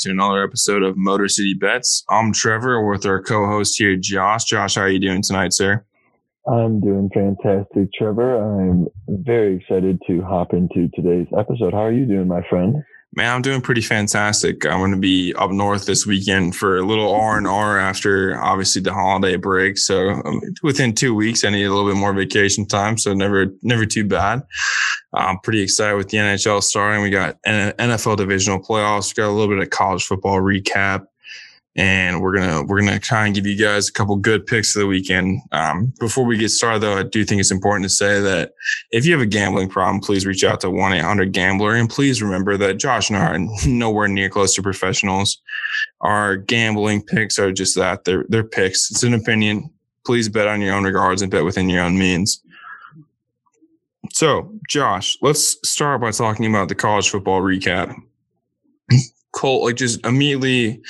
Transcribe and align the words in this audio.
to 0.00 0.10
another 0.10 0.42
episode 0.42 0.82
of 0.82 0.96
Motor 0.96 1.28
City 1.28 1.52
Bets. 1.52 2.04
I'm 2.08 2.32
Trevor 2.32 2.88
with 2.88 3.04
our 3.04 3.20
co-host 3.20 3.78
here, 3.78 3.96
Josh. 3.96 4.44
Josh, 4.44 4.76
how 4.76 4.82
are 4.82 4.88
you 4.88 4.98
doing 4.98 5.20
tonight, 5.20 5.52
sir? 5.52 5.84
I'm 6.50 6.80
doing 6.80 7.10
fantastic, 7.12 7.92
Trevor. 7.92 8.36
I'm 8.36 8.86
very 9.08 9.56
excited 9.56 10.00
to 10.06 10.22
hop 10.22 10.54
into 10.54 10.88
today's 10.94 11.26
episode. 11.38 11.74
How 11.74 11.84
are 11.84 11.92
you 11.92 12.06
doing, 12.06 12.28
my 12.28 12.40
friend? 12.48 12.82
Man, 13.12 13.34
I'm 13.34 13.42
doing 13.42 13.60
pretty 13.60 13.80
fantastic. 13.80 14.64
I'm 14.64 14.78
going 14.78 14.92
to 14.92 14.96
be 14.96 15.34
up 15.34 15.50
north 15.50 15.84
this 15.84 16.06
weekend 16.06 16.54
for 16.54 16.78
a 16.78 16.82
little 16.82 17.12
R 17.12 17.38
and 17.38 17.46
R 17.46 17.76
after 17.76 18.40
obviously 18.40 18.82
the 18.82 18.92
holiday 18.92 19.34
break. 19.34 19.78
So 19.78 20.10
um, 20.10 20.40
within 20.62 20.94
two 20.94 21.12
weeks, 21.12 21.42
I 21.42 21.50
need 21.50 21.64
a 21.64 21.74
little 21.74 21.90
bit 21.90 21.98
more 21.98 22.12
vacation 22.12 22.66
time. 22.66 22.98
So 22.98 23.12
never, 23.12 23.46
never 23.62 23.84
too 23.84 24.04
bad. 24.04 24.42
I'm 25.12 25.40
pretty 25.40 25.60
excited 25.60 25.96
with 25.96 26.10
the 26.10 26.18
NHL 26.18 26.62
starting. 26.62 27.02
We 27.02 27.10
got 27.10 27.36
an 27.44 27.72
NFL 27.72 28.16
divisional 28.16 28.60
playoffs. 28.60 29.16
We 29.16 29.22
got 29.22 29.28
a 29.28 29.34
little 29.34 29.52
bit 29.52 29.62
of 29.64 29.70
college 29.70 30.04
football 30.04 30.40
recap 30.40 31.06
and 31.76 32.20
we're 32.20 32.36
gonna 32.36 32.62
we're 32.64 32.80
gonna 32.80 32.98
try 32.98 33.26
and 33.26 33.34
give 33.34 33.46
you 33.46 33.56
guys 33.56 33.88
a 33.88 33.92
couple 33.92 34.16
good 34.16 34.46
picks 34.46 34.74
of 34.74 34.80
the 34.80 34.86
weekend. 34.86 35.40
Um, 35.52 35.92
before 36.00 36.24
we 36.24 36.36
get 36.36 36.48
started, 36.50 36.80
though, 36.80 36.98
I 36.98 37.04
do 37.04 37.24
think 37.24 37.40
it's 37.40 37.52
important 37.52 37.84
to 37.84 37.90
say 37.90 38.20
that 38.20 38.54
if 38.90 39.06
you 39.06 39.12
have 39.12 39.20
a 39.20 39.26
gambling 39.26 39.68
problem, 39.68 40.00
please 40.00 40.26
reach 40.26 40.42
out 40.42 40.60
to 40.62 40.70
one 40.70 40.92
eight 40.92 41.04
hundred 41.04 41.32
Gambler, 41.32 41.74
and 41.74 41.88
please 41.88 42.20
remember 42.20 42.56
that 42.56 42.78
Josh 42.78 43.08
and 43.08 43.18
I 43.18 43.34
are 43.34 43.38
nowhere 43.66 44.08
near 44.08 44.28
close 44.28 44.54
to 44.54 44.62
professionals. 44.62 45.40
Our 46.00 46.36
gambling 46.36 47.02
picks 47.02 47.38
are 47.38 47.52
just 47.52 47.76
that 47.76 48.04
they're 48.04 48.26
they're 48.28 48.44
picks. 48.44 48.90
It's 48.90 49.02
an 49.02 49.14
opinion. 49.14 49.70
Please 50.04 50.28
bet 50.28 50.48
on 50.48 50.60
your 50.60 50.74
own 50.74 50.84
regards 50.84 51.22
and 51.22 51.30
bet 51.30 51.44
within 51.44 51.68
your 51.68 51.84
own 51.84 51.98
means. 51.98 52.42
So, 54.12 54.52
Josh, 54.68 55.16
let's 55.22 55.56
start 55.68 56.00
by 56.00 56.10
talking 56.10 56.46
about 56.46 56.68
the 56.68 56.74
college 56.74 57.10
football 57.10 57.40
recap. 57.40 57.94
Colt, 59.32 59.62
like 59.62 59.76
just 59.76 60.04
immediately 60.04 60.82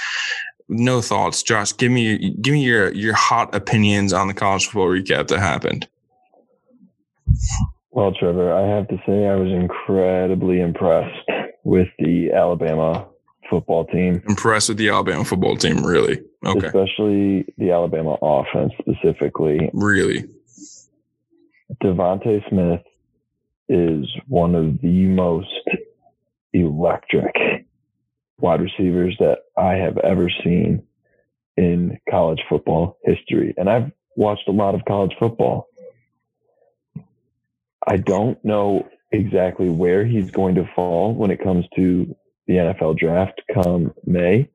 no 0.71 1.03
thoughts, 1.03 1.43
Josh. 1.43 1.77
Give 1.77 1.93
me 1.93 2.31
give 2.41 2.55
me 2.55 2.63
your 2.65 2.93
your 2.93 3.15
hot 3.15 3.55
opinions 3.55 4.13
on 4.13 4.29
the 4.29 4.35
college 4.35 4.67
football 4.67 4.89
recap 4.89 5.29
that 5.29 5.41
happened. 5.41 5.87
Well, 7.91 8.13
Trevor, 8.13 8.55
I 8.55 8.67
have 8.77 8.89
to 8.89 8.97
say 9.07 9.27
I 9.27 9.35
was 9.35 9.51
incredibly 9.51 10.61
impressed 10.61 11.29
with 11.65 11.89
the 11.99 12.31
Alabama 12.33 13.09
football 13.51 13.85
team. 13.87 14.23
Impressed 14.29 14.69
with 14.69 14.79
the 14.79 14.89
Alabama 14.89 15.25
football 15.25 15.57
team, 15.57 15.85
really? 15.85 16.23
Okay. 16.47 16.69
Especially 16.69 17.53
the 17.59 17.73
Alabama 17.73 18.17
offense 18.23 18.73
specifically. 18.81 19.71
Really? 19.73 20.25
DeVonta 21.83 22.49
Smith 22.49 22.83
is 23.69 24.07
one 24.29 24.55
of 24.55 24.81
the 24.81 25.07
most 25.07 25.49
electric 26.53 27.35
wide 28.43 28.61
receivers 28.61 29.17
that 29.19 29.41
I 29.57 29.75
have 29.75 29.99
ever 29.99 30.31
seen 30.45 30.83
in 31.57 31.99
college 32.09 32.41
football 32.49 32.99
history. 33.05 33.55
And 33.57 33.69
I've 33.69 33.91
watched 34.17 34.49
a 34.49 34.53
lot 34.53 34.75
of 34.75 34.85
college 34.87 35.15
football. 35.19 35.69
I 37.87 37.97
don't 37.97 38.43
know 38.45 38.89
exactly 39.13 39.69
where 39.69 40.05
he's 40.05 40.31
going 40.31 40.55
to 40.55 40.69
fall 40.75 41.15
when 41.15 41.31
it 41.31 41.43
comes 41.43 41.67
to 41.77 42.15
the 42.47 42.55
NFL 42.55 42.99
draft 42.99 43.41
come 43.55 43.93
May, 44.05 44.49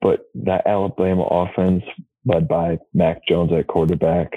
but 0.00 0.28
that 0.34 0.66
Alabama 0.66 1.22
offense 1.22 1.82
led 2.24 2.48
by 2.48 2.78
Mac 2.92 3.26
Jones 3.26 3.52
at 3.52 3.66
quarterback, 3.66 4.32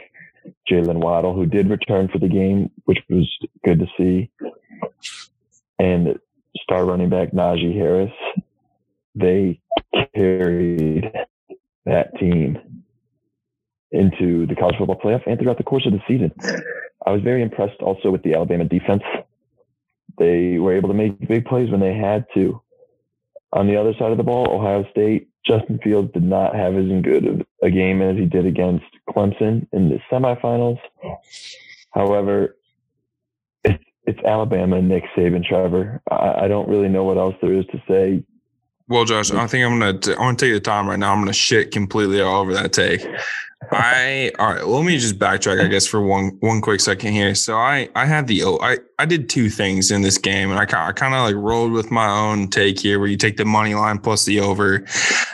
Jaylen 0.69 0.97
Waddle, 0.97 1.33
who 1.33 1.45
did 1.45 1.69
return 1.69 2.07
for 2.07 2.19
the 2.19 2.27
game, 2.27 2.69
which 2.85 2.99
was 3.09 3.29
good 3.65 3.79
to 3.79 3.87
see, 3.97 4.29
and 5.79 6.19
star 6.67 6.85
running 6.85 7.09
back 7.09 7.31
Najee 7.31 7.73
Harris, 7.73 8.11
they 9.15 9.59
carried 10.13 11.11
that 11.85 12.17
team 12.19 12.59
into 13.91 14.45
the 14.47 14.55
college 14.55 14.75
football 14.77 14.99
playoff 14.99 15.23
and 15.25 15.39
throughout 15.39 15.57
the 15.57 15.63
course 15.63 15.85
of 15.85 15.93
the 15.93 16.01
season. 16.07 16.31
I 17.05 17.11
was 17.11 17.21
very 17.21 17.41
impressed 17.41 17.81
also 17.81 18.11
with 18.11 18.21
the 18.23 18.33
Alabama 18.33 18.65
defense. 18.65 19.03
They 20.17 20.57
were 20.59 20.75
able 20.75 20.89
to 20.89 20.95
make 20.95 21.25
big 21.27 21.45
plays 21.45 21.71
when 21.71 21.79
they 21.79 21.93
had 21.93 22.25
to. 22.33 22.61
On 23.53 23.65
the 23.65 23.77
other 23.77 23.93
side 23.97 24.11
of 24.11 24.17
the 24.17 24.23
ball, 24.23 24.47
Ohio 24.51 24.85
State, 24.91 25.29
Justin 25.45 25.79
Fields 25.81 26.11
did 26.11 26.23
not 26.23 26.53
have 26.53 26.75
as 26.75 26.85
good 27.01 27.25
of 27.25 27.41
a 27.63 27.69
game 27.69 28.01
as 28.01 28.17
he 28.17 28.25
did 28.25 28.45
against 28.45 28.85
Clemson 29.09 29.67
in 29.71 29.87
the 29.87 29.99
semifinals. 30.11 30.79
However, 31.91 32.57
it's 34.07 34.19
Alabama 34.23 34.77
and 34.77 34.87
Nick 34.87 35.03
Saban, 35.15 35.45
Trevor. 35.45 36.01
I, 36.09 36.45
I, 36.45 36.47
don't 36.47 36.67
really 36.69 36.87
know 36.87 37.03
what 37.03 37.17
else 37.17 37.35
there 37.41 37.53
is 37.53 37.65
to 37.67 37.83
say. 37.87 38.23
Well, 38.87 39.03
Josh, 39.03 39.31
I 39.31 39.45
think 39.47 39.65
I'm 39.65 39.77
gonna 39.79 39.99
t- 39.99 40.13
I'm 40.13 40.17
gonna 40.17 40.37
take 40.37 40.53
the 40.53 40.61
time 40.61 40.87
right 40.87 40.97
now. 40.97 41.11
I'm 41.11 41.19
gonna 41.19 41.33
shit 41.33 41.71
completely 41.71 42.21
all 42.21 42.41
over 42.41 42.53
that 42.53 42.71
take. 42.71 43.05
I 43.71 44.31
all 44.39 44.53
right. 44.53 44.65
Let 44.65 44.85
me 44.85 44.97
just 44.97 45.17
backtrack, 45.19 45.63
I 45.63 45.67
guess, 45.67 45.85
for 45.85 45.99
one 46.01 46.37
one 46.39 46.61
quick 46.61 46.79
second 46.79 47.11
here. 47.13 47.35
So 47.35 47.57
I 47.57 47.89
I 47.95 48.05
had 48.05 48.27
the 48.27 48.43
oh, 48.43 48.59
I 48.61 48.77
I 48.99 49.05
did 49.05 49.29
two 49.29 49.49
things 49.49 49.91
in 49.91 50.03
this 50.03 50.17
game, 50.17 50.51
and 50.51 50.59
I 50.59 50.63
I 50.63 50.91
kind 50.91 51.13
of 51.13 51.21
like 51.21 51.35
rolled 51.35 51.71
with 51.71 51.91
my 51.91 52.07
own 52.07 52.49
take 52.49 52.79
here, 52.79 52.99
where 52.99 53.07
you 53.07 53.17
take 53.17 53.35
the 53.35 53.45
money 53.45 53.73
line 53.73 53.97
plus 53.97 54.25
the 54.25 54.39
over. 54.39 54.85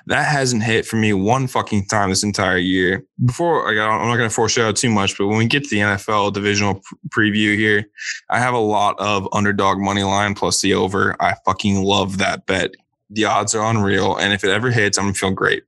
That 0.07 0.25
hasn't 0.25 0.63
hit 0.63 0.85
for 0.85 0.95
me 0.95 1.13
one 1.13 1.47
fucking 1.47 1.85
time 1.87 2.09
this 2.09 2.23
entire 2.23 2.57
year. 2.57 3.05
Before 3.23 3.69
I 3.69 3.75
got, 3.75 3.89
I'm 3.89 4.07
not 4.07 4.17
going 4.17 4.29
to 4.29 4.35
foreshadow 4.35 4.71
too 4.71 4.89
much, 4.89 5.17
but 5.17 5.27
when 5.27 5.37
we 5.37 5.45
get 5.45 5.63
to 5.65 5.69
the 5.69 5.81
NFL 5.81 6.33
divisional 6.33 6.81
preview 7.09 7.55
here, 7.55 7.85
I 8.29 8.39
have 8.39 8.53
a 8.53 8.59
lot 8.59 8.99
of 8.99 9.27
underdog 9.31 9.77
money 9.77 10.03
line 10.03 10.33
plus 10.33 10.61
the 10.61 10.73
over. 10.73 11.15
I 11.21 11.35
fucking 11.45 11.83
love 11.83 12.17
that 12.17 12.45
bet. 12.47 12.71
The 13.09 13.25
odds 13.25 13.53
are 13.53 13.69
unreal, 13.69 14.15
and 14.15 14.33
if 14.33 14.43
it 14.43 14.49
ever 14.49 14.71
hits, 14.71 14.97
I'm 14.97 15.05
gonna 15.05 15.13
feel 15.13 15.31
great. 15.31 15.63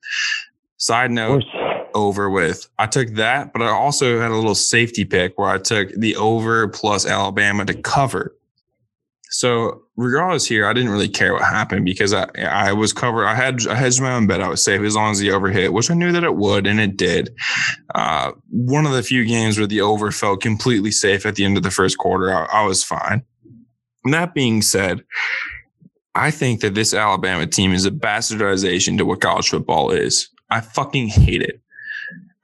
Side 0.78 1.12
note 1.12 1.44
over 1.96 2.30
with. 2.30 2.68
I 2.78 2.86
took 2.86 3.10
that, 3.16 3.54
but 3.54 3.64
I 3.64 3.70
also 3.70 4.20
had 4.20 4.30
a 4.30 4.36
little 4.36 4.54
safety 4.54 5.06
pick 5.06 5.38
where 5.38 5.50
I 5.50 5.58
took 5.58 5.90
the 5.94 6.16
over 6.18 6.68
plus 6.68 7.08
Alabama 7.08 7.66
to 7.66 7.74
cover. 7.74 8.36
So 9.32 9.82
regardless 9.98 10.46
here, 10.46 10.68
I 10.68 10.74
didn't 10.74 10.92
really 10.92 11.10
care 11.10 11.34
what 11.34 11.44
happened 11.44 11.86
because 11.86 12.14
I 12.14 12.28
I 12.40 12.74
was 12.74 12.94
covered. 12.94 13.26
I 13.26 13.34
had 13.34 13.66
I 13.68 13.76
had 13.76 14.00
my 14.00 14.14
own 14.14 14.28
bet. 14.28 14.42
I 14.42 14.48
was 14.48 14.64
safe 14.64 14.82
as 14.82 14.96
long 14.96 15.12
as 15.12 15.20
the 15.20 15.32
over 15.32 15.50
hit, 15.50 15.74
which 15.74 15.90
I 15.90 15.94
knew 15.94 16.12
that 16.12 16.24
it 16.24 16.36
would, 16.36 16.68
and 16.68 16.80
it 16.80 16.96
did. 16.96 17.36
Uh, 17.96 18.32
one 18.50 18.86
of 18.86 18.94
the 18.94 19.04
few 19.04 19.26
games 19.26 19.58
where 19.58 19.68
the 19.68 19.82
over 19.82 20.12
felt 20.12 20.42
completely 20.42 20.92
safe 20.92 21.26
at 21.26 21.36
the 21.36 21.46
end 21.46 21.58
of 21.58 21.64
the 21.64 21.72
first 21.72 21.98
quarter. 21.98 22.32
I, 22.32 22.46
I 22.46 22.66
was 22.66 22.84
fine. 22.84 23.24
And 24.04 24.14
that 24.14 24.36
being 24.36 24.62
said, 24.62 25.04
I 26.14 26.32
think 26.32 26.62
that 26.62 26.76
this 26.76 26.94
Alabama 26.94 27.48
team 27.48 27.74
is 27.74 27.86
a 27.86 27.92
bastardization 27.92 28.98
to 28.98 29.06
what 29.06 29.22
college 29.22 29.50
football 29.50 29.92
is. 29.92 30.30
I 30.50 30.62
fucking 30.62 31.08
hate 31.08 31.42
it. 31.42 31.62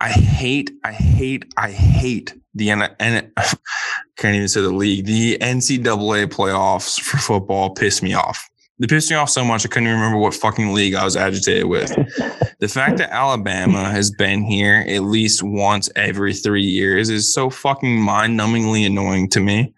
I 0.01 0.09
hate, 0.09 0.72
I 0.84 0.94
hate, 0.94 1.53
I 1.57 1.69
hate 1.69 2.34
the 2.56 2.72
N. 2.72 2.89
N- 3.00 3.31
can't 4.17 4.35
even 4.35 4.47
say 4.47 4.62
the 4.62 4.72
league. 4.72 5.06
The 5.06 5.38
NCAA 5.38 6.25
playoffs 6.25 7.00
for 7.00 7.17
football 7.17 7.69
piss 7.69 8.01
me 8.01 8.16
off. 8.16 8.50
They 8.79 8.88
pissed 8.88 9.12
me 9.12 9.16
off 9.16 9.29
so 9.29 9.45
much 9.45 9.63
I 9.63 9.69
couldn't 9.69 9.89
even 9.89 10.00
remember 10.00 10.17
what 10.17 10.34
fucking 10.34 10.73
league 10.73 10.95
I 10.95 11.06
was 11.06 11.16
agitated 11.16 11.66
with. 11.66 11.91
the 12.59 12.67
fact 12.67 12.97
that 12.97 13.13
Alabama 13.13 13.91
has 13.91 14.09
been 14.09 14.44
here 14.44 14.84
at 14.88 15.03
least 15.03 15.44
once 15.44 15.88
every 15.95 16.33
three 16.33 16.66
years 16.66 17.12
is 17.12 17.31
so 17.31 17.51
fucking 17.51 18.01
mind-numbingly 18.01 18.88
annoying 18.88 19.29
to 19.29 19.39
me. 19.39 19.72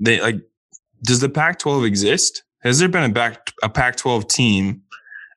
They 0.00 0.22
like, 0.22 0.36
does 1.02 1.20
the 1.20 1.28
Pac-12 1.28 1.86
exist? 1.86 2.44
Has 2.62 2.78
there 2.78 2.88
been 2.88 3.04
a 3.04 3.12
back 3.12 3.52
a 3.62 3.68
Pac-12 3.68 4.26
team 4.26 4.80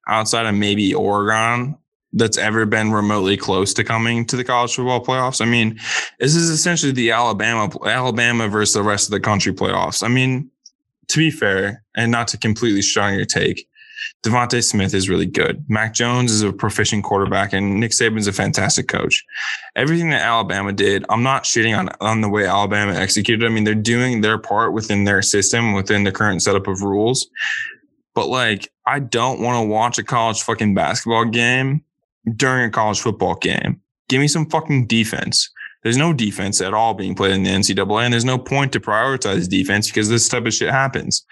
outside 0.08 0.46
of 0.46 0.56
maybe 0.56 0.94
Oregon 0.94 1.76
that's 2.14 2.38
ever 2.38 2.66
been 2.66 2.92
remotely 2.92 3.38
close 3.38 3.74
to 3.74 3.84
coming 3.84 4.26
to 4.26 4.36
the 4.36 4.44
college 4.44 4.76
football 4.76 5.04
playoffs. 5.04 5.42
I 5.42 5.46
mean, 5.46 5.80
this 6.20 6.36
is 6.36 6.50
essentially 6.50 6.92
the 6.92 7.12
Alabama 7.12 7.70
Alabama 7.86 8.48
versus 8.48 8.74
the 8.74 8.84
rest 8.84 9.08
of 9.08 9.12
the 9.12 9.20
country 9.20 9.54
playoffs. 9.54 10.04
I 10.04 10.08
mean, 10.08 10.50
to 11.10 11.18
be 11.18 11.32
fair, 11.32 11.84
and 11.96 12.12
not 12.12 12.28
to 12.30 12.38
completely 12.38 12.82
strong 12.82 13.14
your 13.14 13.26
take, 13.26 13.68
DeVonta 14.24 14.64
Smith 14.64 14.94
is 14.94 15.10
really 15.10 15.26
good. 15.26 15.64
Mac 15.70 15.94
Jones 15.94 16.32
is 16.32 16.42
a 16.42 16.52
proficient 16.52 17.04
quarterback, 17.04 17.54
and 17.54 17.80
Nick 17.80 17.92
Saban's 17.92 18.28
a 18.28 18.34
fantastic 18.34 18.88
coach. 18.88 19.24
Everything 19.76 20.10
that 20.10 20.22
Alabama 20.22 20.74
did, 20.74 21.06
I'm 21.10 21.24
not 21.24 21.44
shitting 21.44 21.78
on 21.78 21.90
on 22.00 22.22
the 22.22 22.30
way 22.30 22.46
Alabama 22.46 22.94
executed. 22.94 23.46
I 23.46 23.50
mean, 23.50 23.64
they're 23.64 23.76
doing 23.76 24.22
their 24.22 24.38
part 24.38 24.74
within 24.74 25.04
their 25.04 25.22
system, 25.22 25.74
within 25.74 26.04
the 26.04 26.12
current 26.12 26.42
setup 26.42 26.68
of 26.68 26.82
rules. 26.82 27.28
But 28.16 28.28
like, 28.28 28.72
I 28.86 29.00
don't 29.00 29.42
want 29.42 29.64
to 29.64 29.70
watch 29.70 30.00
a 30.00 30.04
college 30.04 30.42
fucking 30.42 30.74
basketball 30.74 31.26
game 31.26 31.84
during 32.36 32.66
a 32.66 32.70
college 32.70 33.00
football 33.00 33.36
game. 33.36 33.82
Give 34.10 34.22
me 34.22 34.28
some 34.28 34.50
fucking 34.50 34.88
defense. 34.88 35.50
There's 35.84 35.98
no 35.98 36.12
defense 36.12 36.60
at 36.60 36.74
all 36.74 36.94
being 36.94 37.16
played 37.16 37.34
in 37.34 37.44
the 37.44 37.50
NCAA, 37.50 38.04
and 38.04 38.14
there's 38.14 38.26
no 38.26 38.38
point 38.38 38.74
to 38.74 38.80
prioritize 38.80 39.48
defense 39.48 39.88
because 39.88 40.10
this 40.10 40.28
type 40.28 40.46
of 40.46 40.54
shit 40.54 40.70
happens. 40.70 41.26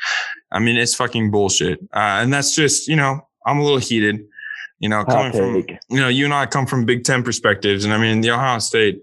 I 0.52 0.60
mean, 0.60 0.78
it's 0.78 0.96
fucking 0.96 1.32
bullshit. 1.32 1.80
Uh, 1.94 2.22
and 2.22 2.32
that's 2.32 2.56
just, 2.56 2.88
you 2.88 2.96
know, 2.96 3.20
I'm 3.46 3.60
a 3.60 3.64
little 3.64 3.80
heated. 3.80 4.22
You 4.80 4.90
know, 4.90 5.06
coming 5.06 5.32
from, 5.32 5.56
you 5.90 6.00
know, 6.02 6.10
you 6.10 6.26
and 6.26 6.34
I 6.34 6.46
come 6.46 6.66
from 6.66 6.86
Big 6.86 7.06
Ten 7.06 7.24
perspectives. 7.24 7.86
And 7.86 7.94
I 7.94 7.98
mean, 7.98 8.22
the 8.22 8.32
Ohio 8.32 8.60
State, 8.60 9.02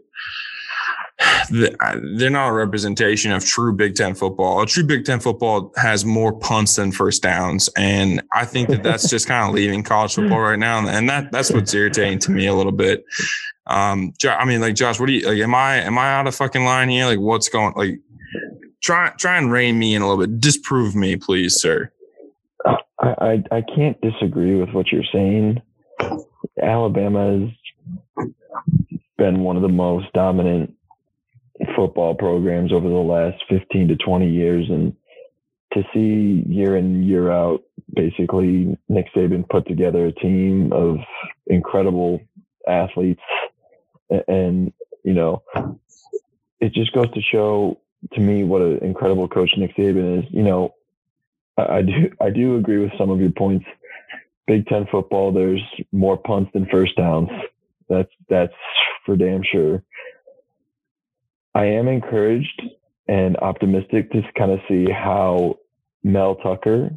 they're 1.51 2.31
not 2.31 2.49
a 2.49 2.53
representation 2.53 3.33
of 3.33 3.45
true 3.45 3.73
Big 3.73 3.95
Ten 3.95 4.15
football. 4.15 4.63
A 4.63 4.67
true 4.67 4.85
Big 4.85 5.05
Ten 5.05 5.21
football 5.21 5.73
has 5.77 6.05
more 6.05 6.33
punts 6.33 6.77
than 6.77 6.93
first 6.93 7.23
downs, 7.23 7.69
and 7.77 8.23
I 8.33 8.45
think 8.45 8.69
that 8.69 8.83
that's 8.83 9.09
just 9.09 9.27
kind 9.27 9.49
of 9.49 9.55
leaving 9.55 9.83
college 9.83 10.15
football 10.15 10.41
right 10.41 10.59
now, 10.59 10.87
and 10.87 11.09
that 11.09 11.33
that's 11.33 11.51
what's 11.51 11.75
irritating 11.75 12.19
to 12.21 12.31
me 12.31 12.47
a 12.47 12.55
little 12.55 12.73
bit. 12.73 13.05
Um, 13.67 14.13
I 14.25 14.45
mean, 14.45 14.61
like 14.61 14.75
Josh, 14.75 14.99
what 14.99 15.07
do 15.07 15.13
you 15.13 15.27
like? 15.27 15.39
Am 15.39 15.55
I 15.55 15.77
am 15.77 15.99
I 15.99 16.15
out 16.15 16.27
of 16.27 16.35
fucking 16.35 16.65
line 16.65 16.89
here? 16.89 17.07
Like, 17.07 17.21
what's 17.21 17.49
going? 17.49 17.75
Like, 17.77 18.01
try 18.83 19.11
try 19.19 19.39
and 19.39 19.53
rein 19.53 19.79
me 19.79 19.95
in 19.95 20.03
a 20.03 20.09
little 20.09 20.25
bit. 20.25 20.41
Disprove 20.41 20.95
me, 20.95 21.17
please, 21.17 21.61
sir. 21.61 21.93
I 22.65 22.77
I, 23.01 23.45
I 23.51 23.63
can't 23.75 24.01
disagree 24.01 24.57
with 24.57 24.71
what 24.71 24.91
you're 24.91 25.05
saying. 25.13 25.61
Alabama 26.63 27.49
has 28.19 28.29
been 29.17 29.41
one 29.41 29.57
of 29.57 29.63
the 29.63 29.69
most 29.69 30.13
dominant 30.13 30.75
football 31.77 32.15
programs 32.15 32.73
over 32.73 32.89
the 32.89 32.95
last 32.95 33.43
15 33.49 33.89
to 33.89 33.97
20 33.97 34.31
years. 34.31 34.67
And 34.69 34.95
to 35.73 35.83
see 35.95 36.45
year 36.49 36.77
in, 36.77 37.03
year 37.03 37.31
out, 37.31 37.63
basically 37.95 38.77
Nick 38.89 39.07
Saban 39.15 39.49
put 39.49 39.67
together 39.67 40.07
a 40.07 40.13
team 40.13 40.73
of 40.73 40.99
incredible 41.47 42.21
athletes. 42.69 43.23
And, 44.29 44.73
you 45.05 45.15
know, 45.15 45.43
it 46.61 46.73
just 46.75 46.93
goes 46.93 47.11
to 47.13 47.21
show 47.21 47.81
to 48.13 48.21
me 48.21 48.45
what 48.45 48.63
an 48.63 48.79
incredible 48.79 49.29
coach 49.29 49.51
Nick 49.57 49.77
Saban 49.77 50.21
is. 50.21 50.25
You 50.31 50.43
know, 50.43 50.75
I 51.57 51.83
do, 51.83 52.11
I 52.21 52.31
do 52.31 52.57
agree 52.57 52.79
with 52.79 52.93
some 52.99 53.11
of 53.11 53.21
your 53.21 53.31
points. 53.31 53.67
Big 54.47 54.67
Ten 54.67 54.87
football, 54.91 55.33
there's 55.33 55.63
more 55.93 56.17
punts 56.17 56.51
than 56.53 56.67
first 56.67 56.97
downs. 56.97 57.31
That's, 57.89 58.11
that's 58.29 58.55
for 59.07 59.17
damn 59.17 59.43
sure. 59.45 59.83
I 61.55 61.67
am 61.67 61.89
encouraged 61.89 62.63
and 63.09 63.37
optimistic 63.39 64.11
to 64.13 64.23
kind 64.39 64.53
of 64.53 64.61
see 64.69 64.87
how 64.91 65.59
Mel 66.03 66.37
Tucker 66.37 66.91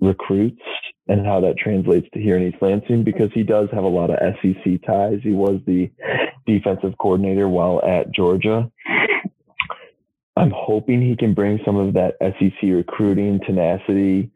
recruits 0.00 0.60
and 1.08 1.24
how 1.24 1.40
that 1.40 1.56
translates 1.56 2.06
to 2.12 2.20
here 2.20 2.36
in 2.36 2.42
East 2.42 2.60
Lansing 2.60 3.04
because 3.04 3.30
he 3.32 3.42
does 3.42 3.68
have 3.72 3.84
a 3.84 3.88
lot 3.88 4.10
of 4.10 4.18
SEC 4.42 4.82
ties. 4.86 5.20
He 5.22 5.30
was 5.30 5.60
the 5.66 5.90
defensive 6.46 6.96
coordinator 6.98 7.48
while 7.48 7.82
at 7.84 8.12
Georgia. 8.12 8.70
I'm 10.36 10.52
hoping 10.54 11.00
he 11.00 11.16
can 11.16 11.34
bring 11.34 11.60
some 11.64 11.76
of 11.76 11.94
that 11.94 12.16
SEC 12.20 12.62
recruiting 12.62 13.40
tenacity, 13.46 14.30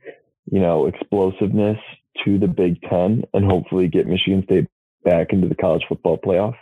you 0.50 0.61
know, 0.61 0.87
explosiveness 0.87 1.78
to 2.25 2.38
the 2.38 2.49
Big 2.49 2.81
Ten 2.82 3.25
and 3.34 3.44
hopefully 3.44 3.88
get 3.88 4.06
Michigan 4.06 4.43
State 4.44 4.69
back 5.05 5.32
into 5.32 5.49
the 5.49 5.55
college 5.55 5.82
football 5.88 6.19
playoff. 6.19 6.55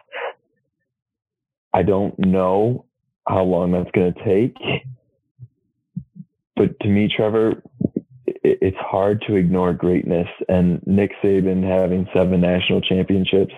I 1.72 1.82
don't 1.82 2.16
know 2.18 2.86
how 3.26 3.42
long 3.42 3.72
that's 3.72 3.90
going 3.92 4.12
to 4.12 4.24
take. 4.24 4.56
But 6.56 6.78
to 6.80 6.88
me, 6.88 7.08
Trevor, 7.14 7.62
it's 8.26 8.76
hard 8.78 9.22
to 9.26 9.36
ignore 9.36 9.72
greatness. 9.72 10.28
And 10.48 10.80
Nick 10.86 11.12
Saban 11.22 11.66
having 11.66 12.06
seven 12.14 12.40
national 12.40 12.80
championships, 12.80 13.54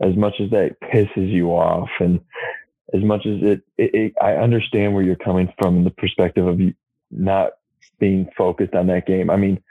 as 0.00 0.14
much 0.16 0.34
as 0.40 0.50
that 0.50 0.76
pisses 0.82 1.32
you 1.32 1.48
off, 1.50 1.88
and 2.00 2.20
as 2.94 3.02
much 3.02 3.26
as 3.26 3.42
it, 3.42 3.62
it, 3.76 3.94
it 3.94 4.12
I 4.20 4.34
understand 4.34 4.94
where 4.94 5.02
you're 5.02 5.16
coming 5.16 5.52
from 5.58 5.76
in 5.76 5.84
the 5.84 5.90
perspective 5.90 6.46
of 6.46 6.60
not 7.10 7.52
being 7.98 8.28
focused 8.36 8.74
on 8.74 8.86
that 8.88 9.06
game. 9.06 9.30
I 9.30 9.36
mean, 9.36 9.62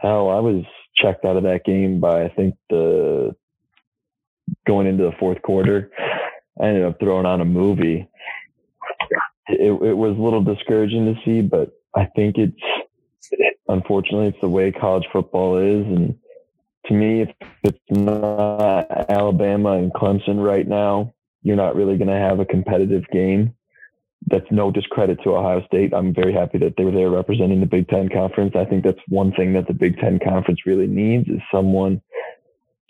hell, 0.00 0.30
I 0.30 0.40
was 0.40 0.64
checked 0.96 1.24
out 1.24 1.36
of 1.36 1.42
that 1.44 1.64
game 1.64 2.00
by 2.00 2.24
I 2.24 2.28
think 2.28 2.54
the 2.70 3.34
going 4.66 4.86
into 4.86 5.04
the 5.04 5.16
fourth 5.18 5.40
quarter. 5.42 5.90
I 6.60 6.68
ended 6.68 6.84
up 6.84 6.98
throwing 7.00 7.26
on 7.26 7.40
a 7.40 7.46
movie 7.46 8.08
it, 9.52 9.72
it 9.82 9.96
was 9.96 10.16
a 10.16 10.20
little 10.20 10.42
discouraging 10.42 11.06
to 11.06 11.20
see, 11.24 11.42
but 11.42 11.72
I 11.94 12.06
think 12.06 12.36
it's 12.38 12.56
unfortunately 13.68 14.28
it's 14.28 14.40
the 14.40 14.48
way 14.48 14.72
college 14.72 15.06
football 15.12 15.58
is. 15.58 15.86
And 15.86 16.18
to 16.86 16.94
me, 16.94 17.22
if 17.22 17.30
it's 17.62 17.78
not 17.90 18.86
Alabama 19.10 19.72
and 19.72 19.92
Clemson 19.92 20.44
right 20.44 20.66
now, 20.66 21.12
you're 21.42 21.56
not 21.56 21.76
really 21.76 21.96
going 21.96 22.08
to 22.08 22.14
have 22.14 22.40
a 22.40 22.44
competitive 22.44 23.04
game. 23.12 23.54
That's 24.28 24.46
no 24.50 24.70
discredit 24.70 25.18
to 25.24 25.34
Ohio 25.34 25.64
State. 25.66 25.92
I'm 25.92 26.14
very 26.14 26.32
happy 26.32 26.58
that 26.58 26.76
they 26.76 26.84
were 26.84 26.92
there 26.92 27.10
representing 27.10 27.60
the 27.60 27.66
Big 27.66 27.88
Ten 27.88 28.08
Conference. 28.08 28.54
I 28.54 28.64
think 28.64 28.84
that's 28.84 29.00
one 29.08 29.32
thing 29.32 29.52
that 29.54 29.66
the 29.66 29.74
Big 29.74 29.98
Ten 29.98 30.20
Conference 30.20 30.60
really 30.64 30.86
needs 30.86 31.28
is 31.28 31.40
someone 31.50 32.00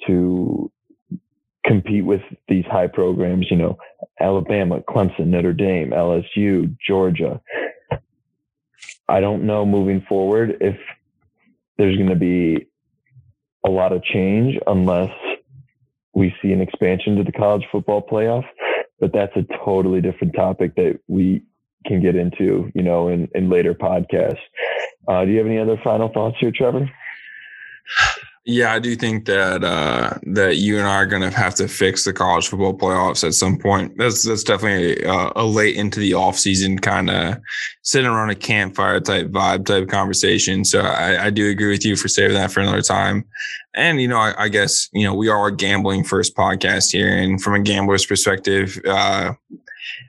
to 0.06 0.70
compete 1.64 2.04
with 2.04 2.22
these 2.48 2.64
high 2.66 2.86
programs, 2.86 3.50
you 3.50 3.56
know, 3.56 3.78
Alabama, 4.20 4.80
Clemson, 4.80 5.26
Notre 5.26 5.52
Dame, 5.52 5.90
LSU, 5.90 6.76
Georgia. 6.84 7.40
I 9.08 9.20
don't 9.20 9.44
know 9.44 9.64
moving 9.66 10.04
forward 10.08 10.56
if 10.60 10.76
there's 11.78 11.96
going 11.96 12.08
to 12.08 12.16
be 12.16 12.68
a 13.64 13.70
lot 13.70 13.92
of 13.92 14.02
change 14.04 14.58
unless 14.66 15.12
we 16.14 16.34
see 16.42 16.52
an 16.52 16.60
expansion 16.60 17.16
to 17.16 17.24
the 17.24 17.32
college 17.32 17.64
football 17.70 18.06
playoff. 18.06 18.44
But 19.00 19.12
that's 19.12 19.34
a 19.36 19.44
totally 19.64 20.00
different 20.00 20.34
topic 20.34 20.76
that 20.76 21.00
we 21.08 21.42
can 21.86 22.00
get 22.00 22.14
into, 22.14 22.70
you 22.74 22.82
know, 22.82 23.08
in, 23.08 23.28
in 23.34 23.50
later 23.50 23.74
podcasts. 23.74 24.38
Uh, 25.08 25.24
do 25.24 25.32
you 25.32 25.38
have 25.38 25.46
any 25.46 25.58
other 25.58 25.80
final 25.82 26.08
thoughts 26.08 26.36
here, 26.38 26.52
Trevor? 26.54 26.88
Yeah, 28.44 28.72
I 28.72 28.80
do 28.80 28.96
think 28.96 29.26
that 29.26 29.62
uh, 29.62 30.18
that 30.24 30.56
you 30.56 30.76
and 30.76 30.86
I 30.88 30.96
are 30.96 31.06
going 31.06 31.22
to 31.22 31.30
have 31.30 31.54
to 31.56 31.68
fix 31.68 32.04
the 32.04 32.12
college 32.12 32.48
football 32.48 32.76
playoffs 32.76 33.22
at 33.22 33.34
some 33.34 33.56
point. 33.56 33.96
That's 33.96 34.26
that's 34.26 34.42
definitely 34.42 35.00
a, 35.04 35.30
a 35.36 35.44
late 35.44 35.76
into 35.76 36.00
the 36.00 36.14
off 36.14 36.36
season 36.36 36.80
kind 36.80 37.08
of 37.08 37.36
sitting 37.82 38.10
around 38.10 38.30
a 38.30 38.34
campfire 38.34 38.98
type 38.98 39.28
vibe 39.28 39.64
type 39.64 39.88
conversation. 39.88 40.64
So 40.64 40.80
I, 40.80 41.26
I, 41.26 41.30
do 41.30 41.48
agree 41.50 41.70
with 41.70 41.84
you 41.84 41.94
for 41.94 42.08
saving 42.08 42.34
that 42.34 42.50
for 42.50 42.58
another 42.58 42.82
time. 42.82 43.24
And 43.74 44.00
you 44.00 44.08
know, 44.08 44.18
I, 44.18 44.34
I, 44.36 44.48
guess 44.48 44.88
you 44.92 45.04
know 45.04 45.14
we 45.14 45.28
are 45.28 45.46
a 45.46 45.54
gambling 45.54 46.02
first 46.02 46.34
podcast 46.34 46.90
here, 46.90 47.16
and 47.16 47.40
from 47.40 47.54
a 47.54 47.60
gambler's 47.60 48.04
perspective, 48.04 48.76
uh, 48.88 49.34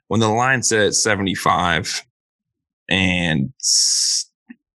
when 0.08 0.22
the 0.22 0.30
line 0.30 0.64
set 0.64 0.88
at 0.88 0.96
seventy 0.96 1.36
five 1.36 2.04
and 2.90 3.54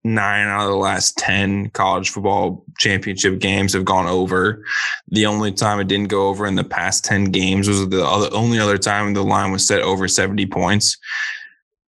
nine 0.04 0.46
out 0.46 0.64
of 0.64 0.70
the 0.70 0.76
last 0.76 1.16
10 1.16 1.70
college 1.70 2.10
football 2.10 2.64
championship 2.78 3.38
games 3.38 3.72
have 3.72 3.86
gone 3.86 4.06
over. 4.06 4.62
The 5.08 5.24
only 5.24 5.50
time 5.50 5.80
it 5.80 5.88
didn't 5.88 6.08
go 6.08 6.28
over 6.28 6.46
in 6.46 6.54
the 6.54 6.64
past 6.64 7.04
10 7.06 7.26
games 7.26 7.66
was 7.66 7.88
the 7.88 8.04
other, 8.04 8.28
only 8.32 8.58
other 8.58 8.76
time 8.76 9.14
the 9.14 9.24
line 9.24 9.50
was 9.50 9.66
set 9.66 9.80
over 9.80 10.06
70 10.06 10.46
points. 10.46 10.98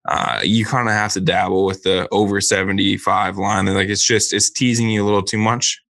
Uh, 0.09 0.41
you 0.43 0.65
kind 0.65 0.89
of 0.89 0.95
have 0.95 1.13
to 1.13 1.21
dabble 1.21 1.67
with 1.67 1.83
the 1.83 2.09
over 2.11 2.41
75 2.41 3.37
line. 3.37 3.67
Like 3.67 3.89
it's 3.89 4.05
just, 4.05 4.33
it's 4.33 4.49
teasing 4.49 4.89
you 4.89 5.05
a 5.05 5.07
little 5.07 5.23
too 5.23 5.39
much. 5.39 5.83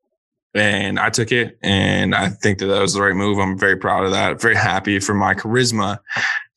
And 0.56 0.98
I 0.98 1.10
took 1.10 1.34
it 1.34 1.60
and 1.62 2.16
I 2.16 2.30
think 2.30 2.60
that 2.60 2.68
that 2.68 2.82
was 2.82 2.94
the 2.94 3.02
right 3.02 3.14
move. 3.14 3.38
I'm 3.40 3.60
very 3.60 3.76
proud 3.76 4.06
of 4.06 4.12
that. 4.12 4.42
Very 4.42 4.56
happy 4.56 5.00
for 5.00 5.14
my 5.14 5.36
charisma 5.36 6.00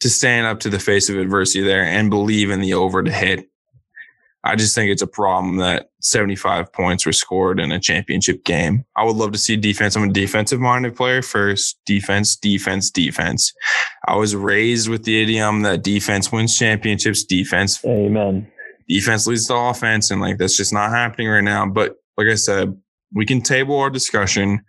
to 0.01 0.09
stand 0.09 0.47
up 0.47 0.61
to 0.61 0.71
the 0.71 0.79
face 0.79 1.11
of 1.11 1.19
adversity 1.19 1.63
there 1.63 1.85
and 1.85 2.09
believe 2.09 2.51
in 2.51 2.61
the 2.61 2.75
over 2.75 3.03
to 3.03 3.11
hit 3.11 3.51
I 4.45 4.55
just 4.55 4.75
think 4.75 4.91
it's 4.91 5.03
a 5.03 5.07
problem 5.07 5.57
that 5.57 5.91
75 6.01 6.73
points 6.73 7.05
were 7.05 7.13
scored 7.13 7.59
in 7.59 7.73
a 7.73 7.81
championship 7.81 8.45
game. 8.45 8.85
I 8.97 9.05
would 9.05 9.17
love 9.17 9.33
to 9.33 9.39
see 9.39 9.57
defense. 9.57 9.97
I'm 9.97 10.09
a 10.09 10.13
defensive 10.13 10.61
minded 10.61 10.95
player 10.97 11.23
first. 11.23 11.81
Defense, 11.87 12.37
defense, 12.37 12.91
defense. 12.91 13.53
I 14.07 14.17
was 14.17 14.37
raised 14.37 14.89
with 14.89 15.05
the 15.05 15.21
idiom 15.21 15.63
that 15.63 15.83
defense 15.83 16.31
wins 16.31 16.57
championships. 16.57 17.25
Defense. 17.25 17.85
Amen. 17.85 18.51
Defense 18.89 19.27
leads 19.27 19.49
to 19.49 19.55
offense. 19.55 20.11
And 20.11 20.21
like 20.21 20.39
that's 20.39 20.57
just 20.57 20.73
not 20.73 20.91
happening 20.91 21.29
right 21.29 21.45
now. 21.45 21.67
But 21.67 21.97
like 22.17 22.29
I 22.29 22.37
said, 22.37 22.81
we 23.13 23.27
can 23.27 23.41
table 23.41 23.79
our 23.79 23.91
discussion 23.91 24.65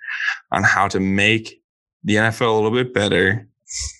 on 0.52 0.64
how 0.64 0.88
to 0.88 1.00
make 1.00 1.62
the 2.04 2.16
NFL 2.16 2.50
a 2.50 2.54
little 2.54 2.72
bit 2.72 2.94
better 2.94 3.48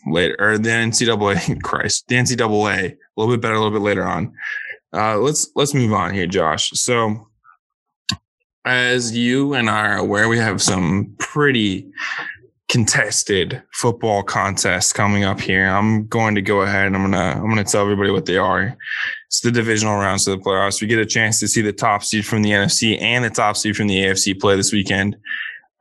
later, 0.08 0.36
or 0.40 0.58
the 0.58 0.70
NCAA, 0.70 1.62
Christ, 1.64 2.08
the 2.08 2.16
NCAA 2.16 2.92
a 2.92 2.98
little 3.18 3.34
bit 3.34 3.42
better 3.42 3.56
a 3.56 3.60
little 3.60 3.78
bit 3.78 3.84
later 3.84 4.06
on. 4.06 4.34
Uh, 4.94 5.18
let's 5.18 5.50
let's 5.56 5.74
move 5.74 5.94
on 5.94 6.14
here, 6.14 6.28
Josh. 6.28 6.72
So, 6.72 7.28
as 8.66 9.16
you 9.16 9.54
and 9.54 9.70
I 9.70 9.88
are 9.88 9.98
aware, 9.98 10.28
we 10.28 10.38
have 10.38 10.62
some 10.62 11.16
pretty 11.20 11.92
contested 12.70 13.62
football 13.74 14.22
contests 14.22 14.94
coming 14.94 15.24
up 15.24 15.42
here. 15.42 15.68
I'm 15.68 16.06
going 16.08 16.36
to 16.36 16.42
go 16.42 16.62
ahead 16.62 16.86
and 16.86 16.96
I'm 16.96 17.02
gonna 17.02 17.42
I'm 17.42 17.50
gonna 17.50 17.64
tell 17.64 17.82
everybody 17.82 18.12
what 18.12 18.26
they 18.26 18.38
are. 18.38 18.78
It's 19.28 19.42
the 19.42 19.52
divisional 19.52 19.98
rounds 19.98 20.28
of 20.28 20.38
the 20.38 20.44
playoffs. 20.44 20.82
We 20.82 20.88
get 20.88 21.00
a 21.00 21.06
chance 21.06 21.40
to 21.40 21.48
see 21.48 21.62
the 21.62 21.74
top 21.74 22.04
seed 22.04 22.26
from 22.26 22.44
the 22.44 22.52
NFC 22.52 23.00
and 23.02 23.26
the 23.26 23.30
top 23.30 23.58
seed 23.58 23.76
from 23.76 23.88
the 23.88 23.98
AFC 24.04 24.40
play 24.40 24.56
this 24.56 24.72
weekend. 24.72 25.18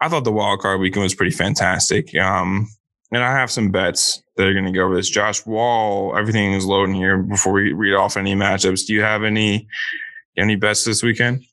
I 0.00 0.09
thought 0.09 0.25
the 0.25 0.33
wild 0.33 0.61
card 0.61 0.81
weekend 0.81 1.03
was 1.03 1.15
pretty 1.15 1.35
fantastic. 1.35 2.15
Um, 2.17 2.69
and 3.12 3.23
I 3.23 3.33
have 3.33 3.50
some 3.50 3.71
bets 3.71 4.23
that 4.37 4.47
are 4.47 4.53
going 4.53 4.67
to 4.67 4.73
go 4.73 4.85
over 4.85 4.97
this. 4.97 5.09
Josh 5.09 5.45
Wall, 5.47 6.17
everything 6.17 6.53
is 6.53 6.67
loading 6.67 6.95
here 6.95 7.19
before 7.19 7.53
we 7.53 7.73
read 7.73 7.95
off 7.95 8.17
any 8.17 8.35
matchups. 8.35 8.87
Do 8.87 8.95
you 8.95 9.03
have 9.03 9.25
any 9.25 9.69
any 10.37 10.57
bets 10.57 10.85
this 10.85 11.03
weekend? 11.03 11.45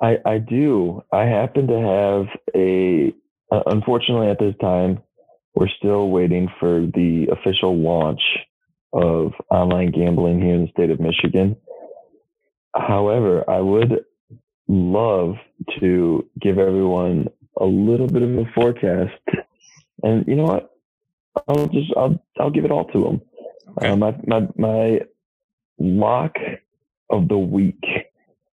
I 0.00 0.18
I 0.24 0.38
do. 0.38 1.02
I 1.12 1.24
happen 1.24 1.66
to 1.68 1.80
have 1.80 2.26
a 2.54 3.14
uh, 3.50 3.62
unfortunately 3.66 4.28
at 4.28 4.38
this 4.38 4.54
time 4.60 5.02
we're 5.54 5.68
still 5.78 6.08
waiting 6.08 6.48
for 6.58 6.86
the 6.94 7.26
official 7.30 7.76
launch 7.76 8.20
of 8.92 9.32
online 9.50 9.90
gambling 9.90 10.40
here 10.40 10.54
in 10.54 10.62
the 10.62 10.70
state 10.70 10.90
of 10.90 11.00
Michigan. 11.00 11.56
However, 12.74 13.48
I 13.48 13.60
would 13.60 14.04
love 14.68 15.34
to 15.80 16.26
give 16.40 16.58
everyone 16.58 17.28
a 17.60 17.66
little 17.66 18.06
bit 18.06 18.22
of 18.22 18.30
a 18.30 18.44
forecast. 18.54 19.12
And 20.02 20.26
you 20.26 20.36
know 20.36 20.44
what? 20.44 20.74
I'll 21.48 21.66
just 21.68 21.92
I'll 21.96 22.22
I'll 22.38 22.50
give 22.50 22.64
it 22.64 22.70
all 22.70 22.86
to 22.86 23.00
them. 23.00 23.22
Okay. 23.78 23.88
Uh, 23.88 23.96
my 23.96 24.14
my 24.26 24.48
my 24.56 25.00
lock 25.78 26.34
of 27.10 27.28
the 27.28 27.38
week. 27.38 27.84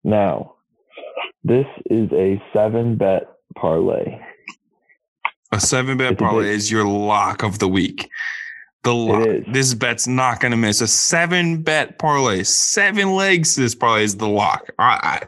Now, 0.04 0.54
this 1.44 1.66
is 1.86 2.10
a 2.12 2.42
seven 2.52 2.96
bet 2.96 3.28
parlay. 3.56 4.18
A 5.52 5.60
seven 5.60 5.96
bet 5.96 6.18
parlay 6.18 6.50
is 6.50 6.70
your 6.70 6.84
lock 6.84 7.42
of 7.42 7.58
the 7.58 7.68
week. 7.68 8.08
The 8.82 8.94
lock. 8.94 9.28
This 9.52 9.74
bet's 9.74 10.06
not 10.06 10.40
going 10.40 10.50
to 10.50 10.56
miss. 10.56 10.80
A 10.80 10.86
seven 10.86 11.62
bet 11.62 11.98
parlay, 11.98 12.42
seven 12.42 13.14
legs. 13.14 13.56
This 13.56 13.74
parlay 13.74 14.04
is 14.04 14.16
the 14.16 14.28
lock. 14.28 14.70
I, 14.78 14.84
I, 15.02 15.22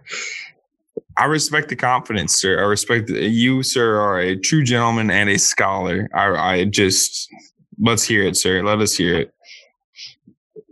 I 1.19 1.25
respect 1.25 1.69
the 1.69 1.77
confidence, 1.77 2.35
sir. 2.35 2.61
I 2.61 2.67
respect 2.67 3.11
you, 3.11 3.63
sir, 3.65 3.99
are 3.99 4.21
a 4.21 4.37
true 4.37 4.63
gentleman 4.63 5.11
and 5.11 5.29
a 5.29 5.39
scholar. 5.39 6.09
I, 6.15 6.29
I 6.29 6.65
just 6.65 7.29
let's 7.81 8.05
hear 8.05 8.23
it, 8.23 8.37
sir. 8.37 8.63
Let 8.63 8.79
us 8.79 8.97
hear 8.97 9.19
it. 9.19 9.35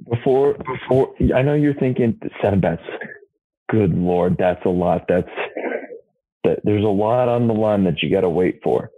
Before, 0.08 0.54
before, 0.54 1.12
I 1.34 1.42
know 1.42 1.54
you're 1.54 1.74
thinking 1.74 2.18
seven 2.40 2.60
bets. 2.60 2.82
Good 3.68 3.92
lord, 3.92 4.36
that's 4.38 4.64
a 4.64 4.68
lot. 4.68 5.06
That's 5.08 5.28
that. 6.44 6.60
There's 6.62 6.84
a 6.84 6.88
lot 6.88 7.28
on 7.28 7.48
the 7.48 7.54
line 7.54 7.82
that 7.84 8.00
you 8.02 8.10
got 8.10 8.20
to 8.20 8.28
wait 8.28 8.60
for. 8.62 8.90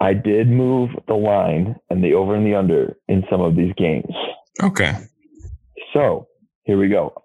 I 0.00 0.12
did 0.12 0.48
move 0.48 0.90
the 1.06 1.14
line 1.14 1.76
and 1.88 2.02
the 2.02 2.14
over 2.14 2.34
and 2.34 2.44
the 2.44 2.56
under 2.56 2.96
in 3.06 3.24
some 3.30 3.40
of 3.40 3.54
these 3.54 3.72
games. 3.76 4.12
Okay. 4.60 4.92
So 5.92 6.26
here 6.64 6.78
we 6.78 6.88
go. 6.88 7.22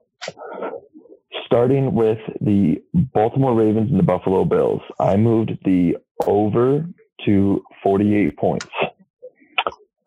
Starting 1.54 1.94
with 1.94 2.18
the 2.42 2.82
Baltimore 3.14 3.54
Ravens 3.54 3.92
and 3.92 4.00
the 4.00 4.04
Buffalo 4.04 4.44
Bills, 4.44 4.82
I 5.00 5.18
moved 5.18 5.52
the 5.64 5.98
over 6.26 6.84
to 7.28 7.64
48 7.84 8.36
points. 8.38 8.66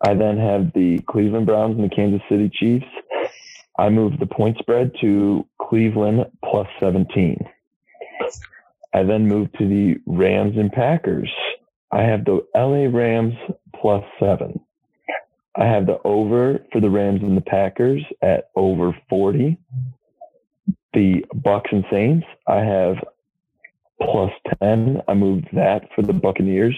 I 0.05 0.13
then 0.13 0.37
have 0.37 0.73
the 0.73 0.99
Cleveland 1.07 1.45
Browns 1.45 1.77
and 1.79 1.89
the 1.89 1.95
Kansas 1.95 2.19
City 2.27 2.51
Chiefs. 2.53 2.85
I 3.79 3.87
moved 3.87 4.19
the 4.19 4.25
point 4.25 4.57
spread 4.57 4.91
to 4.99 5.47
Cleveland 5.61 6.25
plus 6.43 6.67
17. 6.81 7.39
I 8.93 9.03
then 9.03 9.25
moved 9.25 9.57
to 9.57 9.69
the 9.69 10.01
Rams 10.05 10.57
and 10.57 10.69
Packers. 10.69 11.31
I 11.93 12.01
have 12.01 12.25
the 12.25 12.45
LA 12.55 12.93
Rams 12.93 13.35
plus 13.73 14.03
seven. 14.19 14.59
I 15.55 15.63
have 15.63 15.85
the 15.85 15.99
over 16.03 16.59
for 16.73 16.81
the 16.81 16.89
Rams 16.89 17.21
and 17.23 17.37
the 17.37 17.41
Packers 17.41 18.03
at 18.21 18.49
over 18.57 18.93
40. 19.09 19.57
The 20.97 21.23
Bucks 21.31 21.69
and 21.71 21.85
Saints, 21.91 22.25
I 22.47 22.55
have 22.55 22.95
plus 24.01 24.31
10. 24.63 25.03
I 25.07 25.13
moved 25.13 25.45
that 25.53 25.89
for 25.93 26.01
the 26.01 26.11
Buccaneers. 26.11 26.75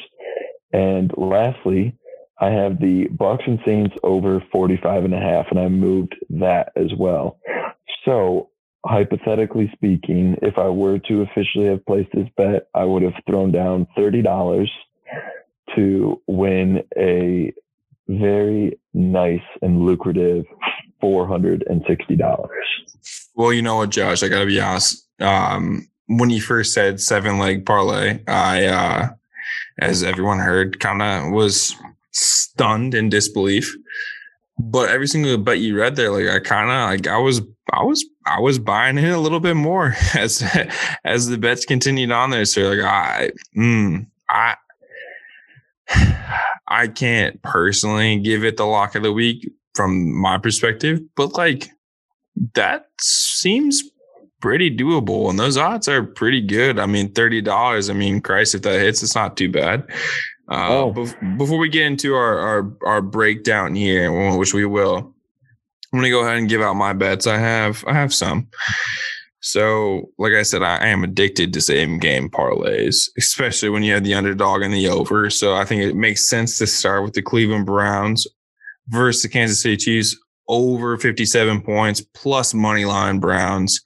And 0.73 1.09
lastly, 1.15 1.95
I 2.38 2.47
have 2.47 2.81
the 2.81 3.07
Bucks 3.11 3.45
and 3.47 3.59
Saints 3.65 3.95
over 4.03 4.43
45 4.51 5.05
and 5.05 5.13
a 5.13 5.19
half, 5.21 5.45
and 5.49 5.57
I 5.57 5.69
moved 5.69 6.17
that 6.31 6.73
as 6.75 6.91
well. 6.99 7.39
So 8.03 8.49
hypothetically 8.85 9.71
speaking, 9.73 10.35
if 10.41 10.57
I 10.57 10.67
were 10.67 10.99
to 10.99 11.21
officially 11.21 11.67
have 11.67 11.85
placed 11.85 12.11
this 12.13 12.27
bet, 12.35 12.67
I 12.75 12.83
would 12.83 13.03
have 13.03 13.23
thrown 13.25 13.53
down 13.53 13.88
$30 13.97 14.67
to 15.77 16.21
win 16.27 16.83
a 16.97 17.53
very 18.09 18.77
nice 18.93 19.39
and 19.61 19.85
lucrative 19.85 20.43
$460. 21.01 22.48
Well, 23.36 23.53
you 23.53 23.62
know 23.62 23.77
what, 23.77 23.89
Josh, 23.89 24.24
I 24.24 24.27
got 24.27 24.39
to 24.39 24.46
be 24.46 24.60
honest. 24.60 25.08
Um, 25.20 25.88
when 26.08 26.29
you 26.29 26.41
first 26.41 26.74
said 26.74 27.00
seven 27.00 27.39
leg 27.39 27.65
parlay, 27.65 28.20
I, 28.27 28.65
uh, 28.65 29.10
as 29.79 30.03
everyone 30.03 30.39
heard, 30.39 30.79
kind 30.79 31.01
of 31.01 31.32
was 31.32 31.75
stunned 32.12 32.94
in 32.94 33.10
disbelief. 33.10 33.75
But 34.58 34.89
every 34.89 35.08
single 35.08 35.38
bet 35.38 35.60
you 35.60 35.77
read 35.77 35.96
there, 35.96 36.12
like 36.12 36.27
I 36.27 36.39
kind 36.39 36.70
of 36.70 36.89
like 36.89 37.08
I 37.08 37.18
was 37.18 37.41
I 37.72 37.84
was 37.84 38.06
I 38.25 38.39
was 38.41 38.60
buying 38.60 38.98
in 38.98 39.06
a 39.06 39.20
little 39.20 39.39
bit 39.39 39.56
more 39.56 39.96
as 40.15 40.44
as 41.06 41.27
the 41.27 41.38
bets 41.38 41.65
continued 41.65 42.12
on 42.12 42.32
there. 42.32 42.44
So 42.46 42.70
like 42.70 42.82
I 42.82 43.32
mm, 43.58 44.06
I 44.29 44.56
I 46.68 46.88
can't 46.88 47.41
personally 47.41 48.20
give 48.20 48.44
it 48.44 48.58
the 48.58 48.65
lock 48.65 48.96
of 48.96 49.03
the 49.03 49.13
week 49.13 49.50
from 49.75 50.13
my 50.13 50.38
perspective, 50.38 50.99
but 51.15 51.33
like 51.33 51.69
that 52.55 52.88
seems 52.99 53.83
pretty 54.41 54.75
doable. 54.75 55.29
And 55.29 55.39
those 55.39 55.57
odds 55.57 55.88
are 55.88 56.03
pretty 56.03 56.41
good. 56.41 56.79
I 56.79 56.85
mean, 56.85 57.13
$30. 57.13 57.89
I 57.89 57.93
mean, 57.93 58.21
Christ, 58.21 58.55
if 58.55 58.61
that 58.63 58.79
hits, 58.79 59.03
it's 59.03 59.15
not 59.15 59.38
too 59.38 59.51
bad. 59.51 59.83
Uh, 60.49 60.67
oh. 60.69 60.91
before 61.38 61.59
we 61.59 61.69
get 61.69 61.85
into 61.85 62.15
our, 62.15 62.39
our, 62.39 62.73
our 62.83 63.01
breakdown 63.01 63.75
here, 63.75 64.35
which 64.38 64.53
we 64.53 64.65
will, 64.65 65.13
I'm 65.93 66.01
to 66.01 66.09
go 66.09 66.21
ahead 66.21 66.38
and 66.38 66.49
give 66.49 66.61
out 66.61 66.75
my 66.75 66.93
bets. 66.93 67.27
I 67.27 67.38
have, 67.38 67.83
I 67.88 67.93
have 67.93 68.13
some. 68.13 68.47
So, 69.41 70.09
like 70.17 70.33
I 70.33 70.43
said, 70.43 70.63
I 70.63 70.88
am 70.88 71.03
addicted 71.03 71.53
to 71.53 71.61
same 71.61 71.97
game 71.97 72.29
parlays, 72.29 73.09
especially 73.17 73.69
when 73.69 73.83
you 73.83 73.93
have 73.93 74.03
the 74.03 74.13
underdog 74.13 74.61
and 74.61 74.73
the 74.73 74.89
over. 74.89 75.29
So, 75.29 75.55
I 75.55 75.63
think 75.63 75.81
it 75.81 75.95
makes 75.95 76.27
sense 76.27 76.57
to 76.57 76.67
start 76.67 77.03
with 77.03 77.13
the 77.13 77.21
Cleveland 77.21 77.65
Browns 77.65 78.27
versus 78.89 79.22
the 79.22 79.29
Kansas 79.29 79.62
City 79.62 79.77
Chiefs 79.77 80.17
over 80.48 80.98
57 80.98 81.62
points 81.62 82.01
plus 82.13 82.53
money 82.53 82.86
line 82.86 83.19
Browns. 83.19 83.79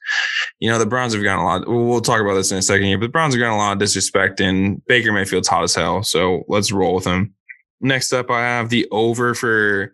You 0.60 0.70
know, 0.70 0.78
the 0.78 0.86
Browns 0.86 1.12
have 1.12 1.22
gotten 1.22 1.44
a 1.44 1.44
lot. 1.44 1.68
We'll 1.68 2.00
talk 2.00 2.20
about 2.20 2.34
this 2.34 2.50
in 2.50 2.58
a 2.58 2.62
second 2.62 2.86
here, 2.86 2.98
but 2.98 3.06
the 3.06 3.12
Browns 3.12 3.34
have 3.34 3.40
gotten 3.40 3.54
a 3.54 3.58
lot 3.58 3.72
of 3.72 3.78
disrespect 3.78 4.40
and 4.40 4.84
Baker 4.86 5.12
Mayfield's 5.12 5.48
hot 5.48 5.62
as 5.62 5.74
hell. 5.74 6.02
So, 6.02 6.44
let's 6.48 6.72
roll 6.72 6.94
with 6.94 7.06
him. 7.06 7.34
Next 7.80 8.12
up, 8.12 8.30
I 8.30 8.40
have 8.40 8.70
the 8.70 8.88
over 8.90 9.34
for 9.34 9.92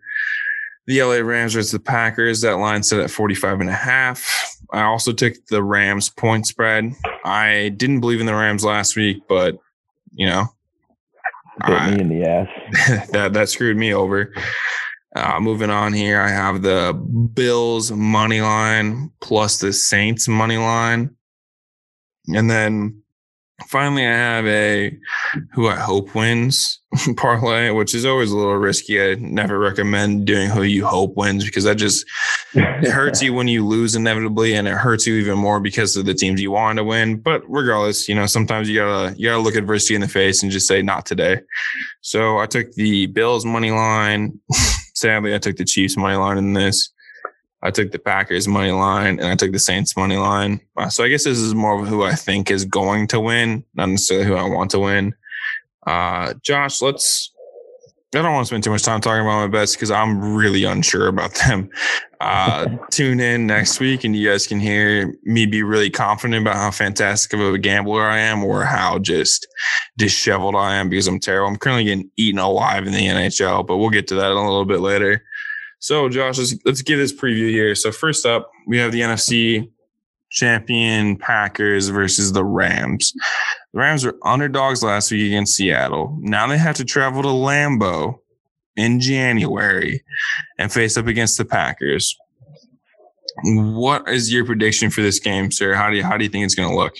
the 0.87 1.03
LA 1.03 1.17
Rams 1.17 1.53
versus 1.53 1.71
the 1.71 1.79
Packers. 1.79 2.41
That 2.41 2.53
line 2.53 2.83
set 2.83 3.01
at 3.01 3.11
45 3.11 3.59
and 3.59 3.69
a 3.69 3.73
half. 3.73 4.55
I 4.71 4.83
also 4.83 5.11
took 5.11 5.33
the 5.47 5.61
Rams 5.61 6.09
point 6.09 6.47
spread. 6.47 6.93
I 7.25 7.73
didn't 7.75 7.99
believe 7.99 8.21
in 8.21 8.25
the 8.25 8.33
Rams 8.33 8.63
last 8.63 8.95
week, 8.95 9.23
but 9.27 9.57
you 10.13 10.25
know, 10.25 10.45
bit 11.67 11.75
I, 11.75 11.91
me 11.91 12.01
in 12.01 12.09
the 12.09 12.23
ass. 12.25 13.07
that 13.11 13.33
that 13.33 13.49
screwed 13.49 13.77
me 13.77 13.93
over. 13.93 14.33
Uh, 15.15 15.39
moving 15.41 15.69
on 15.69 15.93
here, 15.93 16.21
I 16.21 16.29
have 16.29 16.61
the 16.61 16.93
Bills 17.33 17.91
money 17.91 18.41
line 18.41 19.11
plus 19.19 19.59
the 19.59 19.73
Saints 19.73 20.27
money 20.27 20.57
line, 20.57 21.13
and 22.27 22.49
then 22.49 23.01
finally, 23.67 24.05
I 24.05 24.13
have 24.13 24.45
a 24.45 24.97
who 25.53 25.67
I 25.67 25.75
hope 25.75 26.13
wins 26.15 26.79
parlay, 27.17 27.69
which 27.71 27.93
is 27.93 28.05
always 28.05 28.31
a 28.31 28.37
little 28.37 28.55
risky. 28.55 29.01
I 29.01 29.15
never 29.15 29.59
recommend 29.59 30.25
doing 30.25 30.49
who 30.49 30.63
you 30.63 30.85
hope 30.85 31.15
wins 31.15 31.45
because 31.45 31.63
that 31.63 31.75
just 31.75 32.05
it 32.53 32.89
hurts 32.89 33.21
you 33.21 33.33
when 33.33 33.47
you 33.47 33.65
lose 33.65 33.95
inevitably, 33.95 34.53
and 34.53 34.67
it 34.67 34.75
hurts 34.75 35.05
you 35.05 35.15
even 35.15 35.37
more 35.37 35.59
because 35.59 35.95
of 35.95 36.05
the 36.05 36.13
teams 36.13 36.41
you 36.41 36.51
want 36.51 36.77
to 36.77 36.83
win. 36.83 37.17
But 37.17 37.43
regardless, 37.47 38.07
you 38.07 38.15
know 38.15 38.25
sometimes 38.25 38.69
you 38.69 38.79
gotta 38.79 39.15
you 39.17 39.27
gotta 39.27 39.41
look 39.41 39.55
adversity 39.55 39.95
in 39.95 40.01
the 40.01 40.07
face 40.07 40.41
and 40.43 40.51
just 40.51 40.67
say 40.67 40.81
not 40.81 41.05
today. 41.05 41.41
So 42.01 42.39
I 42.39 42.45
took 42.45 42.71
the 42.73 43.07
Bills 43.07 43.45
money 43.45 43.71
line. 43.71 44.39
Sadly, 45.01 45.33
I 45.33 45.39
took 45.39 45.57
the 45.57 45.65
Chiefs 45.65 45.97
money 45.97 46.15
line 46.15 46.37
in 46.37 46.53
this. 46.53 46.91
I 47.63 47.71
took 47.71 47.91
the 47.91 47.97
Packers 47.99 48.47
money 48.47 48.71
line 48.71 49.19
and 49.19 49.27
I 49.27 49.35
took 49.35 49.51
the 49.51 49.59
Saints 49.59 49.97
money 49.97 50.17
line. 50.17 50.61
Uh, 50.77 50.89
so 50.89 51.03
I 51.03 51.09
guess 51.09 51.23
this 51.23 51.39
is 51.39 51.55
more 51.55 51.81
of 51.81 51.87
who 51.87 52.03
I 52.03 52.13
think 52.13 52.51
is 52.51 52.65
going 52.65 53.07
to 53.07 53.19
win, 53.19 53.63
not 53.73 53.89
necessarily 53.89 54.27
who 54.27 54.35
I 54.35 54.47
want 54.47 54.71
to 54.71 54.79
win. 54.79 55.15
Uh, 55.85 56.35
Josh, 56.43 56.81
let's. 56.81 57.31
I 58.13 58.21
don't 58.21 58.33
want 58.33 58.45
to 58.45 58.47
spend 58.47 58.63
too 58.63 58.71
much 58.71 58.83
time 58.83 58.99
talking 58.99 59.21
about 59.21 59.39
my 59.39 59.47
bets 59.47 59.73
because 59.73 59.89
I'm 59.89 60.35
really 60.35 60.65
unsure 60.65 61.07
about 61.07 61.33
them. 61.35 61.69
Uh, 62.19 62.67
tune 62.91 63.21
in 63.21 63.47
next 63.47 63.79
week 63.79 64.03
and 64.03 64.15
you 64.15 64.29
guys 64.29 64.45
can 64.45 64.59
hear 64.59 65.13
me 65.23 65.45
be 65.45 65.63
really 65.63 65.89
confident 65.89 66.41
about 66.41 66.57
how 66.57 66.71
fantastic 66.71 67.33
of 67.33 67.39
a 67.39 67.57
gambler 67.57 68.03
I 68.03 68.19
am 68.19 68.43
or 68.43 68.63
how 68.63 68.99
just 68.99 69.47
disheveled 69.97 70.55
I 70.55 70.75
am 70.75 70.89
because 70.89 71.07
I'm 71.07 71.19
terrible. 71.19 71.47
I'm 71.47 71.57
currently 71.57 71.85
getting 71.85 72.11
eaten 72.17 72.39
alive 72.39 72.85
in 72.85 72.93
the 72.93 73.07
NHL, 73.07 73.65
but 73.65 73.77
we'll 73.77 73.89
get 73.89 74.07
to 74.09 74.15
that 74.15 74.31
a 74.31 74.35
little 74.35 74.65
bit 74.65 74.81
later. 74.81 75.23
So, 75.79 76.09
Josh, 76.09 76.37
let's, 76.37 76.55
let's 76.65 76.81
give 76.81 76.99
this 76.99 77.13
preview 77.13 77.49
here. 77.49 77.73
So, 77.73 77.91
first 77.91 78.25
up, 78.25 78.51
we 78.67 78.77
have 78.77 78.91
the 78.91 79.01
NFC 79.01 79.67
champion 80.29 81.17
Packers 81.17 81.89
versus 81.89 82.33
the 82.33 82.43
Rams. 82.43 83.13
The 83.73 83.79
Rams 83.79 84.05
were 84.05 84.17
underdogs 84.23 84.83
last 84.83 85.11
week 85.11 85.27
against 85.27 85.55
Seattle. 85.55 86.17
Now 86.19 86.47
they 86.47 86.57
have 86.57 86.75
to 86.75 86.85
travel 86.85 87.21
to 87.23 87.29
Lambeau 87.29 88.19
in 88.75 88.99
January 88.99 90.03
and 90.57 90.71
face 90.71 90.97
up 90.97 91.07
against 91.07 91.37
the 91.37 91.45
Packers. 91.45 92.17
What 93.43 94.09
is 94.09 94.31
your 94.31 94.45
prediction 94.45 94.89
for 94.89 95.01
this 95.01 95.19
game, 95.19 95.51
sir? 95.51 95.73
How 95.73 95.89
do 95.89 95.95
you 95.95 96.03
how 96.03 96.17
do 96.17 96.23
you 96.25 96.29
think 96.29 96.45
it's 96.45 96.55
going 96.55 96.69
to 96.69 96.75
look? 96.75 96.95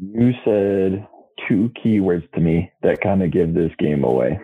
You 0.00 0.32
said 0.44 1.06
two 1.48 1.70
keywords 1.84 2.30
to 2.32 2.40
me 2.40 2.72
that 2.82 3.00
kind 3.00 3.22
of 3.22 3.30
give 3.30 3.54
this 3.54 3.72
game 3.78 4.02
away. 4.04 4.40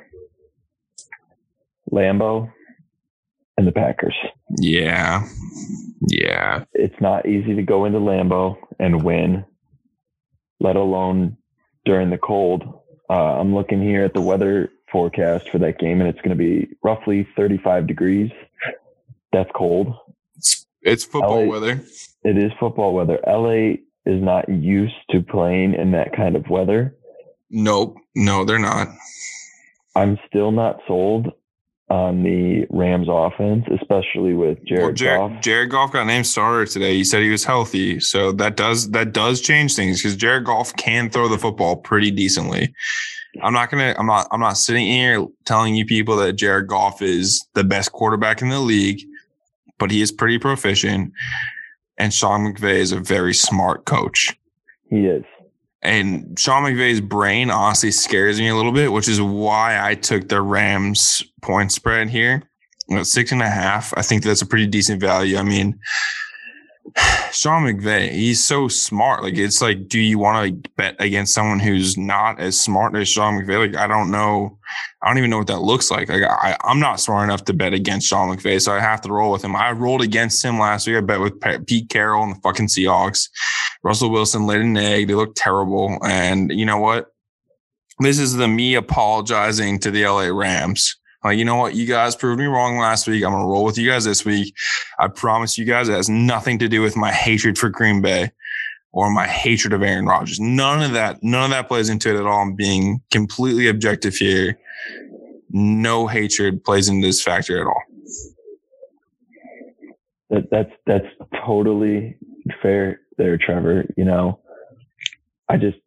Lambeau 1.90 2.50
and 3.57 3.66
the 3.66 3.73
Packers. 3.73 4.14
Yeah. 4.61 5.26
Yeah. 6.09 6.64
It's 6.75 7.00
not 7.00 7.26
easy 7.26 7.54
to 7.54 7.62
go 7.62 7.87
into 7.87 7.99
Lambeau 7.99 8.57
and 8.78 9.02
win, 9.02 9.45
let 10.60 10.76
alone 10.76 11.36
during 11.84 12.10
the 12.10 12.18
cold. 12.18 12.62
Uh, 13.10 13.40
I'm 13.40 13.54
looking 13.54 13.82
here 13.82 14.04
at 14.04 14.14
the 14.14 14.20
weather 14.20 14.70
forecast 14.90 15.50
for 15.50 15.58
that 15.58 15.78
game, 15.78 16.00
and 16.00 16.08
it's 16.08 16.20
going 16.20 16.30
to 16.30 16.34
be 16.36 16.68
roughly 16.82 17.26
35 17.36 17.86
degrees. 17.86 18.30
That's 19.32 19.50
cold. 19.54 19.94
It's, 20.36 20.66
it's 20.82 21.04
football 21.04 21.44
LA 21.44 21.50
weather. 21.50 21.84
It 22.24 22.36
is 22.36 22.52
football 22.58 22.94
weather. 22.94 23.18
LA 23.26 23.76
is 24.06 24.22
not 24.22 24.48
used 24.48 24.94
to 25.10 25.22
playing 25.22 25.74
in 25.74 25.92
that 25.92 26.14
kind 26.14 26.36
of 26.36 26.48
weather. 26.48 26.96
Nope. 27.50 27.96
No, 28.14 28.44
they're 28.44 28.58
not. 28.58 28.88
I'm 29.94 30.18
still 30.26 30.52
not 30.52 30.80
sold 30.86 31.32
on 31.90 32.23
the 32.23 32.66
Rams 32.71 33.07
offense, 33.11 33.64
especially 33.80 34.35
with 34.35 34.62
Jared 34.64 34.85
Well, 34.85 34.92
Jared, 34.92 35.33
Goff. 35.33 35.42
Jared 35.42 35.71
Goff 35.71 35.92
got 35.92 36.07
named 36.07 36.26
starter 36.26 36.66
today. 36.66 36.95
He 36.95 37.04
said 37.04 37.23
he 37.23 37.30
was 37.30 37.45
healthy, 37.45 37.99
so 38.00 38.33
that 38.33 38.57
does 38.57 38.90
that 38.90 39.12
does 39.12 39.40
change 39.40 39.75
things 39.75 40.02
because 40.02 40.16
Jared 40.16 40.45
Goff 40.45 40.75
can 40.76 41.09
throw 41.11 41.28
the 41.28 41.38
football 41.38 41.76
pretty 41.76 42.11
decently. 42.11 42.75
I'm 43.42 43.52
not 43.52 43.71
gonna. 43.71 43.95
I'm 43.99 44.07
not. 44.07 44.26
I'm 44.30 44.40
not 44.40 44.59
sitting 44.59 44.87
here 44.87 45.25
telling 45.45 45.75
you 45.75 45.87
people 45.87 46.16
that 46.16 46.35
Jared 46.35 46.66
Goff 46.66 47.00
is 47.00 47.47
the 47.54 47.64
best 47.64 47.92
quarterback 47.92 48.42
in 48.42 48.49
the 48.49 48.61
league, 48.61 49.00
but 49.78 49.90
he 49.90 50.02
is 50.02 50.12
pretty 50.12 50.38
proficient. 50.38 51.12
And 51.99 52.12
Sean 52.14 52.40
McVay 52.52 52.76
is 52.76 52.92
a 52.92 53.00
very 53.00 53.35
smart 53.35 53.85
coach. 53.85 54.38
He 54.88 55.07
is. 55.07 55.25
And 55.82 56.38
Sean 56.38 56.64
McVay's 56.64 57.00
brain 57.00 57.50
honestly 57.50 57.92
scares 57.92 58.38
me 58.38 58.49
a 58.49 58.56
little 58.56 58.73
bit, 58.73 58.92
which 58.92 59.08
is 59.08 59.20
why 59.20 59.78
I 59.80 59.94
took 59.94 60.28
the 60.28 60.42
Rams 60.42 61.23
point 61.40 61.70
spread 61.70 62.08
here. 62.11 62.42
Know, 62.88 63.02
six 63.02 63.32
and 63.32 63.42
a 63.42 63.49
half. 63.49 63.92
I 63.97 64.02
think 64.02 64.23
that's 64.23 64.42
a 64.42 64.47
pretty 64.47 64.66
decent 64.66 65.00
value. 65.00 65.37
I 65.37 65.42
mean, 65.42 65.78
Sean 67.32 67.64
McVay, 67.64 68.11
he's 68.11 68.42
so 68.42 68.66
smart. 68.66 69.23
Like, 69.23 69.37
it's 69.37 69.61
like, 69.61 69.88
do 69.88 70.00
you 70.00 70.18
want 70.18 70.64
to 70.64 70.70
bet 70.76 70.97
against 70.99 71.35
someone 71.35 71.61
who's 71.61 71.97
not 71.97 72.40
as 72.40 72.58
smart 72.58 72.97
as 72.97 73.08
Sean 73.08 73.35
McVay? 73.35 73.73
Like, 73.73 73.80
I 73.80 73.87
don't 73.87 74.11
know. 74.11 74.57
I 75.02 75.08
don't 75.08 75.18
even 75.18 75.30
know 75.30 75.38
what 75.38 75.47
that 75.47 75.61
looks 75.61 75.90
like. 75.90 76.08
Like, 76.08 76.23
I, 76.23 76.56
I'm 76.64 76.80
not 76.80 77.00
smart 77.00 77.25
enough 77.25 77.44
to 77.44 77.52
bet 77.52 77.73
against 77.73 78.08
Sean 78.08 78.37
McVay, 78.37 78.61
so 78.61 78.73
I 78.73 78.80
have 78.80 79.00
to 79.02 79.12
roll 79.12 79.30
with 79.30 79.44
him. 79.44 79.54
I 79.54 79.70
rolled 79.70 80.02
against 80.02 80.44
him 80.44 80.58
last 80.58 80.87
week. 80.87 80.97
I 80.97 81.00
bet 81.00 81.20
with 81.20 81.40
Pete 81.66 81.88
Carroll 81.88 82.25
and 82.25 82.35
the 82.37 82.40
fucking 82.40 82.66
Seahawks. 82.66 83.28
Russell 83.82 84.11
Wilson 84.11 84.47
laid 84.47 84.62
an 84.62 84.76
egg. 84.76 85.06
They 85.08 85.14
look 85.14 85.35
terrible. 85.37 85.99
And 86.04 86.50
you 86.50 86.66
know 86.66 86.78
what? 86.78 87.12
This 88.00 88.18
is 88.18 88.35
the 88.35 88.49
me 88.49 88.75
apologizing 88.75 89.78
to 89.80 89.90
the 89.90 90.04
LA 90.04 90.26
Rams. 90.26 90.97
Like, 91.25 91.38
you 91.38 91.44
know 91.44 91.56
what? 91.56 91.75
You 91.75 91.87
guys 91.87 92.14
proved 92.14 92.38
me 92.38 92.47
wrong 92.47 92.78
last 92.78 93.08
week. 93.08 93.25
I'm 93.25 93.32
going 93.32 93.42
to 93.42 93.49
roll 93.49 93.64
with 93.64 93.76
you 93.76 93.88
guys 93.88 94.04
this 94.04 94.25
week. 94.25 94.54
I 94.99 95.08
promise 95.08 95.58
you 95.58 95.64
guys 95.64 95.88
it 95.88 95.92
has 95.92 96.08
nothing 96.08 96.58
to 96.61 96.68
do 96.68 96.80
with 96.80 96.97
my 96.97 97.11
hatred 97.11 97.58
for 97.58 97.68
Green 97.68 98.00
Bay 98.00 98.30
or 98.92 99.11
my 99.11 99.26
hatred 99.26 99.73
of 99.73 99.82
Aaron 99.82 100.06
Rodgers. 100.06 100.38
None 100.38 100.82
of 100.82 100.92
that, 100.92 101.23
none 101.23 101.44
of 101.44 101.50
that 101.50 101.68
plays 101.68 101.88
into 101.88 102.08
it 102.08 102.18
at 102.18 102.26
all. 102.26 102.40
I'm 102.40 102.54
being 102.54 103.00
completely 103.11 103.68
objective 103.68 104.14
here. 104.14 104.58
No 105.50 106.06
hatred 106.06 106.64
plays 106.64 106.88
into 106.88 107.06
this 107.06 107.22
factor 107.22 107.60
at 107.60 107.66
all. 107.66 107.82
That, 110.30 110.48
that's 110.50 110.72
that's 110.86 111.06
totally 111.46 112.18
fair 112.62 113.00
there, 113.16 113.38
Trevor. 113.38 113.87
You 113.96 114.04
know, 114.04 114.40
I 115.48 115.56
just 115.56 115.78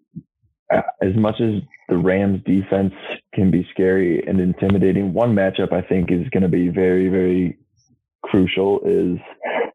as 0.71 1.15
much 1.15 1.39
as 1.41 1.61
the 1.89 1.97
Rams 1.97 2.41
defense 2.45 2.93
can 3.35 3.51
be 3.51 3.67
scary 3.71 4.25
and 4.25 4.39
intimidating, 4.39 5.13
one 5.13 5.35
matchup 5.35 5.71
I 5.73 5.81
think 5.81 6.11
is 6.11 6.27
going 6.29 6.43
to 6.43 6.49
be 6.49 6.69
very 6.69 7.07
very 7.09 7.57
crucial 8.23 8.79
is 8.85 9.19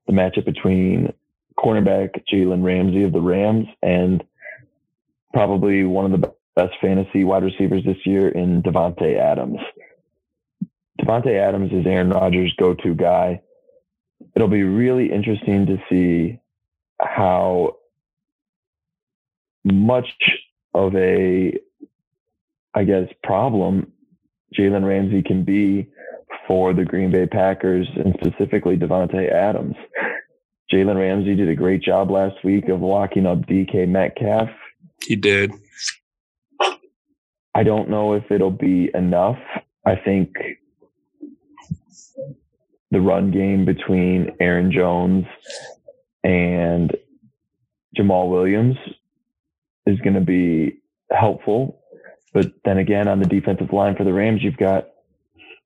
the 0.07 0.13
matchup 0.13 0.45
between 0.45 1.13
cornerback 1.59 2.11
Jalen 2.33 2.65
Ramsey 2.65 3.05
of 3.05 3.13
the 3.13 3.21
Rams 3.21 3.67
and 3.83 4.23
probably 5.33 5.85
one 5.85 6.13
of 6.13 6.21
the 6.21 6.33
best 6.57 6.75
fantasy 6.81 7.23
wide 7.23 7.45
receivers 7.45 7.85
this 7.85 8.05
year 8.05 8.29
in 8.29 8.63
Davante 8.63 9.19
Adams. 9.19 9.59
Davante 11.01 11.39
Adams 11.39 11.71
is 11.73 11.87
Aaron 11.87 12.11
Rodgers' 12.11 12.55
go-to 12.59 12.95
guy. 12.95 13.43
It'll 14.35 14.49
be 14.49 14.63
really 14.63 15.13
interesting 15.13 15.67
to 15.67 15.77
see 15.89 16.41
how 17.01 17.77
much 19.65 20.09
of 20.75 20.95
a, 20.97 21.53
I 22.75 22.85
guess, 22.85 23.09
problem 23.23 23.93
Jalen 24.59 24.87
Ramsey 24.87 25.23
can 25.23 25.45
be 25.45 25.89
for 26.47 26.73
the 26.73 26.85
Green 26.85 27.11
Bay 27.11 27.27
Packers 27.27 27.89
and 27.97 28.17
specifically 28.21 28.77
Davante 28.77 29.31
Adams. 29.31 29.75
Jalen 30.73 30.97
Ramsey 30.97 31.35
did 31.35 31.49
a 31.49 31.55
great 31.55 31.83
job 31.83 32.11
last 32.11 32.37
week 32.43 32.69
of 32.69 32.81
locking 32.81 33.27
up 33.27 33.47
DK 33.47 33.89
Metcalf. 33.89 34.49
He 35.05 35.17
did. 35.17 35.53
I 37.57 37.63
don't 37.63 37.89
know 37.89 38.13
if 38.13 38.31
it'll 38.31 38.51
be 38.51 38.91
enough. 38.93 39.39
I 39.87 39.97
think 39.97 40.35
the 42.91 43.01
run 43.01 43.31
game 43.31 43.65
between 43.65 44.37
Aaron 44.41 44.71
Jones 44.71 45.25
and 46.23 46.95
Jamaal 47.97 48.29
Williams 48.31 48.77
is 49.87 49.99
going 50.01 50.17
to 50.17 50.21
be 50.21 50.83
helpful. 51.11 51.81
But 52.35 52.53
then 52.67 52.77
again, 52.77 53.09
on 53.09 53.21
the 53.21 53.27
defensive 53.27 53.73
line 53.73 53.97
for 53.97 54.05
the 54.05 54.13
Rams, 54.13 54.43
you've 54.43 54.59
got 54.59 54.89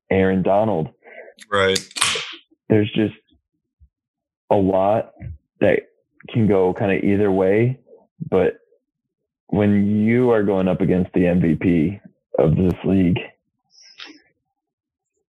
Aaron 0.09 0.43
Donald. 0.43 0.87
Right. 1.51 1.77
There's 2.69 2.89
just 2.93 3.15
a 4.49 4.55
lot 4.55 5.11
that 5.59 5.89
can 6.29 6.47
go 6.47 6.73
kind 6.73 6.93
of 6.93 7.03
either 7.03 7.29
way. 7.29 7.81
But 8.29 8.60
when 9.51 10.01
you 10.05 10.31
are 10.31 10.43
going 10.43 10.69
up 10.69 10.81
against 10.81 11.13
the 11.13 11.21
MVP 11.21 12.01
of 12.39 12.55
this 12.55 12.73
league, 12.85 13.19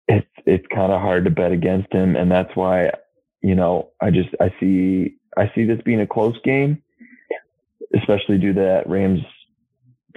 it's 0.09 0.27
it's 0.47 0.67
kind 0.75 0.93
of 0.93 1.01
hard 1.01 1.25
to 1.25 1.31
bet 1.31 1.53
against 1.53 1.93
him, 1.93 2.17
and 2.17 2.31
that's 2.31 2.55
why 2.57 2.91
you 3.43 3.55
know 3.55 3.91
I 4.01 4.11
just 4.11 4.31
I 4.41 4.53
see 4.61 5.17
I 5.37 5.51
see 5.55 5.65
this 5.65 5.81
being 5.85 6.01
a 6.01 6.07
close 6.07 6.37
game, 6.45 6.83
especially 7.97 8.39
due 8.39 8.55
to 8.55 8.61
that 8.61 8.89
Rams 8.89 9.21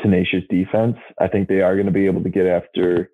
tenacious 0.02 0.44
defense. 0.50 0.98
I 1.20 1.28
think 1.28 1.48
they 1.48 1.62
are 1.62 1.76
going 1.76 1.86
to 1.88 1.94
be 1.94 2.08
able 2.08 2.24
to 2.24 2.30
get 2.30 2.48
after 2.48 3.12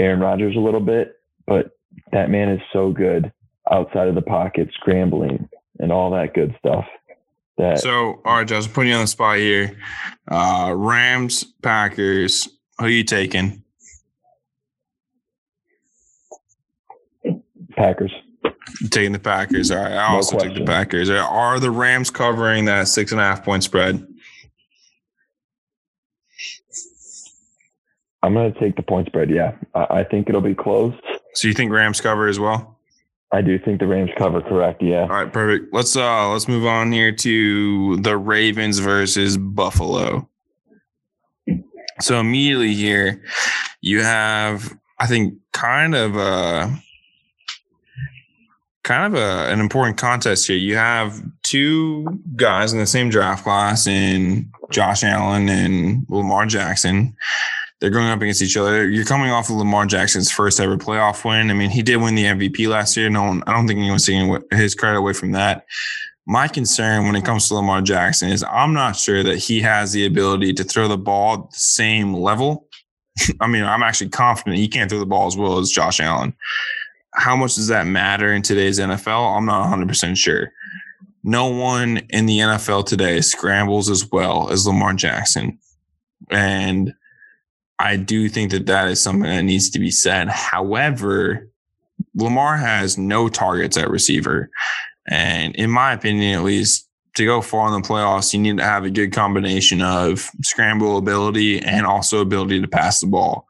Aaron 0.00 0.20
Rodgers 0.20 0.56
a 0.56 0.60
little 0.60 0.80
bit, 0.80 1.14
but 1.46 1.72
that 2.12 2.30
man 2.30 2.50
is 2.50 2.60
so 2.72 2.92
good 2.92 3.32
outside 3.70 4.08
of 4.08 4.16
the 4.16 4.22
pocket, 4.22 4.70
scrambling 4.74 5.48
and 5.78 5.92
all 5.92 6.10
that 6.12 6.34
good 6.34 6.54
stuff. 6.58 6.86
That 7.60 7.78
So, 7.78 8.22
all 8.24 8.36
right, 8.36 8.48
Josh, 8.48 8.66
I'm 8.66 8.72
putting 8.72 8.90
you 8.90 8.96
on 8.96 9.02
the 9.02 9.06
spot 9.06 9.36
here. 9.36 9.78
Uh, 10.30 10.72
Rams, 10.74 11.44
Packers. 11.62 12.48
Who 12.78 12.86
are 12.86 12.88
you 12.88 13.04
taking? 13.04 13.62
Packers. 17.76 18.12
Taking 18.90 19.12
the 19.12 19.18
Packers. 19.18 19.70
All 19.70 19.76
right. 19.76 19.92
I 19.92 20.08
No 20.08 20.16
also 20.16 20.38
take 20.38 20.54
the. 20.54 20.64
Packers. 20.64 21.10
Are 21.10 21.60
the 21.60 21.70
Rams 21.70 22.08
covering 22.08 22.64
that 22.64 22.88
six 22.88 23.12
and 23.12 23.20
a 23.20 23.24
half 23.24 23.44
point 23.44 23.62
spread? 23.62 24.06
I'm 28.22 28.32
going 28.32 28.52
to 28.52 28.58
take 28.58 28.76
the 28.76 28.82
point 28.82 29.06
spread. 29.06 29.28
Yeah, 29.28 29.56
I, 29.74 29.86
I 30.00 30.04
think 30.04 30.30
it'll 30.30 30.40
be 30.40 30.54
close. 30.54 30.94
So 31.34 31.46
you 31.46 31.54
think 31.54 31.72
Rams 31.72 32.00
cover 32.00 32.26
as 32.26 32.40
well? 32.40 32.79
I 33.32 33.42
do 33.42 33.58
think 33.58 33.78
the 33.78 33.86
Rams 33.86 34.10
cover. 34.16 34.40
Correct. 34.40 34.82
Yeah. 34.82 35.02
All 35.02 35.08
right, 35.08 35.32
perfect. 35.32 35.72
Let's 35.72 35.96
uh 35.96 36.30
let's 36.30 36.48
move 36.48 36.66
on 36.66 36.90
here 36.90 37.12
to 37.12 37.96
the 37.98 38.16
Ravens 38.16 38.78
versus 38.80 39.36
Buffalo. 39.36 40.28
So 42.00 42.18
immediately 42.18 42.74
here, 42.74 43.22
you 43.80 44.02
have 44.02 44.76
I 44.98 45.06
think 45.06 45.34
kind 45.52 45.94
of 45.94 46.16
a 46.16 46.76
kind 48.82 49.14
of 49.14 49.20
a, 49.20 49.52
an 49.52 49.60
important 49.60 49.96
contest 49.96 50.48
here. 50.48 50.56
You 50.56 50.76
have 50.76 51.22
two 51.44 52.20
guys 52.34 52.72
in 52.72 52.80
the 52.80 52.86
same 52.86 53.10
draft 53.10 53.44
class 53.44 53.86
in 53.86 54.50
Josh 54.70 55.04
Allen 55.04 55.48
and 55.48 56.04
Lamar 56.08 56.46
Jackson. 56.46 57.14
They're 57.80 57.90
going 57.90 58.08
up 58.08 58.20
against 58.20 58.42
each 58.42 58.58
other. 58.58 58.88
You're 58.88 59.06
coming 59.06 59.30
off 59.30 59.48
of 59.48 59.56
Lamar 59.56 59.86
Jackson's 59.86 60.30
first 60.30 60.60
ever 60.60 60.76
playoff 60.76 61.24
win. 61.24 61.50
I 61.50 61.54
mean, 61.54 61.70
he 61.70 61.82
did 61.82 61.96
win 61.96 62.14
the 62.14 62.24
MVP 62.24 62.68
last 62.68 62.96
year. 62.96 63.08
No 63.08 63.22
one, 63.22 63.42
I 63.46 63.54
don't 63.54 63.66
think 63.66 63.78
anyone's 63.78 64.04
taking 64.04 64.38
his 64.52 64.74
credit 64.74 64.98
away 64.98 65.14
from 65.14 65.32
that. 65.32 65.64
My 66.26 66.46
concern 66.46 67.06
when 67.06 67.16
it 67.16 67.24
comes 67.24 67.48
to 67.48 67.54
Lamar 67.54 67.80
Jackson 67.80 68.28
is 68.28 68.44
I'm 68.44 68.74
not 68.74 68.96
sure 68.96 69.22
that 69.22 69.38
he 69.38 69.60
has 69.62 69.92
the 69.92 70.04
ability 70.04 70.52
to 70.54 70.64
throw 70.64 70.88
the 70.88 70.98
ball 70.98 71.34
at 71.34 71.50
the 71.50 71.58
same 71.58 72.12
level. 72.12 72.68
I 73.40 73.46
mean, 73.46 73.64
I'm 73.64 73.82
actually 73.82 74.10
confident 74.10 74.56
he 74.56 74.68
can't 74.68 74.90
throw 74.90 74.98
the 74.98 75.06
ball 75.06 75.26
as 75.26 75.36
well 75.36 75.58
as 75.58 75.70
Josh 75.70 76.00
Allen. 76.00 76.34
How 77.14 77.34
much 77.34 77.54
does 77.54 77.68
that 77.68 77.86
matter 77.86 78.32
in 78.32 78.42
today's 78.42 78.78
NFL? 78.78 79.36
I'm 79.36 79.46
not 79.46 79.76
100% 79.76 80.16
sure. 80.16 80.52
No 81.24 81.46
one 81.46 82.02
in 82.10 82.26
the 82.26 82.38
NFL 82.38 82.86
today 82.86 83.20
scrambles 83.22 83.90
as 83.90 84.10
well 84.10 84.50
as 84.50 84.66
Lamar 84.66 84.92
Jackson. 84.94 85.58
And 86.30 86.94
I 87.80 87.96
do 87.96 88.28
think 88.28 88.50
that 88.50 88.66
that 88.66 88.88
is 88.88 89.02
something 89.02 89.22
that 89.22 89.42
needs 89.42 89.70
to 89.70 89.78
be 89.78 89.90
said. 89.90 90.28
However, 90.28 91.48
Lamar 92.14 92.56
has 92.58 92.98
no 92.98 93.28
targets 93.28 93.76
at 93.76 93.90
receiver. 93.90 94.50
And 95.08 95.54
in 95.56 95.70
my 95.70 95.94
opinion, 95.94 96.38
at 96.38 96.44
least, 96.44 96.86
to 97.16 97.24
go 97.24 97.40
far 97.40 97.66
in 97.74 97.80
the 97.80 97.88
playoffs, 97.88 98.32
you 98.32 98.38
need 98.38 98.58
to 98.58 98.64
have 98.64 98.84
a 98.84 98.90
good 98.90 99.12
combination 99.12 99.82
of 99.82 100.30
scramble 100.42 100.98
ability 100.98 101.58
and 101.60 101.84
also 101.86 102.20
ability 102.20 102.60
to 102.60 102.68
pass 102.68 103.00
the 103.00 103.06
ball. 103.06 103.48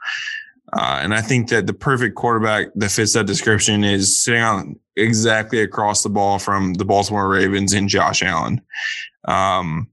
Uh, 0.72 1.00
and 1.02 1.12
I 1.12 1.20
think 1.20 1.48
that 1.48 1.66
the 1.66 1.74
perfect 1.74 2.14
quarterback 2.14 2.68
that 2.76 2.90
fits 2.90 3.12
that 3.14 3.26
description 3.26 3.84
is 3.84 4.22
sitting 4.22 4.42
on 4.42 4.78
exactly 4.96 5.60
across 5.60 6.02
the 6.02 6.08
ball 6.08 6.38
from 6.38 6.74
the 6.74 6.84
Baltimore 6.84 7.28
Ravens 7.28 7.72
and 7.72 7.88
Josh 7.88 8.22
Allen. 8.22 8.62
Um, 9.26 9.89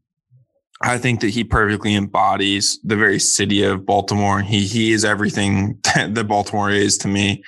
I 0.81 0.97
think 0.97 1.21
that 1.21 1.29
he 1.29 1.43
perfectly 1.43 1.95
embodies 1.95 2.79
the 2.83 2.95
very 2.95 3.19
city 3.19 3.63
of 3.63 3.85
Baltimore. 3.85 4.41
He 4.41 4.61
he 4.61 4.91
is 4.91 5.03
everything 5.03 5.79
that 5.95 6.27
Baltimore 6.27 6.69
is 6.69 6.97
to 6.99 7.07
me. 7.07 7.43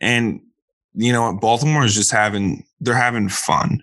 And 0.00 0.40
you 0.94 1.12
know 1.12 1.30
what? 1.30 1.40
Baltimore 1.40 1.84
is 1.84 1.94
just 1.94 2.10
having 2.10 2.64
they're 2.80 2.94
having 2.94 3.28
fun. 3.28 3.82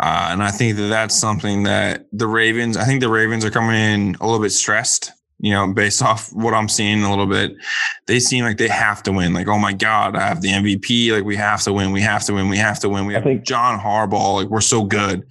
Uh, 0.00 0.28
and 0.30 0.42
I 0.42 0.50
think 0.50 0.76
that 0.76 0.88
that's 0.88 1.14
something 1.14 1.64
that 1.64 2.06
the 2.12 2.26
Ravens, 2.26 2.76
I 2.76 2.84
think 2.84 3.00
the 3.00 3.08
Ravens 3.08 3.44
are 3.44 3.50
coming 3.50 3.74
in 3.74 4.16
a 4.20 4.24
little 4.24 4.40
bit 4.40 4.50
stressed, 4.50 5.10
you 5.40 5.52
know, 5.52 5.72
based 5.72 6.02
off 6.04 6.32
what 6.32 6.54
I'm 6.54 6.68
seeing 6.68 7.02
a 7.02 7.10
little 7.10 7.26
bit. 7.26 7.56
They 8.06 8.20
seem 8.20 8.44
like 8.44 8.58
they 8.58 8.68
have 8.68 9.02
to 9.04 9.12
win. 9.12 9.34
Like, 9.34 9.48
oh 9.48 9.58
my 9.58 9.72
God, 9.72 10.14
I 10.14 10.20
have 10.20 10.40
the 10.40 10.50
MVP. 10.50 11.12
Like, 11.12 11.24
we 11.24 11.34
have 11.34 11.62
to 11.62 11.72
win. 11.72 11.90
We 11.90 12.00
have 12.02 12.24
to 12.26 12.34
win. 12.34 12.48
We 12.48 12.58
have 12.58 12.78
to 12.80 12.88
win. 12.88 13.06
We 13.06 13.14
have 13.14 13.24
think, 13.24 13.42
John 13.42 13.80
Harbaugh. 13.80 14.34
Like, 14.34 14.48
we're 14.48 14.60
so 14.60 14.84
good. 14.84 15.26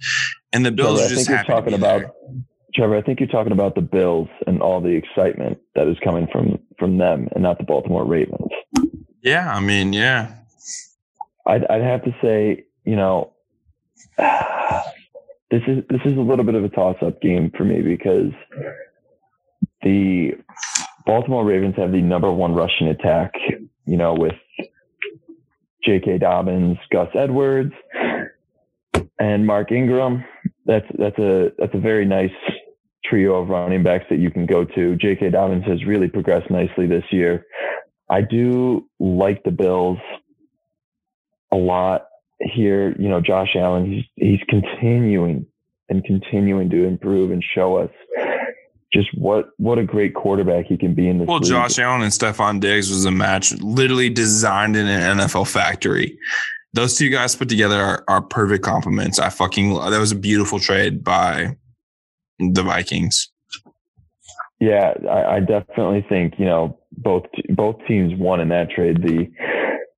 And 0.52 0.66
the 0.66 0.72
Bills 0.72 1.00
are 1.00 1.08
just 1.08 1.28
I 1.30 1.36
think 1.36 1.48
you're 1.48 1.56
talking 1.56 1.74
about. 1.74 2.14
Trevor, 2.78 2.96
I 2.96 3.02
think 3.02 3.18
you're 3.18 3.28
talking 3.28 3.50
about 3.50 3.74
the 3.74 3.80
Bills 3.80 4.28
and 4.46 4.62
all 4.62 4.80
the 4.80 4.90
excitement 4.90 5.58
that 5.74 5.88
is 5.88 5.96
coming 6.04 6.28
from 6.30 6.60
from 6.78 6.98
them 6.98 7.28
and 7.34 7.42
not 7.42 7.58
the 7.58 7.64
Baltimore 7.64 8.04
Ravens. 8.04 8.52
Yeah. 9.20 9.52
I 9.52 9.58
mean, 9.58 9.92
yeah. 9.92 10.32
I'd, 11.44 11.66
I'd 11.66 11.82
have 11.82 12.04
to 12.04 12.14
say, 12.22 12.66
you 12.84 12.94
know, 12.94 13.32
this 14.18 15.62
is 15.66 15.82
this 15.90 16.00
is 16.04 16.16
a 16.16 16.20
little 16.20 16.44
bit 16.44 16.54
of 16.54 16.62
a 16.62 16.68
toss 16.68 16.96
up 17.02 17.20
game 17.20 17.50
for 17.56 17.64
me 17.64 17.82
because 17.82 18.30
the 19.82 20.34
Baltimore 21.04 21.44
Ravens 21.44 21.74
have 21.78 21.90
the 21.90 22.00
number 22.00 22.30
one 22.30 22.54
rushing 22.54 22.86
attack, 22.86 23.32
you 23.86 23.96
know, 23.96 24.14
with 24.14 24.34
J.K. 25.84 26.18
Dobbins, 26.18 26.78
Gus 26.92 27.08
Edwards, 27.14 27.72
and 29.18 29.46
Mark 29.46 29.72
Ingram. 29.72 30.24
That's 30.64 30.86
that's 30.96 31.18
a 31.18 31.50
that's 31.58 31.74
a 31.74 31.80
very 31.80 32.04
nice 32.04 32.30
trio 33.08 33.36
of 33.36 33.48
running 33.48 33.82
backs 33.82 34.04
that 34.10 34.18
you 34.18 34.30
can 34.30 34.46
go 34.46 34.64
to. 34.64 34.96
J.K. 34.96 35.30
Dobbins 35.30 35.64
has 35.66 35.84
really 35.84 36.08
progressed 36.08 36.50
nicely 36.50 36.86
this 36.86 37.04
year. 37.10 37.46
I 38.10 38.22
do 38.22 38.88
like 38.98 39.42
the 39.44 39.50
Bills 39.50 39.98
a 41.52 41.56
lot 41.56 42.06
here, 42.40 42.94
you 42.98 43.08
know, 43.08 43.20
Josh 43.20 43.56
Allen, 43.56 43.90
he's, 43.90 44.04
he's 44.16 44.40
continuing 44.48 45.46
and 45.88 46.04
continuing 46.04 46.70
to 46.70 46.84
improve 46.84 47.30
and 47.30 47.42
show 47.54 47.76
us 47.76 47.90
just 48.92 49.08
what 49.14 49.50
what 49.58 49.78
a 49.78 49.84
great 49.84 50.14
quarterback 50.14 50.66
he 50.66 50.76
can 50.76 50.94
be 50.94 51.08
in 51.08 51.18
this. 51.18 51.28
Well, 51.28 51.38
league. 51.38 51.48
Josh 51.48 51.78
Allen 51.78 52.02
and 52.02 52.12
Stefon 52.12 52.60
Diggs 52.60 52.88
was 52.88 53.04
a 53.04 53.10
match 53.10 53.52
literally 53.60 54.08
designed 54.08 54.76
in 54.76 54.86
an 54.86 55.18
NFL 55.18 55.48
factory. 55.48 56.18
Those 56.74 56.96
two 56.96 57.08
guys 57.08 57.34
put 57.34 57.48
together 57.48 57.80
are, 57.80 58.04
are 58.08 58.22
perfect 58.22 58.64
complements. 58.64 59.18
I 59.18 59.30
fucking 59.30 59.74
that 59.74 59.98
was 59.98 60.12
a 60.12 60.16
beautiful 60.16 60.58
trade 60.58 61.02
by 61.02 61.56
the 62.38 62.62
Vikings. 62.62 63.30
Yeah, 64.60 64.94
I, 65.08 65.36
I 65.36 65.40
definitely 65.40 66.04
think 66.08 66.34
you 66.38 66.46
know 66.46 66.78
both 66.96 67.24
both 67.50 67.76
teams 67.86 68.12
won 68.18 68.40
in 68.40 68.48
that 68.48 68.70
trade. 68.70 69.02
The 69.02 69.30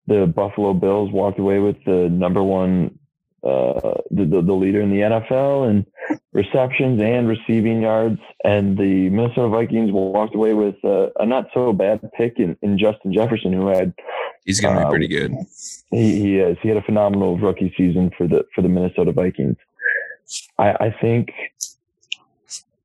the 0.06 0.26
Buffalo 0.26 0.74
Bills 0.74 1.10
walked 1.12 1.38
away 1.38 1.60
with 1.60 1.76
the 1.86 2.08
number 2.10 2.42
one, 2.42 2.98
uh, 3.44 3.94
the, 4.10 4.24
the, 4.24 4.42
the 4.42 4.52
leader 4.52 4.80
in 4.80 4.90
the 4.90 5.02
NFL 5.02 5.70
and 5.70 5.86
receptions 6.32 7.00
and 7.00 7.28
receiving 7.28 7.82
yards, 7.82 8.18
and 8.44 8.76
the 8.76 9.08
Minnesota 9.10 9.48
Vikings 9.48 9.92
walked 9.92 10.34
away 10.34 10.52
with 10.52 10.74
uh, 10.84 11.10
a 11.20 11.26
not 11.26 11.46
so 11.54 11.72
bad 11.72 12.00
pick 12.12 12.38
in, 12.38 12.56
in 12.60 12.76
Justin 12.76 13.14
Jefferson, 13.14 13.52
who 13.52 13.68
had 13.68 13.94
he's 14.44 14.60
going 14.60 14.74
to 14.74 14.82
uh, 14.82 14.84
be 14.86 14.90
pretty 14.90 15.08
good. 15.08 15.32
He, 15.90 16.20
he 16.20 16.38
is. 16.38 16.58
He 16.60 16.68
had 16.68 16.76
a 16.76 16.82
phenomenal 16.82 17.38
rookie 17.38 17.72
season 17.76 18.10
for 18.18 18.26
the 18.26 18.44
for 18.54 18.62
the 18.62 18.68
Minnesota 18.68 19.12
Vikings. 19.12 19.56
I, 20.58 20.70
I 20.70 20.96
think 21.00 21.30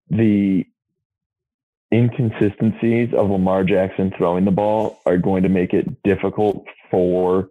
the 0.10 0.66
inconsistencies 1.94 3.10
of 3.14 3.30
Lamar 3.30 3.64
Jackson 3.64 4.12
throwing 4.18 4.46
the 4.46 4.52
ball 4.52 5.02
are 5.06 5.18
going 5.18 5.44
to 5.44 5.50
make 5.50 5.74
it 5.74 6.04
difficult 6.04 6.66
for 6.92 7.50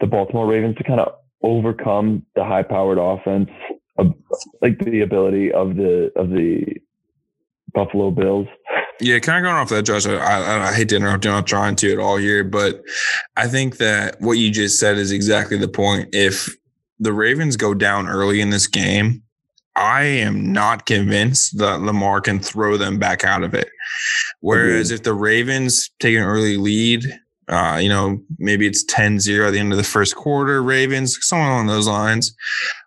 the 0.00 0.06
Baltimore 0.06 0.46
Ravens 0.46 0.76
to 0.76 0.84
kind 0.84 1.00
of 1.00 1.14
overcome 1.42 2.24
the 2.34 2.44
high 2.44 2.62
powered 2.62 2.98
offense, 2.98 3.50
of, 3.98 4.14
like 4.62 4.78
the 4.78 5.00
ability 5.00 5.52
of 5.52 5.76
the 5.76 6.10
of 6.16 6.30
the 6.30 6.64
Buffalo 7.72 8.10
Bills. 8.10 8.46
Yeah, 9.00 9.18
kind 9.18 9.38
of 9.38 9.48
going 9.48 9.56
off 9.56 9.68
that, 9.70 9.82
Josh. 9.84 10.06
I, 10.06 10.16
I, 10.16 10.68
I, 10.68 10.74
hate 10.74 10.90
to 10.90 10.96
interrupt 10.96 11.24
you. 11.24 11.30
I'm 11.30 11.38
not 11.38 11.46
trying 11.46 11.76
to 11.76 11.92
at 11.92 11.98
all 11.98 12.16
here, 12.16 12.44
but 12.44 12.82
I 13.36 13.48
think 13.48 13.78
that 13.78 14.20
what 14.20 14.32
you 14.32 14.50
just 14.50 14.78
said 14.78 14.98
is 14.98 15.10
exactly 15.10 15.56
the 15.56 15.68
point. 15.68 16.10
If 16.12 16.54
the 16.98 17.12
Ravens 17.12 17.56
go 17.56 17.72
down 17.72 18.08
early 18.08 18.42
in 18.42 18.50
this 18.50 18.66
game, 18.66 19.22
I 19.76 20.02
am 20.02 20.52
not 20.52 20.86
convinced 20.86 21.58
that 21.58 21.80
Lamar 21.80 22.20
can 22.20 22.40
throw 22.40 22.76
them 22.76 22.98
back 22.98 23.24
out 23.24 23.44
of 23.44 23.54
it. 23.54 23.70
Whereas 24.40 24.88
mm-hmm. 24.88 24.96
if 24.96 25.02
the 25.02 25.14
Ravens 25.14 25.90
take 26.00 26.16
an 26.16 26.22
early 26.22 26.56
lead, 26.56 27.04
uh, 27.48 27.78
you 27.82 27.88
know, 27.88 28.22
maybe 28.38 28.66
it's 28.66 28.84
10-0 28.84 29.46
at 29.46 29.50
the 29.50 29.58
end 29.58 29.72
of 29.72 29.76
the 29.76 29.84
first 29.84 30.14
quarter, 30.14 30.62
Ravens, 30.62 31.18
somewhere 31.20 31.50
along 31.50 31.66
those 31.66 31.88
lines. 31.88 32.34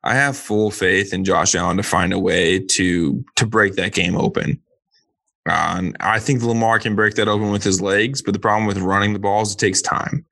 I 0.03 0.13
have 0.13 0.37
full 0.37 0.71
faith 0.71 1.13
in 1.13 1.25
Josh 1.25 1.53
Allen 1.53 1.77
to 1.77 1.83
find 1.83 2.13
a 2.13 2.19
way 2.19 2.59
to 2.59 3.23
to 3.35 3.45
break 3.45 3.75
that 3.75 3.93
game 3.93 4.15
open. 4.15 4.61
Uh, 5.47 5.75
and 5.77 5.97
I 5.99 6.19
think 6.19 6.41
Lamar 6.41 6.79
can 6.79 6.95
break 6.95 7.15
that 7.15 7.27
open 7.27 7.51
with 7.51 7.63
his 7.63 7.81
legs, 7.81 8.21
but 8.21 8.33
the 8.33 8.39
problem 8.39 8.65
with 8.65 8.77
running 8.77 9.11
the 9.11 9.19
balls, 9.19 9.53
it 9.53 9.59
takes 9.59 9.81
time. 9.81 10.25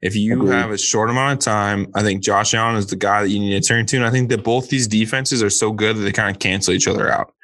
If 0.00 0.14
you 0.14 0.34
Agreed. 0.34 0.54
have 0.54 0.70
a 0.70 0.78
short 0.78 1.10
amount 1.10 1.32
of 1.32 1.44
time, 1.44 1.90
I 1.94 2.02
think 2.02 2.22
Josh 2.22 2.54
Allen 2.54 2.76
is 2.76 2.86
the 2.86 2.96
guy 2.96 3.22
that 3.22 3.30
you 3.30 3.40
need 3.40 3.60
to 3.60 3.66
turn 3.66 3.84
to. 3.86 3.96
And 3.96 4.04
I 4.06 4.10
think 4.10 4.28
that 4.28 4.44
both 4.44 4.68
these 4.68 4.86
defenses 4.86 5.42
are 5.42 5.50
so 5.50 5.72
good 5.72 5.96
that 5.96 6.00
they 6.00 6.12
kind 6.12 6.34
of 6.34 6.38
cancel 6.38 6.72
each 6.72 6.86
other 6.86 7.10
out. 7.10 7.34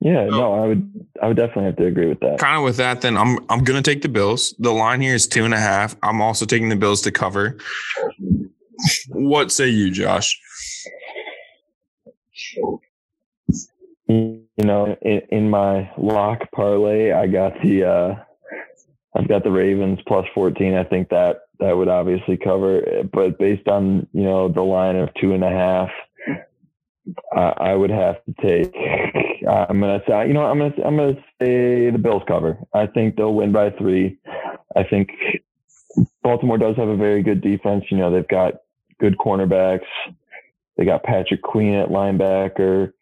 Yeah, 0.00 0.28
so, 0.30 0.36
no, 0.36 0.54
I 0.54 0.66
would 0.68 1.06
I 1.20 1.26
would 1.26 1.36
definitely 1.36 1.64
have 1.64 1.76
to 1.76 1.86
agree 1.86 2.06
with 2.06 2.20
that. 2.20 2.38
Kind 2.38 2.56
of 2.56 2.62
with 2.62 2.76
that, 2.76 3.00
then 3.00 3.16
I'm 3.16 3.38
I'm 3.50 3.64
gonna 3.64 3.82
take 3.82 4.02
the 4.02 4.08
Bills. 4.08 4.54
The 4.58 4.70
line 4.70 5.00
here 5.00 5.14
is 5.14 5.26
two 5.26 5.44
and 5.44 5.52
a 5.52 5.58
half. 5.58 5.96
I'm 6.02 6.22
also 6.22 6.46
taking 6.46 6.68
the 6.68 6.76
Bills 6.76 7.02
to 7.02 7.10
cover. 7.10 7.58
what 9.08 9.50
say 9.50 9.68
you, 9.68 9.90
Josh? 9.90 10.38
You 14.06 14.46
know, 14.56 14.96
in, 15.02 15.22
in 15.30 15.50
my 15.50 15.90
lock 15.98 16.50
parlay, 16.52 17.10
I 17.10 17.26
got 17.26 17.60
the 17.60 17.84
uh 17.84 18.14
I've 19.16 19.28
got 19.28 19.42
the 19.42 19.50
Ravens 19.50 19.98
plus 20.06 20.26
14. 20.32 20.74
I 20.74 20.84
think 20.84 21.08
that 21.08 21.47
that 21.60 21.76
would 21.76 21.88
obviously 21.88 22.36
cover. 22.36 22.78
It. 22.78 23.10
But 23.10 23.38
based 23.38 23.68
on 23.68 24.06
you 24.12 24.22
know 24.22 24.48
the 24.48 24.62
line 24.62 24.96
of 24.96 25.10
two 25.20 25.32
and 25.32 25.44
a 25.44 25.50
half, 25.50 25.90
uh, 27.36 27.54
I 27.56 27.74
would 27.74 27.90
have 27.90 28.16
to 28.24 28.34
take. 28.40 28.74
I'm 29.48 29.80
gonna 29.80 30.02
say 30.06 30.28
you 30.28 30.34
know 30.34 30.44
I'm 30.44 30.58
gonna 30.58 30.74
I'm 30.84 30.96
gonna 30.96 31.24
say 31.40 31.90
the 31.90 31.98
Bills 31.98 32.22
cover. 32.26 32.58
I 32.74 32.86
think 32.86 33.16
they'll 33.16 33.34
win 33.34 33.52
by 33.52 33.70
three. 33.70 34.18
I 34.76 34.84
think 34.84 35.10
Baltimore 36.22 36.58
does 36.58 36.76
have 36.76 36.88
a 36.88 36.96
very 36.96 37.22
good 37.22 37.40
defense. 37.40 37.84
You 37.90 37.98
know 37.98 38.10
they've 38.10 38.28
got 38.28 38.54
good 39.00 39.16
cornerbacks. 39.18 39.86
They 40.76 40.84
got 40.84 41.02
Patrick 41.02 41.42
Queen 41.42 41.74
at 41.74 41.88
linebacker, 41.88 42.92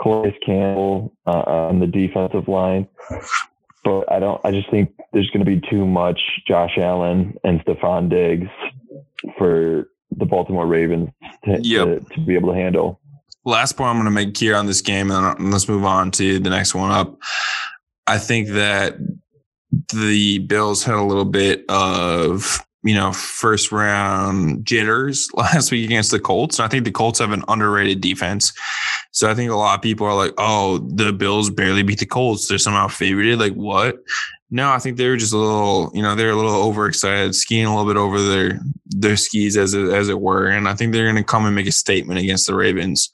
Calais 0.00 0.38
Campbell 0.46 1.12
uh, 1.26 1.42
on 1.46 1.80
the 1.80 1.86
defensive 1.86 2.46
line 2.46 2.86
but 3.84 4.10
I 4.10 4.18
don't. 4.18 4.40
I 4.44 4.50
just 4.50 4.70
think 4.70 4.92
there's 5.12 5.30
going 5.30 5.44
to 5.44 5.50
be 5.50 5.60
too 5.68 5.86
much 5.86 6.20
Josh 6.46 6.76
Allen 6.78 7.34
and 7.44 7.64
Stefon 7.64 8.08
Diggs 8.08 8.50
for 9.38 9.88
the 10.10 10.26
Baltimore 10.26 10.66
Ravens 10.66 11.10
to, 11.44 11.60
yep. 11.62 11.86
to, 11.86 12.14
to, 12.14 12.20
be 12.20 12.34
able 12.34 12.52
to 12.52 12.58
handle. 12.58 13.00
Last 13.44 13.76
point 13.76 13.90
I'm 13.90 13.96
going 13.96 14.04
to 14.06 14.10
make 14.10 14.36
here 14.36 14.56
on 14.56 14.66
this 14.66 14.80
game, 14.80 15.10
and 15.10 15.52
let's 15.52 15.68
move 15.68 15.84
on 15.84 16.10
to 16.12 16.38
the 16.38 16.50
next 16.50 16.74
one 16.74 16.90
up. 16.90 17.18
I 18.06 18.18
think 18.18 18.48
that 18.48 18.96
the 19.92 20.38
Bills 20.38 20.82
had 20.84 20.96
a 20.96 21.02
little 21.02 21.24
bit 21.24 21.64
of 21.68 22.64
you 22.82 22.94
know, 22.94 23.12
first 23.12 23.72
round 23.72 24.64
jitters 24.64 25.28
last 25.34 25.70
week 25.70 25.84
against 25.84 26.10
the 26.10 26.20
Colts. 26.20 26.58
And 26.58 26.66
I 26.66 26.68
think 26.68 26.84
the 26.84 26.90
Colts 26.90 27.18
have 27.18 27.32
an 27.32 27.44
underrated 27.48 28.00
defense. 28.00 28.52
So 29.12 29.30
I 29.30 29.34
think 29.34 29.50
a 29.50 29.56
lot 29.56 29.76
of 29.76 29.82
people 29.82 30.06
are 30.06 30.14
like, 30.14 30.34
oh, 30.38 30.78
the 30.78 31.12
Bills 31.12 31.50
barely 31.50 31.82
beat 31.82 31.98
the 31.98 32.06
Colts. 32.06 32.48
They're 32.48 32.58
somehow 32.58 32.88
favored. 32.88 33.38
Like, 33.38 33.54
what? 33.54 33.96
No, 34.52 34.70
I 34.70 34.78
think 34.78 34.96
they 34.96 35.08
were 35.08 35.16
just 35.16 35.32
a 35.32 35.38
little, 35.38 35.92
you 35.94 36.02
know, 36.02 36.14
they're 36.14 36.30
a 36.30 36.36
little 36.36 36.54
overexcited, 36.54 37.34
skiing 37.34 37.66
a 37.66 37.76
little 37.76 37.90
bit 37.90 37.98
over 37.98 38.20
their 38.20 38.60
their 38.86 39.16
skis 39.16 39.56
as 39.56 39.74
it, 39.74 39.92
as 39.92 40.08
it 40.08 40.20
were. 40.20 40.46
And 40.46 40.68
I 40.68 40.74
think 40.74 40.92
they're 40.92 41.04
going 41.04 41.16
to 41.16 41.22
come 41.22 41.46
and 41.46 41.54
make 41.54 41.68
a 41.68 41.72
statement 41.72 42.18
against 42.18 42.48
the 42.48 42.56
Ravens. 42.56 43.12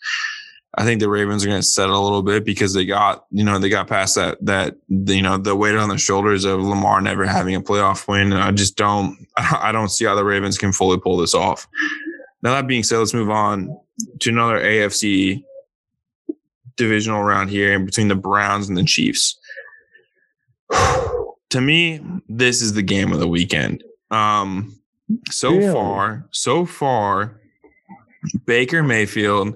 I 0.79 0.85
think 0.85 1.01
the 1.01 1.09
Ravens 1.09 1.43
are 1.43 1.49
going 1.49 1.61
to 1.61 1.67
settle 1.67 1.99
a 1.99 2.05
little 2.05 2.23
bit 2.23 2.45
because 2.45 2.75
they 2.75 2.85
got, 2.85 3.25
you 3.31 3.43
know, 3.43 3.59
they 3.59 3.71
got 3.71 3.89
past 3.89 4.15
that, 4.17 4.37
that, 4.45 4.77
you 4.89 5.23
know, 5.23 5.39
the 5.39 5.57
weight 5.57 5.75
on 5.75 5.89
the 5.89 5.97
shoulders 5.97 6.45
of 6.45 6.61
Lamar 6.61 7.01
never 7.01 7.25
having 7.25 7.55
a 7.55 7.63
playoff 7.63 8.07
win. 8.07 8.33
And 8.33 8.43
I 8.43 8.51
just 8.51 8.77
don't, 8.77 9.27
I 9.37 9.73
don't 9.73 9.89
see 9.89 10.05
how 10.05 10.15
the 10.15 10.25
Ravens 10.25 10.59
can 10.59 10.73
fully 10.73 10.99
pull 10.99 11.17
this 11.17 11.35
off. 11.35 11.67
Now, 12.43 12.53
that 12.53 12.67
being 12.67 12.83
said, 12.83 12.99
let's 12.99 13.15
move 13.15 13.31
on 13.31 13.75
to 14.21 14.31
another 14.31 14.61
AFC 14.61 15.43
divisional 16.77 17.23
round 17.23 17.49
here 17.49 17.73
in 17.73 17.87
between 17.87 18.09
the 18.09 18.15
Browns 18.15 18.69
and 18.69 18.77
the 18.77 18.85
Chiefs. 18.85 19.39
to 21.51 21.61
me, 21.61 22.01
this 22.29 22.61
is 22.61 22.75
the 22.75 22.83
game 22.83 23.13
of 23.13 23.19
the 23.19 23.29
weekend. 23.29 23.83
Um, 24.11 24.79
so 25.31 25.73
far, 25.73 26.27
so 26.33 26.67
far, 26.67 27.41
Baker 28.45 28.83
Mayfield 28.83 29.55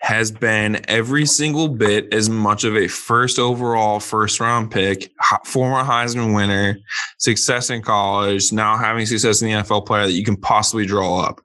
has 0.00 0.30
been 0.30 0.84
every 0.88 1.26
single 1.26 1.68
bit 1.68 2.12
as 2.12 2.28
much 2.28 2.64
of 2.64 2.76
a 2.76 2.88
first 2.88 3.38
overall 3.38 4.00
first 4.00 4.40
round 4.40 4.70
pick, 4.70 5.12
former 5.44 5.82
Heisman 5.82 6.34
winner, 6.34 6.78
success 7.18 7.70
in 7.70 7.82
college, 7.82 8.52
now 8.52 8.76
having 8.76 9.06
success 9.06 9.42
in 9.42 9.48
the 9.48 9.54
NFL 9.54 9.86
player 9.86 10.06
that 10.06 10.12
you 10.12 10.24
can 10.24 10.36
possibly 10.36 10.86
draw 10.86 11.20
up. 11.20 11.40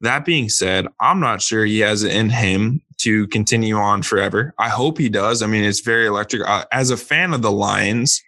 That 0.00 0.24
being 0.24 0.48
said, 0.48 0.86
I'm 1.00 1.20
not 1.20 1.42
sure 1.42 1.64
he 1.64 1.80
has 1.80 2.04
it 2.04 2.14
in 2.14 2.30
him 2.30 2.80
to 2.98 3.26
continue 3.28 3.76
on 3.76 4.02
forever. 4.02 4.54
I 4.58 4.68
hope 4.68 4.98
he 4.98 5.08
does. 5.08 5.42
I 5.42 5.46
mean, 5.46 5.64
it's 5.64 5.80
very 5.80 6.06
electric. 6.06 6.42
As 6.72 6.90
a 6.90 6.96
fan 6.96 7.32
of 7.32 7.42
the 7.42 7.50
Lions, 7.50 8.22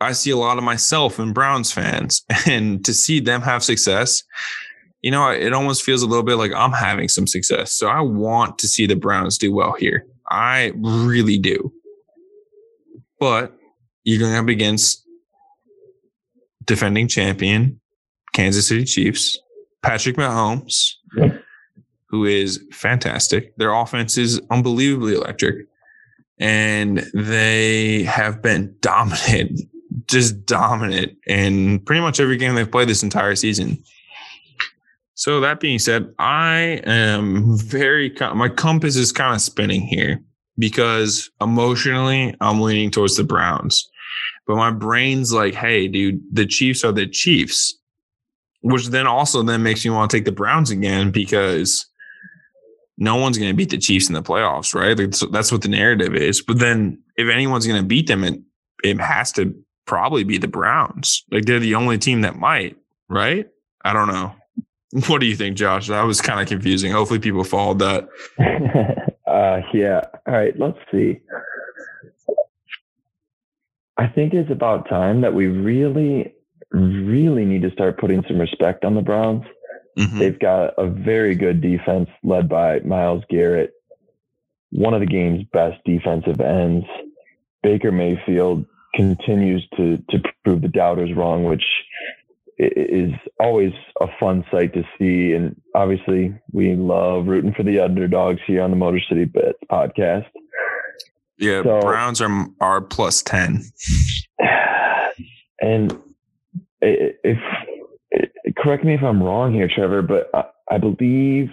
I 0.00 0.12
see 0.12 0.30
a 0.30 0.36
lot 0.36 0.58
of 0.58 0.64
myself 0.64 1.18
in 1.18 1.32
Browns 1.32 1.72
fans, 1.72 2.24
and 2.46 2.84
to 2.84 2.92
see 2.92 3.20
them 3.20 3.42
have 3.42 3.64
success, 3.64 4.22
you 5.06 5.12
know, 5.12 5.30
it 5.30 5.52
almost 5.52 5.84
feels 5.84 6.02
a 6.02 6.06
little 6.06 6.24
bit 6.24 6.34
like 6.34 6.52
I'm 6.52 6.72
having 6.72 7.06
some 7.06 7.28
success. 7.28 7.70
So 7.70 7.86
I 7.86 8.00
want 8.00 8.58
to 8.58 8.66
see 8.66 8.88
the 8.88 8.96
Browns 8.96 9.38
do 9.38 9.54
well 9.54 9.76
here. 9.78 10.04
I 10.28 10.72
really 10.74 11.38
do. 11.38 11.72
But 13.20 13.56
you're 14.02 14.18
going 14.18 14.34
up 14.34 14.48
against 14.48 15.06
defending 16.64 17.06
champion 17.06 17.80
Kansas 18.32 18.66
City 18.66 18.82
Chiefs, 18.82 19.38
Patrick 19.80 20.16
Mahomes, 20.16 20.94
who 22.08 22.24
is 22.24 22.60
fantastic. 22.72 23.56
Their 23.58 23.72
offense 23.72 24.18
is 24.18 24.40
unbelievably 24.50 25.14
electric. 25.14 25.68
And 26.40 27.08
they 27.14 28.02
have 28.02 28.42
been 28.42 28.74
dominant, 28.80 29.60
just 30.08 30.44
dominant 30.46 31.16
in 31.28 31.78
pretty 31.78 32.00
much 32.00 32.18
every 32.18 32.38
game 32.38 32.56
they've 32.56 32.68
played 32.68 32.88
this 32.88 33.04
entire 33.04 33.36
season. 33.36 33.84
So 35.16 35.40
that 35.40 35.60
being 35.60 35.78
said, 35.78 36.12
I 36.18 36.82
am 36.84 37.56
very 37.56 38.14
my 38.34 38.50
compass 38.50 38.96
is 38.96 39.12
kind 39.12 39.34
of 39.34 39.40
spinning 39.40 39.80
here 39.80 40.20
because 40.58 41.30
emotionally 41.40 42.34
I'm 42.42 42.60
leaning 42.60 42.90
towards 42.90 43.16
the 43.16 43.24
Browns. 43.24 43.90
But 44.46 44.56
my 44.56 44.70
brain's 44.70 45.32
like, 45.32 45.54
"Hey, 45.54 45.88
dude, 45.88 46.20
the 46.30 46.44
Chiefs 46.44 46.84
are 46.84 46.92
the 46.92 47.06
Chiefs." 47.06 47.78
Which 48.60 48.88
then 48.88 49.06
also 49.06 49.42
then 49.42 49.62
makes 49.62 49.84
me 49.84 49.90
want 49.90 50.10
to 50.10 50.16
take 50.16 50.26
the 50.26 50.32
Browns 50.32 50.70
again 50.70 51.10
because 51.10 51.86
no 52.98 53.16
one's 53.16 53.38
going 53.38 53.50
to 53.50 53.56
beat 53.56 53.70
the 53.70 53.78
Chiefs 53.78 54.08
in 54.08 54.14
the 54.14 54.22
playoffs, 54.22 54.74
right? 54.74 54.96
That's 55.30 55.52
what 55.52 55.62
the 55.62 55.68
narrative 55.68 56.14
is. 56.14 56.42
But 56.42 56.58
then 56.58 57.02
if 57.16 57.28
anyone's 57.28 57.66
going 57.66 57.80
to 57.80 57.86
beat 57.86 58.06
them, 58.06 58.22
it 58.22 58.38
it 58.84 59.00
has 59.00 59.32
to 59.32 59.54
probably 59.86 60.24
be 60.24 60.36
the 60.36 60.48
Browns. 60.48 61.24
Like 61.30 61.46
they're 61.46 61.58
the 61.58 61.74
only 61.74 61.96
team 61.96 62.20
that 62.20 62.36
might, 62.36 62.76
right? 63.08 63.46
I 63.82 63.94
don't 63.94 64.08
know. 64.08 64.34
What 65.08 65.20
do 65.20 65.26
you 65.26 65.36
think, 65.36 65.56
Josh? 65.56 65.88
That 65.88 66.02
was 66.02 66.20
kind 66.20 66.40
of 66.40 66.46
confusing. 66.46 66.92
Hopefully, 66.92 67.18
people 67.18 67.44
followed 67.44 67.80
that. 67.80 68.08
uh, 69.26 69.60
yeah. 69.74 70.02
All 70.26 70.34
right. 70.34 70.58
Let's 70.58 70.78
see. 70.92 71.20
I 73.96 74.06
think 74.06 74.34
it's 74.34 74.50
about 74.50 74.88
time 74.88 75.22
that 75.22 75.34
we 75.34 75.46
really, 75.46 76.34
really 76.70 77.44
need 77.44 77.62
to 77.62 77.70
start 77.70 77.98
putting 77.98 78.22
some 78.28 78.38
respect 78.38 78.84
on 78.84 78.94
the 78.94 79.00
Browns. 79.00 79.44
Mm-hmm. 79.98 80.18
They've 80.18 80.38
got 80.38 80.74
a 80.76 80.86
very 80.86 81.34
good 81.34 81.60
defense 81.62 82.08
led 82.22 82.48
by 82.48 82.80
Myles 82.80 83.24
Garrett, 83.30 83.72
one 84.70 84.92
of 84.92 85.00
the 85.00 85.06
game's 85.06 85.44
best 85.52 85.82
defensive 85.84 86.40
ends. 86.40 86.84
Baker 87.62 87.90
Mayfield 87.90 88.66
continues 88.94 89.66
to 89.76 89.98
to 90.10 90.22
prove 90.44 90.60
the 90.60 90.68
doubters 90.68 91.14
wrong, 91.14 91.44
which 91.44 91.64
is 92.58 93.12
always 93.38 93.72
a 94.00 94.06
fun 94.18 94.44
sight 94.50 94.72
to 94.74 94.82
see. 94.98 95.32
And 95.32 95.60
obviously, 95.74 96.34
we 96.52 96.74
love 96.74 97.26
rooting 97.26 97.52
for 97.54 97.62
the 97.62 97.80
underdogs 97.80 98.40
here 98.46 98.62
on 98.62 98.70
the 98.70 98.76
Motor 98.76 99.00
City 99.08 99.24
Bets 99.24 99.58
podcast. 99.70 100.26
Yeah, 101.38 101.62
so, 101.62 101.80
Browns 101.80 102.20
are 102.20 102.46
are 102.60 102.80
plus 102.80 103.22
ten. 103.22 103.64
And 105.58 105.98
if 106.82 107.38
correct 108.58 108.84
me 108.84 108.92
if 108.94 109.02
I'm 109.02 109.22
wrong 109.22 109.54
here, 109.54 109.70
Trevor, 109.74 110.02
but 110.02 110.28
I, 110.34 110.44
I 110.74 110.78
believe 110.78 111.48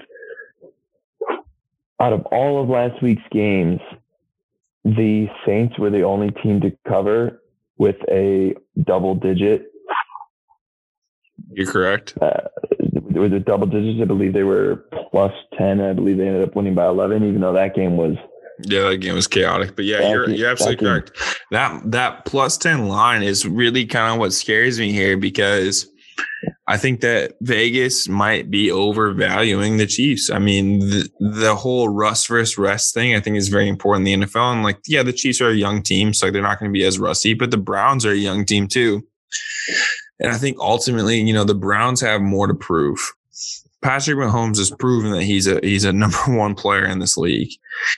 out 2.01 2.11
of 2.11 2.25
all 2.27 2.61
of 2.61 2.67
last 2.69 3.01
week's 3.01 3.23
games, 3.31 3.79
the 4.83 5.27
Saints 5.45 5.79
were 5.79 5.89
the 5.89 6.03
only 6.03 6.31
team 6.31 6.59
to 6.61 6.77
cover 6.85 7.41
with 7.77 7.95
a 8.09 8.55
double 8.83 9.15
digit 9.15 9.72
you're 11.55 11.71
correct. 11.71 12.17
Uh, 12.21 12.31
was 13.13 13.31
it 13.31 13.45
double 13.45 13.67
digits? 13.67 14.01
I 14.01 14.05
believe 14.05 14.33
they 14.33 14.43
were 14.43 14.85
plus 15.11 15.33
10. 15.57 15.81
I 15.81 15.93
believe 15.93 16.17
they 16.17 16.27
ended 16.27 16.47
up 16.47 16.55
winning 16.55 16.75
by 16.75 16.87
11, 16.87 17.23
even 17.23 17.41
though 17.41 17.53
that 17.53 17.75
game 17.75 17.97
was. 17.97 18.15
Yeah, 18.65 18.89
that 18.89 18.97
game 18.97 19.15
was 19.15 19.27
chaotic. 19.27 19.75
But 19.75 19.85
yeah, 19.85 20.09
you're, 20.09 20.29
you're 20.29 20.49
absolutely 20.49 20.85
correct. 20.85 21.11
That, 21.51 21.91
that 21.91 22.25
plus 22.25 22.57
10 22.57 22.87
line 22.87 23.23
is 23.23 23.47
really 23.47 23.85
kind 23.85 24.13
of 24.13 24.19
what 24.19 24.33
scares 24.33 24.79
me 24.79 24.91
here 24.91 25.17
because 25.17 25.87
I 26.67 26.77
think 26.77 27.01
that 27.01 27.35
Vegas 27.41 28.07
might 28.07 28.49
be 28.49 28.71
overvaluing 28.71 29.77
the 29.77 29.87
Chiefs. 29.87 30.29
I 30.29 30.39
mean, 30.39 30.79
the, 30.79 31.09
the 31.19 31.55
whole 31.55 31.89
rust 31.89 32.27
versus 32.27 32.57
rest 32.57 32.93
thing, 32.93 33.15
I 33.15 33.19
think, 33.19 33.37
is 33.37 33.49
very 33.49 33.67
important 33.67 34.07
in 34.07 34.21
the 34.21 34.27
NFL. 34.27 34.53
And 34.53 34.63
like, 34.63 34.79
yeah, 34.87 35.03
the 35.03 35.13
Chiefs 35.13 35.41
are 35.41 35.49
a 35.49 35.55
young 35.55 35.81
team, 35.81 36.13
so 36.13 36.31
they're 36.31 36.41
not 36.41 36.59
going 36.59 36.71
to 36.71 36.77
be 36.77 36.85
as 36.85 36.99
rusty, 36.99 37.33
but 37.33 37.51
the 37.51 37.57
Browns 37.57 38.05
are 38.05 38.11
a 38.11 38.15
young 38.15 38.45
team 38.45 38.67
too. 38.67 39.05
And 40.19 40.31
I 40.31 40.37
think 40.37 40.57
ultimately, 40.59 41.19
you 41.19 41.33
know, 41.33 41.43
the 41.43 41.55
Browns 41.55 42.01
have 42.01 42.21
more 42.21 42.47
to 42.47 42.53
prove. 42.53 43.13
Patrick 43.81 44.17
Mahomes 44.17 44.57
has 44.57 44.71
proven 44.71 45.11
that 45.11 45.23
he's 45.23 45.47
a 45.47 45.59
he's 45.61 45.83
a 45.83 45.93
number 45.93 46.17
one 46.27 46.55
player 46.55 46.85
in 46.85 46.99
this 46.99 47.17
league. 47.17 47.51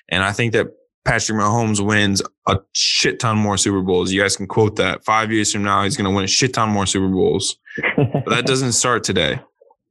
And 0.09 0.23
I 0.23 0.31
think 0.31 0.53
that 0.53 0.67
Patrick 1.05 1.37
Mahomes 1.37 1.85
wins 1.85 2.21
a 2.47 2.59
shit 2.73 3.19
ton 3.19 3.37
more 3.37 3.57
Super 3.57 3.81
Bowls. 3.81 4.11
You 4.11 4.21
guys 4.21 4.35
can 4.35 4.47
quote 4.47 4.75
that. 4.77 5.05
Five 5.05 5.31
years 5.31 5.53
from 5.53 5.63
now, 5.63 5.83
he's 5.83 5.95
going 5.95 6.09
to 6.09 6.15
win 6.15 6.25
a 6.25 6.27
shit 6.27 6.53
ton 6.53 6.69
more 6.69 6.87
Super 6.87 7.09
Bowls. 7.09 7.57
but 8.01 8.29
that 8.29 8.47
doesn't 8.47 8.71
start 8.71 9.03
today. 9.03 9.39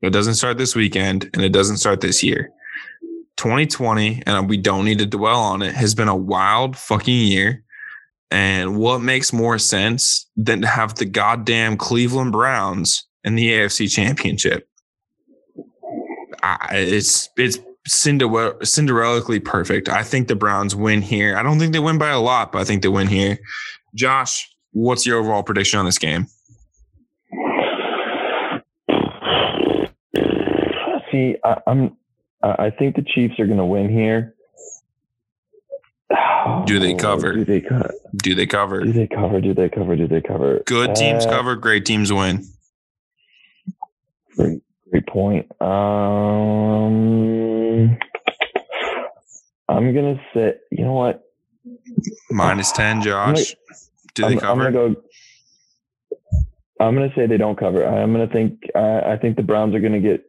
It 0.02 0.12
doesn't 0.12 0.34
start 0.34 0.58
this 0.58 0.74
weekend, 0.74 1.30
and 1.32 1.42
it 1.42 1.52
doesn't 1.52 1.78
start 1.78 2.00
this 2.00 2.22
year. 2.22 2.50
2020, 3.36 4.22
and 4.26 4.48
we 4.48 4.56
don't 4.56 4.84
need 4.84 4.98
to 4.98 5.06
dwell 5.06 5.40
on 5.40 5.62
it, 5.62 5.74
has 5.74 5.94
been 5.94 6.08
a 6.08 6.16
wild 6.16 6.76
fucking 6.76 7.26
year. 7.26 7.62
And 8.34 8.76
what 8.76 8.98
makes 8.98 9.32
more 9.32 9.60
sense 9.60 10.28
than 10.36 10.62
to 10.62 10.66
have 10.66 10.96
the 10.96 11.04
goddamn 11.04 11.76
Cleveland 11.76 12.32
Browns 12.32 13.06
in 13.22 13.36
the 13.36 13.52
AFC 13.52 13.88
Championship? 13.88 14.68
I, 16.42 16.58
it's 16.72 17.30
it's 17.36 17.60
Cinderella, 17.86 18.54
Cinderellically 18.56 19.42
perfect. 19.42 19.88
I 19.88 20.02
think 20.02 20.26
the 20.26 20.34
Browns 20.34 20.74
win 20.74 21.00
here. 21.00 21.36
I 21.36 21.44
don't 21.44 21.60
think 21.60 21.72
they 21.72 21.78
win 21.78 21.96
by 21.96 22.10
a 22.10 22.18
lot, 22.18 22.50
but 22.50 22.60
I 22.60 22.64
think 22.64 22.82
they 22.82 22.88
win 22.88 23.06
here. 23.06 23.38
Josh, 23.94 24.50
what's 24.72 25.06
your 25.06 25.20
overall 25.20 25.44
prediction 25.44 25.78
on 25.78 25.86
this 25.86 25.98
game? 25.98 26.26
See, 31.12 31.36
I, 31.44 31.60
I'm. 31.68 31.96
I 32.42 32.70
think 32.70 32.96
the 32.96 33.02
Chiefs 33.14 33.38
are 33.38 33.46
going 33.46 33.58
to 33.58 33.64
win 33.64 33.88
here. 33.88 34.33
Do 36.66 36.78
they 36.78 36.94
cover? 36.94 37.32
Do 37.34 37.44
they 37.44 37.60
cover? 37.60 37.92
Do 38.16 38.34
they 38.34 38.46
cover? 38.46 38.80
Do 38.82 38.92
they 38.92 39.06
cover? 39.06 39.40
Do 39.40 39.54
they 39.54 39.68
cover? 39.68 39.96
Do 39.96 40.06
they 40.06 40.20
cover? 40.20 40.62
Good 40.66 40.94
teams 40.94 41.26
uh, 41.26 41.30
cover. 41.30 41.56
Great 41.56 41.84
teams 41.84 42.12
win. 42.12 42.46
Great, 44.36 44.62
great 44.90 45.06
point. 45.06 45.50
Um, 45.60 45.70
I'm 49.68 49.94
gonna 49.94 50.20
say. 50.32 50.54
You 50.70 50.84
know 50.84 50.92
what? 50.94 51.22
Minus 52.30 52.72
ten, 52.72 53.02
Josh. 53.02 53.54
Gonna, 53.54 53.78
do 54.14 54.22
they 54.22 54.34
I'm, 54.34 54.38
cover? 54.38 54.66
I'm 54.66 54.72
gonna 54.72 54.94
go. 54.94 55.02
I'm 56.80 56.94
gonna 56.94 57.12
say 57.14 57.26
they 57.26 57.36
don't 57.36 57.58
cover. 57.58 57.84
I'm 57.84 58.12
gonna 58.12 58.28
think. 58.28 58.60
Uh, 58.74 59.02
I 59.06 59.16
think 59.16 59.36
the 59.36 59.42
Browns 59.42 59.74
are 59.74 59.80
gonna 59.80 60.00
get 60.00 60.24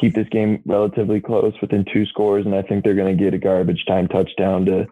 keep 0.00 0.14
this 0.14 0.28
game 0.30 0.62
relatively 0.64 1.20
close 1.20 1.52
within 1.60 1.84
two 1.92 2.06
scores, 2.06 2.46
and 2.46 2.54
I 2.54 2.62
think 2.62 2.84
they're 2.84 2.94
going 2.94 3.16
to 3.16 3.22
get 3.22 3.34
a 3.34 3.38
garbage 3.38 3.84
time 3.86 4.08
touchdown 4.08 4.64
to 4.66 4.86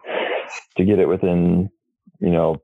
to 0.77 0.83
get 0.85 0.99
it 0.99 1.07
within, 1.07 1.69
you 2.19 2.29
know, 2.29 2.61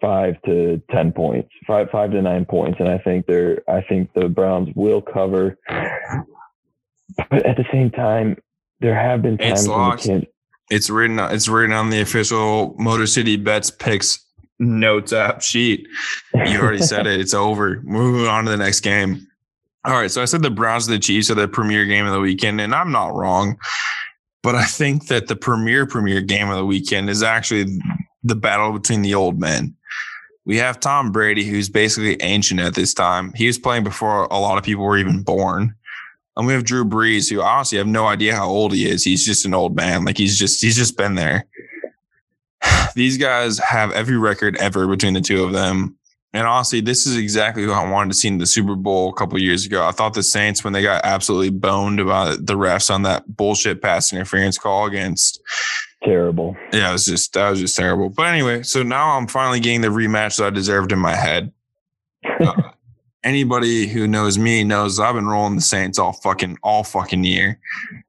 five 0.00 0.40
to 0.42 0.80
ten 0.90 1.12
points, 1.12 1.50
five 1.66 1.90
five 1.90 2.10
to 2.12 2.22
nine 2.22 2.44
points, 2.44 2.78
and 2.80 2.88
I 2.88 2.98
think 2.98 3.26
they're 3.26 3.62
I 3.68 3.82
think 3.82 4.12
the 4.14 4.28
Browns 4.28 4.68
will 4.74 5.02
cover. 5.02 5.58
But 7.30 7.44
at 7.46 7.56
the 7.56 7.64
same 7.72 7.90
time, 7.90 8.36
there 8.80 8.94
have 8.94 9.22
been 9.22 9.38
times 9.38 9.60
It's 9.60 9.68
locked. 9.68 10.04
can't. 10.04 10.26
It's 10.70 10.90
written. 10.90 11.18
It's 11.18 11.48
written 11.48 11.74
on 11.74 11.90
the 11.90 12.00
official 12.00 12.74
Motor 12.78 13.06
City 13.06 13.36
Bets 13.36 13.70
picks 13.70 14.24
notes 14.58 15.12
app 15.12 15.40
sheet. 15.40 15.86
You 16.34 16.60
already 16.60 16.82
said 16.82 17.06
it. 17.06 17.20
It's 17.20 17.34
over. 17.34 17.80
Moving 17.82 18.28
on 18.28 18.44
to 18.44 18.50
the 18.50 18.56
next 18.56 18.80
game. 18.80 19.26
All 19.84 19.94
right. 19.94 20.10
So 20.10 20.20
I 20.20 20.26
said 20.26 20.42
the 20.42 20.50
Browns 20.50 20.86
and 20.86 20.94
the 20.94 20.98
Chiefs 20.98 21.30
are 21.30 21.34
the 21.34 21.48
premier 21.48 21.86
game 21.86 22.04
of 22.06 22.12
the 22.12 22.20
weekend, 22.20 22.60
and 22.60 22.74
I'm 22.74 22.92
not 22.92 23.14
wrong. 23.14 23.56
But 24.48 24.54
I 24.54 24.64
think 24.64 25.08
that 25.08 25.26
the 25.26 25.36
premier 25.36 25.84
premier 25.84 26.22
game 26.22 26.48
of 26.48 26.56
the 26.56 26.64
weekend 26.64 27.10
is 27.10 27.22
actually 27.22 27.66
the 28.22 28.34
battle 28.34 28.72
between 28.72 29.02
the 29.02 29.14
old 29.14 29.38
men. 29.38 29.76
We 30.46 30.56
have 30.56 30.80
Tom 30.80 31.12
Brady, 31.12 31.44
who's 31.44 31.68
basically 31.68 32.16
ancient 32.22 32.58
at 32.58 32.74
this 32.74 32.94
time. 32.94 33.34
He 33.34 33.46
was 33.46 33.58
playing 33.58 33.84
before 33.84 34.24
a 34.30 34.38
lot 34.38 34.56
of 34.56 34.64
people 34.64 34.84
were 34.84 34.96
even 34.96 35.22
born. 35.22 35.74
And 36.34 36.46
we 36.46 36.54
have 36.54 36.64
Drew 36.64 36.86
Brees, 36.86 37.28
who 37.28 37.42
honestly 37.42 37.76
have 37.76 37.86
no 37.86 38.06
idea 38.06 38.34
how 38.36 38.48
old 38.48 38.72
he 38.72 38.88
is. 38.88 39.04
He's 39.04 39.26
just 39.26 39.44
an 39.44 39.52
old 39.52 39.76
man. 39.76 40.06
Like 40.06 40.16
he's 40.16 40.38
just 40.38 40.62
he's 40.62 40.76
just 40.76 40.96
been 40.96 41.14
there. 41.14 41.44
These 42.94 43.18
guys 43.18 43.58
have 43.58 43.92
every 43.92 44.16
record 44.16 44.56
ever 44.56 44.86
between 44.86 45.12
the 45.12 45.20
two 45.20 45.44
of 45.44 45.52
them. 45.52 45.97
And 46.34 46.46
honestly, 46.46 46.80
this 46.82 47.06
is 47.06 47.16
exactly 47.16 47.66
what 47.66 47.76
I 47.78 47.90
wanted 47.90 48.12
to 48.12 48.18
see 48.18 48.28
in 48.28 48.36
the 48.38 48.46
Super 48.46 48.74
Bowl 48.74 49.08
a 49.08 49.14
couple 49.14 49.38
years 49.40 49.64
ago. 49.64 49.86
I 49.86 49.92
thought 49.92 50.12
the 50.12 50.22
Saints, 50.22 50.62
when 50.62 50.74
they 50.74 50.82
got 50.82 51.02
absolutely 51.04 51.50
boned 51.50 52.00
about 52.00 52.44
the 52.44 52.54
refs 52.54 52.92
on 52.94 53.02
that 53.04 53.36
bullshit 53.36 53.80
pass 53.80 54.12
interference 54.12 54.58
call 54.58 54.86
against 54.86 55.40
Terrible. 56.04 56.54
yeah, 56.72 56.90
it 56.90 56.92
was 56.92 57.06
just 57.06 57.32
that 57.32 57.48
was 57.50 57.60
just 57.60 57.76
terrible. 57.76 58.10
But 58.10 58.26
anyway, 58.26 58.62
so 58.62 58.82
now 58.82 59.16
I'm 59.16 59.26
finally 59.26 59.58
getting 59.58 59.80
the 59.80 59.88
rematch 59.88 60.36
that 60.38 60.46
I 60.46 60.50
deserved 60.50 60.92
in 60.92 60.98
my 60.98 61.14
head. 61.14 61.52
Uh, 62.40 62.72
anybody 63.24 63.86
who 63.88 64.06
knows 64.06 64.38
me 64.38 64.62
knows 64.62 65.00
I've 65.00 65.14
been 65.14 65.26
rolling 65.26 65.56
the 65.56 65.60
Saints 65.60 65.98
all 65.98 66.12
fucking 66.12 66.56
all 66.62 66.84
fucking 66.84 67.24
year. 67.24 67.58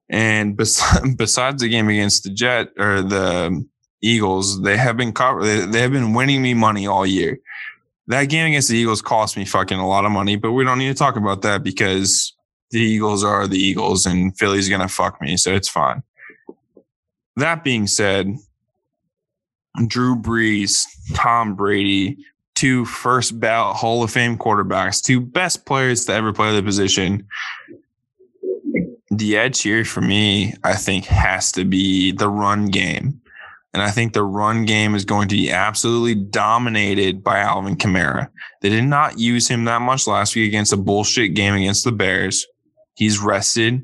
And 0.09 0.55
bes- 0.55 0.83
besides 1.17 1.61
the 1.61 1.69
game 1.69 1.89
against 1.89 2.23
the 2.23 2.29
Jet 2.29 2.69
or 2.77 3.01
the 3.01 3.65
Eagles, 4.01 4.61
they 4.61 4.77
have 4.77 4.97
been 4.97 5.13
cover- 5.13 5.43
they, 5.43 5.65
they 5.65 5.81
have 5.81 5.91
been 5.91 6.13
winning 6.13 6.41
me 6.41 6.53
money 6.53 6.85
all 6.85 7.05
year. 7.07 7.39
That 8.09 8.25
game 8.25 8.47
against 8.47 8.69
the 8.69 8.77
Eagles 8.77 9.03
cost 9.03 9.37
me 9.37 9.45
fucking 9.45 9.77
a 9.77 9.87
lot 9.87 10.03
of 10.03 10.11
money, 10.11 10.35
but 10.35 10.51
we 10.51 10.63
don't 10.63 10.79
need 10.79 10.87
to 10.87 10.95
talk 10.95 11.15
about 11.15 11.43
that 11.43 11.63
because 11.63 12.35
the 12.71 12.79
Eagles 12.79 13.23
are 13.23 13.47
the 13.47 13.57
Eagles 13.57 14.07
and 14.07 14.35
Philly's 14.37 14.67
gonna 14.67 14.87
fuck 14.87 15.21
me, 15.21 15.37
so 15.37 15.53
it's 15.53 15.69
fine. 15.69 16.01
That 17.35 17.63
being 17.63 17.85
said, 17.85 18.35
Drew 19.87 20.15
Brees, 20.15 20.85
Tom 21.13 21.55
Brady, 21.55 22.17
two 22.55 22.83
first 22.85 23.39
ballot 23.39 23.77
Hall 23.77 24.01
of 24.03 24.11
Fame 24.11 24.39
quarterbacks, 24.39 25.03
two 25.03 25.21
best 25.21 25.65
players 25.67 26.05
to 26.05 26.13
ever 26.13 26.33
play 26.33 26.55
the 26.55 26.63
position. 26.63 27.27
The 29.11 29.37
edge 29.37 29.61
here 29.61 29.85
for 29.85 30.01
me, 30.01 30.55
I 30.63 30.73
think, 30.75 31.05
has 31.05 31.51
to 31.53 31.63
be 31.63 32.11
the 32.11 32.27
run 32.27 32.65
game. 32.65 33.18
And 33.73 33.83
I 33.83 33.91
think 33.91 34.13
the 34.13 34.23
run 34.23 34.65
game 34.65 34.95
is 34.95 35.05
going 35.05 35.27
to 35.29 35.35
be 35.35 35.51
absolutely 35.51 36.15
dominated 36.15 37.23
by 37.23 37.39
Alvin 37.39 37.75
Kamara. 37.75 38.29
They 38.61 38.69
did 38.69 38.85
not 38.85 39.19
use 39.19 39.47
him 39.47 39.65
that 39.65 39.81
much 39.81 40.07
last 40.07 40.35
week 40.35 40.47
against 40.47 40.73
a 40.73 40.77
bullshit 40.77 41.35
game 41.35 41.53
against 41.53 41.83
the 41.83 41.91
Bears. 41.91 42.47
He's 42.95 43.19
rested, 43.19 43.81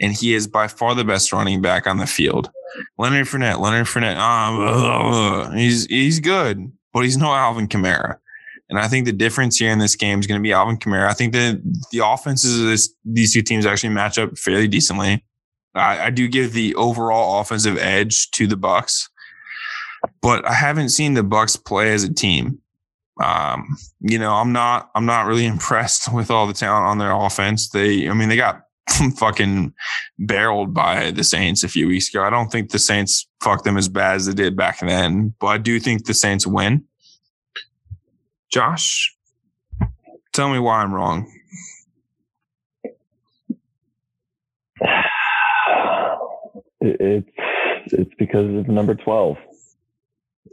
and 0.00 0.12
he 0.12 0.34
is 0.34 0.46
by 0.48 0.66
far 0.66 0.94
the 0.94 1.04
best 1.04 1.32
running 1.32 1.62
back 1.62 1.86
on 1.86 1.98
the 1.98 2.06
field. 2.06 2.50
Leonard 2.98 3.26
Fournette, 3.26 3.60
Leonard 3.60 3.86
Fournette, 3.86 4.16
ah, 4.16 5.50
he's 5.54 5.86
he's 5.86 6.20
good, 6.20 6.72
but 6.92 7.00
he's 7.00 7.16
no 7.16 7.32
Alvin 7.32 7.68
Kamara. 7.68 8.16
And 8.68 8.78
I 8.78 8.88
think 8.88 9.04
the 9.04 9.12
difference 9.12 9.58
here 9.58 9.70
in 9.70 9.78
this 9.78 9.96
game 9.96 10.18
is 10.18 10.26
going 10.26 10.40
to 10.40 10.42
be 10.42 10.52
Alvin 10.52 10.78
Kamara. 10.78 11.06
I 11.06 11.12
think 11.12 11.34
that 11.34 11.60
the 11.90 12.00
offenses 12.04 12.58
of 12.58 12.66
this, 12.66 12.92
these 13.04 13.34
two 13.34 13.42
teams 13.42 13.66
actually 13.66 13.90
match 13.90 14.18
up 14.18 14.38
fairly 14.38 14.66
decently. 14.66 15.22
I, 15.74 16.06
I 16.06 16.10
do 16.10 16.26
give 16.26 16.54
the 16.54 16.74
overall 16.74 17.40
offensive 17.40 17.76
edge 17.76 18.30
to 18.30 18.46
the 18.46 18.56
Bucs, 18.56 19.08
but 20.22 20.48
I 20.48 20.54
haven't 20.54 20.90
seen 20.90 21.14
the 21.14 21.22
Bucs 21.22 21.62
play 21.62 21.92
as 21.92 22.04
a 22.04 22.12
team. 22.12 22.60
Um, 23.22 23.76
you 24.00 24.18
know, 24.18 24.32
I'm 24.32 24.52
not 24.52 24.90
I'm 24.94 25.04
not 25.04 25.26
really 25.26 25.46
impressed 25.54 26.12
with 26.12 26.30
all 26.30 26.46
the 26.46 26.54
talent 26.54 26.86
on 26.86 26.98
their 26.98 27.12
offense. 27.12 27.68
They, 27.68 28.08
I 28.08 28.14
mean, 28.14 28.28
they 28.28 28.36
got 28.36 28.62
fucking 29.16 29.74
barreled 30.18 30.72
by 30.72 31.10
the 31.10 31.24
Saints 31.24 31.62
a 31.62 31.68
few 31.68 31.88
weeks 31.88 32.08
ago. 32.08 32.22
I 32.22 32.30
don't 32.30 32.50
think 32.50 32.70
the 32.70 32.78
Saints 32.78 33.26
fucked 33.42 33.64
them 33.64 33.76
as 33.76 33.88
bad 33.88 34.16
as 34.16 34.26
they 34.26 34.32
did 34.32 34.56
back 34.56 34.80
then, 34.80 35.34
but 35.40 35.48
I 35.48 35.58
do 35.58 35.78
think 35.78 36.06
the 36.06 36.14
Saints 36.14 36.46
win. 36.46 36.84
Josh, 38.50 39.14
tell 40.32 40.50
me 40.50 40.58
why 40.58 40.82
I'm 40.82 40.94
wrong. 40.94 41.30
It's 46.80 47.28
it's 47.86 48.14
because 48.18 48.54
of 48.54 48.68
number 48.68 48.94
twelve. 48.94 49.36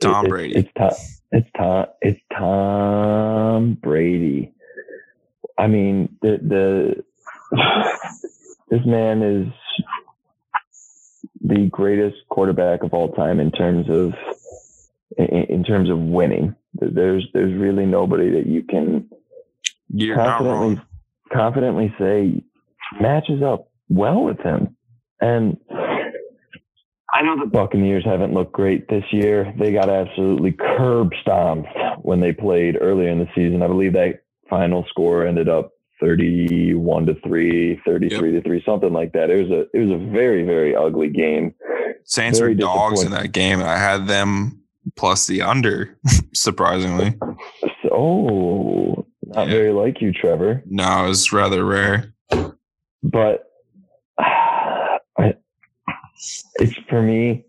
Tom 0.01 0.25
It- 0.25 0.29
Brady. 0.29 0.55
It's 0.57 0.69
Tom. 0.77 0.91
It's 1.31 1.49
Tom. 1.57 1.85
It's 2.01 2.19
Tom 2.37 3.73
Brady. 3.81 4.53
I 5.57 5.67
mean, 5.67 6.15
the 6.21 6.39
the 6.41 7.03
this 8.69 8.85
man 8.85 9.21
is 9.21 9.47
the 11.41 11.67
greatest 11.67 12.17
quarterback 12.29 12.83
of 12.83 12.93
all 12.93 13.11
time 13.13 13.39
in 13.39 13.51
terms 13.51 13.89
of 13.89 14.13
in, 15.17 15.25
in 15.25 15.63
terms 15.63 15.89
of 15.89 15.99
winning. 15.99 16.55
There's 16.73 17.27
there's 17.33 17.53
really 17.59 17.85
nobody 17.85 18.29
that 18.31 18.45
you 18.47 18.63
can 18.63 19.09
You're 19.89 20.15
confidently 20.15 20.81
confidently 21.31 21.93
say 21.99 22.43
matches 22.99 23.41
up 23.43 23.69
well 23.89 24.23
with 24.23 24.39
him. 24.39 24.75
And 25.21 25.57
I 27.13 27.21
know 27.23 27.39
the 27.39 27.49
Buccaneers 27.49 28.05
haven't 28.05 28.33
looked 28.33 28.53
great 28.53 28.87
this 28.87 29.03
year. 29.11 29.53
They 29.57 29.71
got 29.71 29.89
absolutely 29.89 30.51
curb 30.51 31.11
stomped 31.21 31.69
when 32.01 32.19
they 32.19 32.31
played 32.33 32.77
earlier 32.79 33.09
in 33.09 33.19
the 33.19 33.27
season. 33.35 33.61
I 33.63 33.67
believe 33.67 33.93
that 33.93 34.21
final 34.49 34.85
score 34.89 35.25
ended 35.25 35.49
up 35.49 35.71
31 36.01 37.07
to 37.07 37.15
3, 37.25 37.81
33 37.85 38.31
to 38.33 38.41
3, 38.41 38.63
something 38.65 38.93
like 38.93 39.11
that. 39.13 39.29
It 39.29 39.41
was 39.41 39.51
a 39.51 39.61
it 39.77 39.85
was 39.87 39.91
a 40.01 40.11
very 40.11 40.43
very 40.43 40.75
ugly 40.75 41.09
game. 41.09 41.53
Saints 42.05 42.39
very 42.39 42.53
were 42.53 42.59
dogs 42.59 43.03
in 43.03 43.11
that 43.11 43.31
game. 43.31 43.61
I 43.61 43.77
had 43.77 44.07
them 44.07 44.61
plus 44.95 45.27
the 45.27 45.41
under, 45.41 45.97
surprisingly. 46.33 47.15
So, 47.83 47.89
oh, 47.91 49.05
not 49.25 49.47
Yeah. 49.47 49.53
very 49.53 49.71
like 49.71 50.01
you, 50.01 50.11
Trevor. 50.13 50.63
No, 50.65 51.05
it 51.05 51.09
was 51.09 51.31
rather 51.33 51.65
rare. 51.65 52.13
but 53.03 53.43
I, 53.43 53.48
it's 56.55 56.73
for 56.89 57.01
me. 57.01 57.45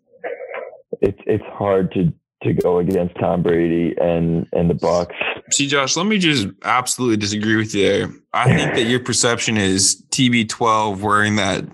It's 1.00 1.20
it's 1.26 1.44
hard 1.52 1.92
to 1.92 2.12
to 2.42 2.54
go 2.54 2.78
against 2.78 3.14
Tom 3.16 3.42
Brady 3.42 3.94
and 4.00 4.46
and 4.52 4.70
the 4.70 4.74
Bucs. 4.74 5.14
See, 5.50 5.66
Josh, 5.66 5.96
let 5.96 6.06
me 6.06 6.18
just 6.18 6.48
absolutely 6.64 7.16
disagree 7.16 7.56
with 7.56 7.74
you 7.74 7.86
there. 7.86 8.14
I 8.32 8.54
think 8.54 8.74
that 8.74 8.84
your 8.84 9.00
perception 9.00 9.56
is 9.56 10.02
TB12 10.10 11.00
wearing 11.00 11.36
that 11.36 11.64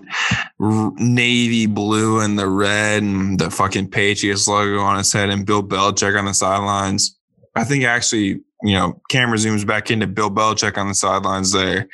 navy 0.59 1.67
blue 1.67 2.19
and 2.19 2.37
the 2.37 2.47
red 2.47 3.03
and 3.03 3.39
the 3.39 3.51
fucking 3.51 3.89
Patriots 3.89 4.47
logo 4.47 4.79
on 4.79 4.97
his 4.97 5.13
head 5.13 5.29
and 5.29 5.45
Bill 5.45 5.63
Belichick 5.63 6.17
on 6.17 6.25
the 6.25 6.33
sidelines. 6.33 7.15
I 7.55 7.63
think 7.63 7.83
actually, 7.83 8.41
you 8.63 8.73
know, 8.73 8.99
camera 9.09 9.37
zooms 9.37 9.65
back 9.65 9.91
into 9.91 10.07
Bill 10.07 10.31
Belichick 10.31 10.77
on 10.77 10.87
the 10.87 10.95
sidelines 10.95 11.51
there. 11.51 11.87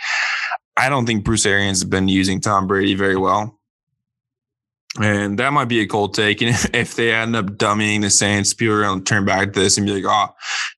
I 0.78 0.90
don't 0.90 1.06
think 1.06 1.24
Bruce 1.24 1.46
Arians 1.46 1.82
has 1.82 1.90
been 1.90 2.08
using 2.08 2.40
Tom 2.40 2.66
Brady 2.66 2.96
very 2.96 3.18
well. 3.18 3.60
And 5.02 5.40
that 5.40 5.54
might 5.54 5.66
be 5.66 5.80
a 5.82 5.88
cold 5.88 6.14
take. 6.14 6.42
And 6.42 6.50
if, 6.74 6.96
they 6.96 7.14
end 7.14 7.36
up 7.36 7.46
dummying 7.46 8.02
the 8.02 8.10
Saints, 8.10 8.54
people 8.54 8.76
are 8.76 8.84
going 8.84 9.00
to 9.00 9.06
turn 9.06 9.26
back 9.26 9.54
to 9.54 9.60
this 9.60 9.78
and 9.78 9.88
be 9.88 10.02
like, 10.02 10.06
oh, 10.08 10.34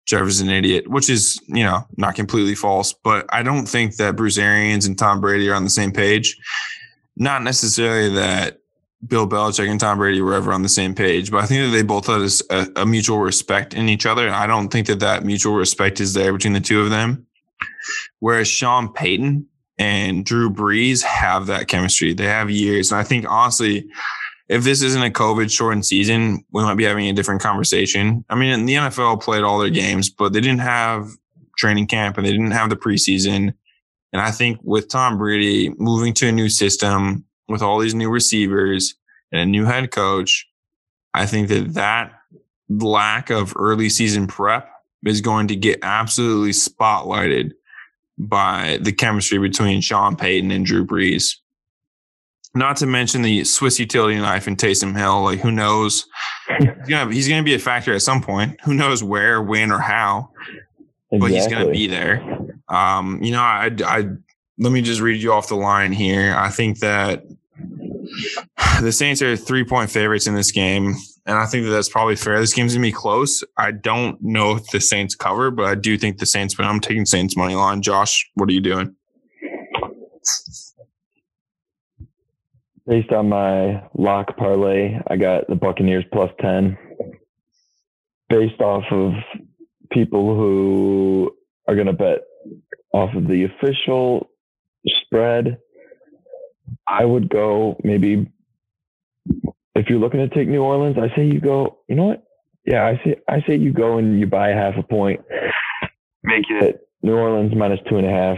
Trevor's 0.06 0.40
an 0.40 0.50
idiot, 0.50 0.88
which 0.88 1.10
is, 1.10 1.40
you 1.48 1.64
know, 1.64 1.86
not 1.98 2.16
completely 2.16 2.56
false. 2.56 2.94
But 2.94 3.26
I 3.30 3.44
don't 3.44 3.66
think 3.66 3.98
that 3.98 4.16
Bruce 4.16 4.38
Arians 4.38 4.86
and 4.86 4.98
Tom 4.98 5.20
Brady 5.20 5.50
are 5.50 5.56
on 5.56 5.64
the 5.64 5.70
same 5.70 5.92
page. 5.92 6.38
Not 7.18 7.44
necessarily 7.44 8.14
that 8.16 8.60
Bill 9.06 9.28
Belichick 9.28 9.70
and 9.70 9.80
Tom 9.80 9.98
Brady 9.98 10.22
were 10.22 10.34
ever 10.34 10.54
on 10.54 10.64
the 10.64 10.70
same 10.70 10.96
page, 10.96 11.30
but 11.30 11.44
I 11.44 11.46
think 11.46 11.66
that 11.66 11.76
they 11.76 11.84
both 11.84 12.08
had 12.08 12.22
a, 12.50 12.82
a 12.82 12.86
mutual 12.86 13.20
respect 13.20 13.74
in 13.74 13.90
each 13.90 14.06
other. 14.06 14.26
And 14.26 14.36
I 14.36 14.48
don't 14.48 14.70
think 14.70 14.88
that 14.88 15.00
that 15.02 15.24
mutual 15.24 15.56
respect 15.56 16.00
is 16.00 16.14
there 16.14 16.34
between 16.34 16.54
the 16.54 16.62
two 16.62 16.82
of 16.82 16.90
them. 16.90 17.26
Whereas 18.20 18.48
Sean 18.48 18.92
Payton 18.92 19.48
and 19.78 20.26
Drew 20.26 20.50
Brees 20.50 21.04
have 21.04 21.48
that 21.48 21.68
chemistry. 21.68 22.14
They 22.14 22.26
have 22.26 22.50
years. 22.50 22.92
And 22.92 23.00
I 23.00 23.04
think 23.04 23.26
honestly, 23.30 23.88
if 24.48 24.64
this 24.64 24.82
isn't 24.82 25.04
a 25.04 25.10
COVID 25.10 25.52
shortened 25.52 25.86
season, 25.86 26.46
we 26.52 26.64
might 26.64 26.76
be 26.76 26.84
having 26.84 27.08
a 27.08 27.14
different 27.14 27.42
conversation. 27.42 28.24
I 28.30 28.36
mean, 28.36 28.66
the 28.66 28.76
NFL 28.76 29.22
played 29.22 29.44
all 29.44 29.60
their 29.60 29.70
games, 29.70 30.10
but 30.10 30.34
they 30.34 30.42
didn't 30.42 30.60
have 30.60 31.10
training 31.58 31.88
camp 31.88 32.18
and 32.18 32.26
they 32.26 32.32
didn't 32.32 32.52
have 32.52 32.70
the 32.70 32.76
preseason. 32.76 33.54
And 34.14 34.22
I 34.22 34.32
think 34.32 34.60
with 34.64 34.88
Tom 34.88 35.18
Brady 35.18 35.74
moving 35.78 36.14
to 36.16 36.28
a 36.28 36.32
new 36.32 36.50
system 36.50 37.26
with 37.48 37.62
all 37.62 37.80
these 37.80 37.96
new 37.96 38.10
receivers 38.10 38.96
and 39.32 39.42
a 39.42 39.46
new 39.46 39.66
head 39.66 39.92
coach, 39.92 40.48
I 41.14 41.26
think 41.26 41.50
that 41.50 41.74
that 41.74 42.14
lack 42.70 43.30
of 43.30 43.54
early 43.56 43.90
season 43.90 44.28
prep 44.28 44.70
is 45.06 45.22
going 45.22 45.48
to 45.48 45.56
get 45.56 45.80
absolutely 45.82 46.52
spotlighted 46.52 47.52
by 48.18 48.80
the 48.82 48.92
chemistry 48.92 49.38
between 49.38 49.82
Sean 49.82 50.16
Payton 50.16 50.52
and 50.52 50.66
Drew 50.66 50.86
Brees. 50.86 51.36
Not 52.54 52.78
to 52.78 52.86
mention 52.86 53.22
the 53.22 53.44
Swiss 53.44 53.80
utility 53.80 54.16
knife 54.16 54.48
and 54.48 54.58
Taysom 54.58 54.98
Hill. 54.98 55.24
Like, 55.24 55.42
who 55.42 55.52
knows? 55.52 56.06
he's 56.58 56.88
gonna 56.88 57.14
he's 57.14 57.28
gonna 57.28 57.44
be 57.44 57.54
a 57.54 57.60
factor 57.60 57.94
at 57.94 58.02
some 58.02 58.22
point. 58.22 58.60
Who 58.62 58.74
knows 58.74 59.04
where, 59.04 59.42
when, 59.42 59.72
or 59.72 59.80
how? 59.80 60.32
Exactly. 61.12 61.20
But 61.20 61.32
he's 61.32 61.48
gonna 61.48 61.70
be 61.70 61.88
there. 61.88 62.24
Um, 62.70 63.22
you 63.22 63.32
know, 63.32 63.42
I, 63.42 63.72
I 63.86 64.08
let 64.58 64.72
me 64.72 64.82
just 64.82 65.02
read 65.02 65.22
you 65.22 65.34
off 65.34 65.50
the 65.50 65.56
line 65.56 65.92
here. 65.92 66.34
I 66.36 66.50
think 66.50 66.80
that 66.80 67.26
the 68.82 68.92
Saints 68.92 69.22
are 69.22 69.36
three 69.36 69.66
point 69.66 69.90
favorites 69.90 70.28
in 70.28 70.36
this 70.36 70.52
game, 70.52 70.96
and 71.26 71.38
I 71.38 71.46
think 71.46 71.66
that 71.66 71.72
that's 71.72 71.90
probably 71.90 72.16
fair. 72.16 72.40
This 72.40 72.54
game's 72.54 72.74
gonna 72.74 72.84
be 72.84 72.92
close. 72.92 73.44
I 73.58 73.72
don't 73.72 74.22
know 74.22 74.56
if 74.56 74.68
the 74.68 74.80
Saints 74.80 75.16
cover, 75.16 75.52
but 75.52 75.66
I 75.66 75.76
do 75.76 75.98
think 75.98 76.18
the 76.18 76.26
Saints. 76.26 76.54
But 76.56 76.66
I'm 76.66 76.80
taking 76.80 77.06
Saints 77.06 77.36
money 77.36 77.56
line. 77.56 77.82
Josh, 77.82 78.30
what 78.36 78.50
are 78.50 78.54
you 78.54 78.62
doing? 78.62 78.96
Based 82.88 83.12
on 83.12 83.30
my 83.30 83.84
lock 83.96 84.38
parlay, 84.38 85.00
I 85.08 85.16
got 85.16 85.48
the 85.48 85.56
Buccaneers 85.56 86.06
plus 86.14 86.30
10. 86.40 86.78
Based 88.30 88.62
off 88.62 88.84
of 88.92 89.14
people 89.92 90.36
who 90.36 91.36
are 91.68 91.74
going 91.74 91.88
to 91.88 91.94
bet 91.94 92.20
off 92.94 93.16
of 93.16 93.28
the 93.28 93.46
official 93.46 94.30
spread, 94.86 95.58
I 96.88 97.06
would 97.06 97.28
go 97.28 97.80
maybe 97.84 98.32
if 99.76 99.90
you're 99.90 100.00
looking 100.00 100.28
to 100.28 100.34
take 100.34 100.48
New 100.48 100.64
Orleans, 100.64 100.98
I 100.98 101.14
say 101.16 101.26
you 101.26 101.40
go, 101.40 101.80
you 101.88 101.96
know 101.96 102.06
what? 102.06 102.24
Yeah, 102.66 102.86
I 102.86 103.02
say 103.04 103.16
I 103.30 103.42
say 103.46 103.56
you 103.58 103.72
go 103.72 103.98
and 103.98 104.20
you 104.20 104.26
buy 104.26 104.50
half 104.50 104.74
a 104.78 104.84
point, 104.84 105.22
make 106.24 106.46
it 106.50 106.88
New 107.04 107.16
Orleans 107.16 107.54
minus 107.56 107.80
two 107.88 107.98
and 107.98 108.08
a 108.08 108.10
half 108.10 108.38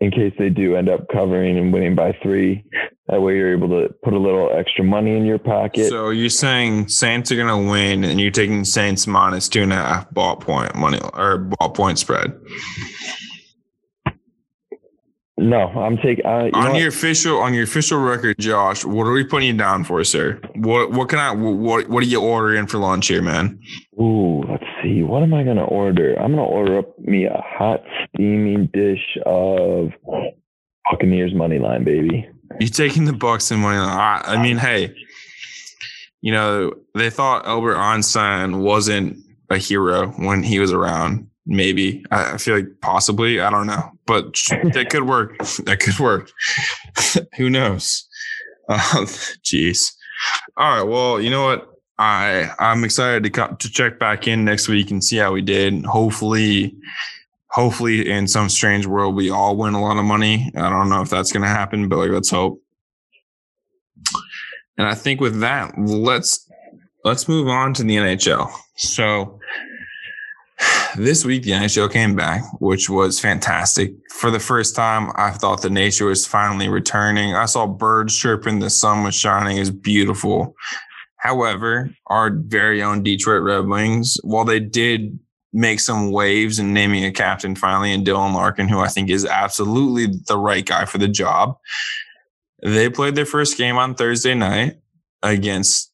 in 0.00 0.10
case 0.10 0.32
they 0.38 0.48
do 0.48 0.76
end 0.76 0.88
up 0.88 1.08
covering 1.12 1.58
and 1.58 1.72
winning 1.72 1.94
by 1.94 2.16
three. 2.22 2.64
That 3.08 3.20
way 3.20 3.36
you're 3.36 3.52
able 3.52 3.68
to 3.68 3.92
put 4.02 4.14
a 4.14 4.18
little 4.18 4.50
extra 4.56 4.82
money 4.82 5.16
in 5.16 5.26
your 5.26 5.38
pocket. 5.38 5.88
So 5.88 6.10
you're 6.10 6.30
saying 6.30 6.88
Saints 6.88 7.30
are 7.30 7.36
going 7.36 7.48
to 7.48 7.70
win 7.70 8.04
and 8.04 8.18
you're 8.18 8.30
taking 8.30 8.64
Saints 8.64 9.06
minus 9.06 9.48
two 9.48 9.62
and 9.62 9.72
a 9.72 9.76
half 9.76 10.10
ball 10.10 10.36
point 10.36 10.74
money 10.74 11.00
or 11.12 11.38
ball 11.38 11.70
point 11.70 11.98
spread. 11.98 12.32
No, 15.40 15.68
I'm 15.68 15.96
taking 15.96 16.26
uh, 16.26 16.50
on 16.52 16.74
your 16.74 16.88
official 16.88 17.38
on 17.38 17.54
your 17.54 17.62
official 17.64 17.98
record, 17.98 18.36
Josh. 18.38 18.84
What 18.84 19.06
are 19.06 19.12
we 19.12 19.24
putting 19.24 19.48
you 19.48 19.56
down 19.56 19.84
for, 19.84 20.04
sir? 20.04 20.38
What 20.56 20.90
what 20.90 21.08
can 21.08 21.18
I 21.18 21.32
what 21.32 21.88
what 21.88 22.02
are 22.02 22.06
you 22.06 22.20
ordering 22.20 22.66
for 22.66 22.76
lunch 22.76 23.06
here, 23.06 23.22
man? 23.22 23.58
Ooh, 23.98 24.42
let's 24.42 24.64
see. 24.82 25.02
What 25.02 25.22
am 25.22 25.32
I 25.32 25.42
gonna 25.42 25.64
order? 25.64 26.14
I'm 26.16 26.32
gonna 26.32 26.44
order 26.44 26.80
up 26.80 26.98
me 26.98 27.24
a 27.24 27.42
hot 27.42 27.80
steaming 28.08 28.68
dish 28.74 29.16
of 29.24 29.92
Buccaneers 30.90 31.32
money 31.34 31.58
line, 31.58 31.84
baby. 31.84 32.28
You 32.60 32.68
taking 32.68 33.06
the 33.06 33.12
Bucs 33.12 33.50
and 33.50 33.62
money 33.62 33.78
line? 33.78 33.88
I, 33.88 34.34
I 34.34 34.42
mean, 34.42 34.58
hey, 34.58 34.94
you 36.20 36.32
know 36.32 36.74
they 36.94 37.08
thought 37.08 37.46
Albert 37.46 37.78
Einstein 37.78 38.60
wasn't 38.60 39.16
a 39.48 39.56
hero 39.56 40.08
when 40.08 40.42
he 40.42 40.58
was 40.58 40.70
around 40.70 41.29
maybe 41.50 42.04
I 42.10 42.38
feel 42.38 42.54
like 42.54 42.80
possibly 42.80 43.40
I 43.40 43.50
don't 43.50 43.66
know, 43.66 43.90
but 44.06 44.34
that 44.72 44.88
could 44.88 45.06
work. 45.06 45.36
That 45.64 45.80
could 45.80 45.98
work. 45.98 46.30
Who 47.36 47.50
knows? 47.50 48.08
Uh, 48.68 49.04
jeez. 49.44 49.92
All 50.56 50.76
right. 50.76 50.88
Well, 50.88 51.20
you 51.20 51.28
know 51.28 51.44
what? 51.44 51.66
I 51.98 52.50
I'm 52.58 52.84
excited 52.84 53.24
to 53.24 53.56
to 53.58 53.70
check 53.70 53.98
back 53.98 54.26
in 54.26 54.44
next 54.44 54.68
week 54.68 54.90
and 54.90 55.04
see 55.04 55.16
how 55.16 55.32
we 55.32 55.42
did. 55.42 55.84
Hopefully, 55.84 56.74
hopefully, 57.48 58.08
in 58.08 58.26
some 58.26 58.48
strange 58.48 58.86
world, 58.86 59.14
we 59.14 59.28
all 59.28 59.56
win 59.56 59.74
a 59.74 59.82
lot 59.82 59.98
of 59.98 60.04
money. 60.04 60.50
I 60.56 60.70
don't 60.70 60.88
know 60.88 61.02
if 61.02 61.10
that's 61.10 61.32
going 61.32 61.42
to 61.42 61.48
happen, 61.48 61.88
but 61.88 61.98
like, 61.98 62.10
let's 62.10 62.30
hope. 62.30 62.62
And 64.78 64.88
I 64.88 64.94
think 64.94 65.20
with 65.20 65.40
that, 65.40 65.76
let's 65.76 66.48
let's 67.04 67.28
move 67.28 67.48
on 67.48 67.74
to 67.74 67.82
the 67.82 67.96
NHL. 67.96 68.50
So 68.76 69.40
this 70.96 71.24
week 71.24 71.42
the 71.42 71.52
NHL 71.52 71.90
came 71.90 72.14
back, 72.14 72.42
which 72.60 72.90
was 72.90 73.20
fantastic. 73.20 73.92
For 74.10 74.30
the 74.30 74.40
first 74.40 74.74
time, 74.74 75.12
I 75.16 75.30
thought 75.30 75.62
the 75.62 75.70
nature 75.70 76.06
was 76.06 76.26
finally 76.26 76.68
returning. 76.68 77.34
I 77.34 77.46
saw 77.46 77.66
birds 77.66 78.16
chirping, 78.16 78.58
the 78.58 78.70
sun 78.70 79.04
was 79.04 79.14
shining, 79.14 79.56
it 79.56 79.60
was 79.60 79.70
beautiful. 79.70 80.54
However, 81.16 81.90
our 82.06 82.30
very 82.30 82.82
own 82.82 83.02
Detroit 83.02 83.42
Red 83.42 83.66
Wings, 83.66 84.16
while 84.22 84.44
they 84.44 84.60
did 84.60 85.18
make 85.52 85.80
some 85.80 86.10
waves 86.10 86.58
in 86.58 86.72
naming 86.72 87.04
a 87.04 87.12
captain 87.12 87.54
finally 87.54 87.92
in 87.92 88.04
Dylan 88.04 88.34
Larkin, 88.34 88.68
who 88.68 88.78
I 88.78 88.88
think 88.88 89.10
is 89.10 89.26
absolutely 89.26 90.06
the 90.28 90.38
right 90.38 90.64
guy 90.64 90.84
for 90.84 90.98
the 90.98 91.08
job, 91.08 91.58
they 92.62 92.88
played 92.88 93.16
their 93.16 93.26
first 93.26 93.58
game 93.58 93.76
on 93.76 93.94
Thursday 93.94 94.34
night 94.34 94.76
against 95.22 95.92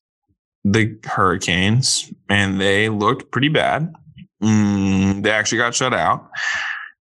the 0.64 0.98
Hurricanes, 1.04 2.12
and 2.28 2.60
they 2.60 2.88
looked 2.88 3.30
pretty 3.30 3.48
bad. 3.48 3.92
Mm, 4.42 5.22
they 5.22 5.30
actually 5.30 5.58
got 5.58 5.74
shut 5.74 5.94
out. 5.94 6.28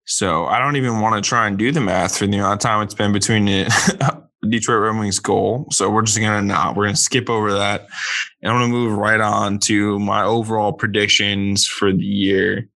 So 0.05 0.45
I 0.45 0.59
don't 0.59 0.75
even 0.75 1.01
want 1.01 1.21
to 1.21 1.27
try 1.27 1.47
and 1.47 1.57
do 1.57 1.71
the 1.71 1.81
math 1.81 2.17
for 2.17 2.27
the 2.27 2.37
amount 2.37 2.53
of 2.53 2.59
time 2.59 2.83
it's 2.83 2.93
been 2.93 3.11
between 3.11 3.45
the 3.45 4.23
Detroit 4.49 4.81
Red 4.81 4.99
Wings 4.99 5.19
goal. 5.19 5.67
So 5.71 5.89
we're 5.89 6.03
just 6.03 6.19
gonna 6.19 6.41
not. 6.41 6.75
We're 6.75 6.85
gonna 6.85 6.95
skip 6.95 7.29
over 7.29 7.53
that, 7.53 7.87
and 8.41 8.51
I'm 8.51 8.59
gonna 8.59 8.71
move 8.71 8.97
right 8.97 9.19
on 9.19 9.59
to 9.59 9.99
my 9.99 10.23
overall 10.23 10.73
predictions 10.73 11.65
for 11.65 11.91
the 11.91 12.05
year. 12.05 12.69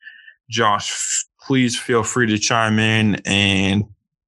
Josh, 0.49 1.27
please 1.43 1.79
feel 1.79 2.05
free 2.05 2.29
to 2.29 2.39
chime 2.39 2.79
in 2.79 3.17
and 3.27 3.85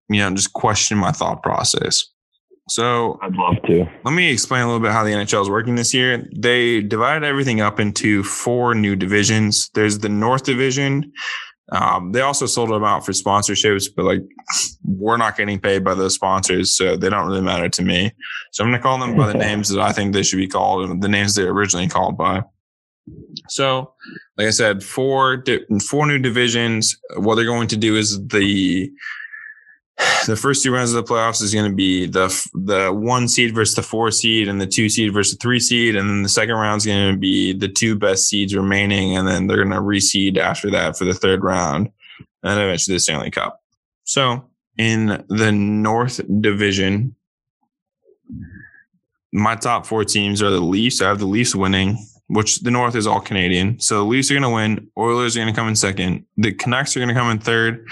you 0.08 0.18
know 0.18 0.34
just 0.34 0.52
question 0.52 0.98
my 0.98 1.12
thought 1.12 1.42
process. 1.42 2.04
So 2.68 3.18
I'd 3.22 3.34
love 3.34 3.56
to. 3.66 3.86
Let 4.04 4.12
me 4.12 4.30
explain 4.30 4.62
a 4.62 4.66
little 4.66 4.80
bit 4.80 4.92
how 4.92 5.02
the 5.02 5.10
NHL 5.10 5.42
is 5.42 5.50
working 5.50 5.74
this 5.74 5.94
year. 5.94 6.28
They 6.36 6.80
divided 6.80 7.26
everything 7.26 7.60
up 7.60 7.80
into 7.80 8.22
four 8.22 8.74
new 8.74 8.94
divisions. 8.94 9.70
There's 9.74 9.98
the 9.98 10.08
North 10.08 10.44
Division. 10.44 11.12
Um, 11.70 12.12
they 12.12 12.22
also 12.22 12.46
sold 12.46 12.70
them 12.70 12.84
out 12.84 13.04
for 13.04 13.12
sponsorships, 13.12 13.88
but 13.94 14.04
like 14.04 14.22
we're 14.84 15.18
not 15.18 15.36
getting 15.36 15.60
paid 15.60 15.84
by 15.84 15.94
those 15.94 16.14
sponsors, 16.14 16.74
so 16.74 16.96
they 16.96 17.10
don't 17.10 17.26
really 17.26 17.42
matter 17.42 17.68
to 17.68 17.82
me. 17.82 18.12
So 18.52 18.64
I'm 18.64 18.70
going 18.70 18.80
to 18.80 18.82
call 18.82 18.98
them 18.98 19.16
by 19.16 19.32
the 19.32 19.38
names 19.38 19.68
that 19.68 19.80
I 19.80 19.92
think 19.92 20.12
they 20.12 20.22
should 20.22 20.38
be 20.38 20.46
called, 20.46 21.02
the 21.02 21.08
names 21.08 21.34
they're 21.34 21.50
originally 21.50 21.88
called 21.88 22.16
by. 22.16 22.42
So, 23.48 23.92
like 24.36 24.46
I 24.46 24.50
said, 24.50 24.82
four 24.82 25.44
four 25.88 26.06
new 26.06 26.18
divisions. 26.18 26.98
What 27.16 27.34
they're 27.34 27.44
going 27.44 27.68
to 27.68 27.76
do 27.76 27.96
is 27.96 28.18
the 28.28 28.90
the 30.26 30.36
first 30.36 30.62
two 30.62 30.72
rounds 30.72 30.92
of 30.92 31.04
the 31.04 31.12
playoffs 31.12 31.42
is 31.42 31.52
going 31.52 31.68
to 31.70 31.74
be 31.74 32.06
the 32.06 32.28
the 32.54 32.92
one 32.92 33.28
seed 33.28 33.54
versus 33.54 33.74
the 33.74 33.82
four 33.82 34.10
seed, 34.10 34.48
and 34.48 34.60
the 34.60 34.66
two 34.66 34.88
seed 34.88 35.12
versus 35.12 35.34
the 35.34 35.38
three 35.38 35.60
seed, 35.60 35.96
and 35.96 36.08
then 36.08 36.22
the 36.22 36.28
second 36.28 36.54
round 36.54 36.78
is 36.78 36.86
going 36.86 37.12
to 37.12 37.18
be 37.18 37.52
the 37.52 37.68
two 37.68 37.96
best 37.96 38.28
seeds 38.28 38.54
remaining, 38.54 39.16
and 39.16 39.26
then 39.26 39.46
they're 39.46 39.64
going 39.64 39.70
to 39.70 39.76
reseed 39.76 40.38
after 40.38 40.70
that 40.70 40.96
for 40.96 41.04
the 41.04 41.14
third 41.14 41.42
round, 41.42 41.90
and 42.42 42.60
eventually 42.60 42.96
the 42.96 43.00
Stanley 43.00 43.30
Cup. 43.30 43.62
So 44.04 44.48
in 44.76 45.24
the 45.28 45.52
North 45.52 46.20
Division, 46.40 47.14
my 49.32 49.56
top 49.56 49.84
four 49.84 50.04
teams 50.04 50.42
are 50.42 50.50
the 50.50 50.60
Leafs. 50.60 51.02
I 51.02 51.08
have 51.08 51.18
the 51.18 51.26
Leafs 51.26 51.54
winning 51.54 51.98
which 52.28 52.60
the 52.60 52.70
North 52.70 52.94
is 52.94 53.06
all 53.06 53.20
Canadian. 53.20 53.80
So 53.80 53.96
the 53.96 54.04
Leafs 54.04 54.30
are 54.30 54.34
going 54.34 54.42
to 54.42 54.50
win. 54.50 54.90
Oilers 54.98 55.34
are 55.36 55.40
going 55.40 55.52
to 55.52 55.58
come 55.58 55.68
in 55.68 55.74
second. 55.74 56.26
The 56.36 56.52
Canucks 56.52 56.94
are 56.96 57.00
going 57.00 57.08
to 57.08 57.14
come 57.14 57.30
in 57.30 57.38
third. 57.38 57.86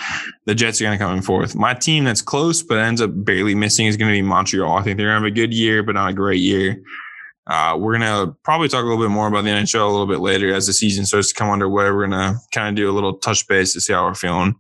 The 0.45 0.55
Jets 0.55 0.81
are 0.81 0.85
going 0.85 0.97
to 0.97 1.03
come 1.03 1.17
in 1.17 1.23
fourth. 1.23 1.55
My 1.55 1.73
team 1.73 2.05
that's 2.05 2.21
close 2.21 2.63
but 2.63 2.79
ends 2.79 3.01
up 3.01 3.11
barely 3.15 3.55
missing 3.55 3.87
is 3.87 3.97
going 3.97 4.11
to 4.11 4.17
be 4.17 4.23
Montreal. 4.23 4.77
I 4.77 4.83
think 4.83 4.99
they're 4.99 5.07
going 5.07 5.23
to 5.23 5.27
have 5.27 5.33
a 5.33 5.35
good 5.35 5.55
year, 5.55 5.83
but 5.83 5.95
not 5.95 6.11
a 6.11 6.15
great 6.15 6.41
year. 6.41 6.83
Uh, 7.47 7.77
we're 7.79 7.97
going 7.97 8.27
to 8.27 8.37
probably 8.43 8.69
talk 8.69 8.83
a 8.83 8.87
little 8.87 9.03
bit 9.03 9.11
more 9.11 9.29
about 9.29 9.45
the 9.45 9.51
NHL 9.51 9.89
a 9.89 9.91
little 9.91 10.07
bit 10.07 10.19
later 10.19 10.53
as 10.53 10.67
the 10.67 10.73
season 10.73 11.07
starts 11.07 11.29
to 11.29 11.35
come 11.35 11.49
underway. 11.49 11.85
We're 11.85 12.07
going 12.07 12.11
to 12.11 12.39
kind 12.53 12.69
of 12.69 12.75
do 12.75 12.91
a 12.91 12.93
little 12.93 13.15
touch 13.15 13.47
base 13.47 13.73
to 13.73 13.81
see 13.81 13.93
how 13.93 14.05
we're 14.05 14.15
feeling. 14.15 14.57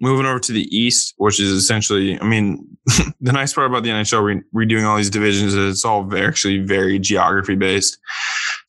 Moving 0.00 0.26
over 0.26 0.38
to 0.38 0.52
the 0.52 0.64
East, 0.74 1.14
which 1.18 1.38
is 1.38 1.50
essentially, 1.50 2.18
I 2.20 2.24
mean, 2.24 2.66
the 3.20 3.32
nice 3.32 3.52
part 3.52 3.66
about 3.66 3.82
the 3.82 3.90
NHL 3.90 4.22
re- 4.22 4.66
redoing 4.66 4.86
all 4.86 4.96
these 4.96 5.10
divisions 5.10 5.54
is 5.54 5.74
it's 5.74 5.84
all 5.84 6.04
very, 6.04 6.26
actually 6.26 6.58
very 6.58 6.98
geography 6.98 7.56
based. 7.56 7.98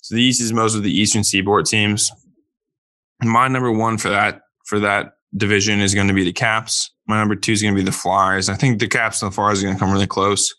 So 0.10 0.16
the 0.16 0.24
East 0.24 0.41
is 0.41 0.51
most 0.51 0.74
of 0.74 0.82
the 0.82 0.91
Eastern 0.91 1.24
Seaboard 1.24 1.68
teams. 1.68 2.12
My 3.22 3.47
number 3.47 3.72
one 3.72 3.99
for 3.99 4.10
that 4.10 4.41
for 4.66 4.80
that 4.80 5.12
division 5.38 5.82
is 5.82 5.93
going 5.93 6.07
to 6.07 6.16
be 6.16 6.24
the 6.24 6.34
Caps. 6.34 6.89
My 7.07 7.20
number 7.20 7.36
two 7.36 7.51
is 7.51 7.62
going 7.62 7.76
to 7.76 7.80
be 7.80 7.86
the 7.86 7.91
Flyers. 7.91 8.49
I 8.49 8.55
think 8.55 8.80
the 8.80 8.88
Caps 8.88 9.22
and 9.22 9.32
the 9.32 9.36
Flyers 9.36 9.62
are 9.62 9.68
going 9.68 9.76
to 9.76 9.80
come 9.80 9.91
really 9.91 10.07
close. 10.07 10.51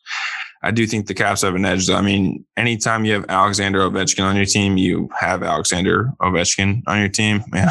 I 0.63 0.71
do 0.71 0.87
think 0.87 1.09
the 1.09 1.15
Caps 1.15 1.43
have 1.43 1.57
an 1.57 1.65
edge. 1.65 1.91
I 1.91 2.01
mean, 2.01 2.45
anytime 2.57 3.05
you 3.05 3.13
have 3.15 3.27
Alexander 3.29 3.81
Ovechkin 3.81 4.23
on 4.23 4.37
your 4.37 4.45
team, 4.45 4.77
you 4.77 5.09
have 5.19 5.43
Alexander 5.43 6.13
Ovechkin 6.21 6.83
on 6.87 7.01
your 7.01 7.09
team. 7.09 7.43
Man, 7.51 7.69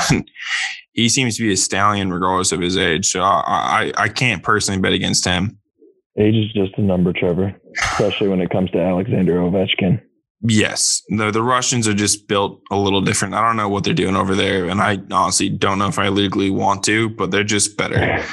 he 0.92 1.08
seems 1.08 1.38
to 1.38 1.44
be 1.44 1.54
a 1.54 1.58
stallion 1.58 2.12
regardless 2.12 2.52
of 2.52 2.60
his 2.60 2.76
age. 2.76 3.10
So 3.10 3.22
I, 3.22 3.40
I, 3.48 3.94
I 3.96 4.10
can't 4.10 4.44
personally 4.44 4.82
bet 4.82 4.92
against 4.92 5.24
him. 5.24 5.58
Age 6.18 6.36
is 6.36 6.52
just 6.52 6.78
a 6.78 6.82
number, 6.82 7.14
Trevor, 7.14 7.56
especially 7.82 8.28
when 8.28 8.42
it 8.42 8.50
comes 8.50 8.70
to 8.72 8.82
Alexander 8.82 9.38
Ovechkin. 9.38 10.02
Yes, 10.42 11.04
the 11.10 11.32
the 11.32 11.44
Russians 11.44 11.88
are 11.88 11.94
just 11.94 12.28
built 12.28 12.62
a 12.72 12.78
little 12.78 13.02
different. 13.02 13.34
I 13.34 13.46
don't 13.46 13.58
know 13.58 13.68
what 13.68 13.84
they're 13.84 13.94
doing 13.94 14.16
over 14.16 14.36
there, 14.36 14.70
and 14.70 14.80
I 14.82 15.00
honestly 15.12 15.50
don't 15.50 15.80
know 15.80 15.88
if 15.88 16.00
I 16.00 16.08
legally 16.08 16.50
want 16.50 16.84
to, 16.86 17.10
but 17.10 17.32
they're 17.32 17.44
just 17.44 17.76
better. 17.76 18.24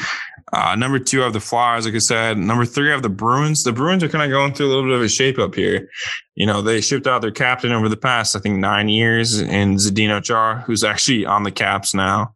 Uh, 0.52 0.76
number 0.76 1.00
two, 1.00 1.22
I 1.22 1.24
have 1.24 1.32
the 1.32 1.40
Flyers, 1.40 1.86
like 1.86 1.94
I 1.96 1.98
said. 1.98 2.38
Number 2.38 2.64
three, 2.64 2.88
I 2.88 2.92
have 2.92 3.02
the 3.02 3.08
Bruins. 3.08 3.64
The 3.64 3.72
Bruins 3.72 4.04
are 4.04 4.08
kind 4.08 4.22
of 4.24 4.30
going 4.30 4.54
through 4.54 4.66
a 4.66 4.68
little 4.68 4.84
bit 4.84 4.92
of 4.94 5.02
a 5.02 5.08
shape 5.08 5.38
up 5.38 5.56
here. 5.56 5.88
You 6.36 6.46
know, 6.46 6.62
they 6.62 6.80
shipped 6.80 7.08
out 7.08 7.20
their 7.20 7.32
captain 7.32 7.72
over 7.72 7.88
the 7.88 7.96
past, 7.96 8.36
I 8.36 8.38
think, 8.38 8.58
nine 8.58 8.88
years 8.88 9.40
in 9.40 9.74
Zdeno 9.74 10.22
Chara, 10.22 10.62
who's 10.64 10.84
actually 10.84 11.26
on 11.26 11.42
the 11.42 11.50
Caps 11.50 11.94
now, 11.94 12.32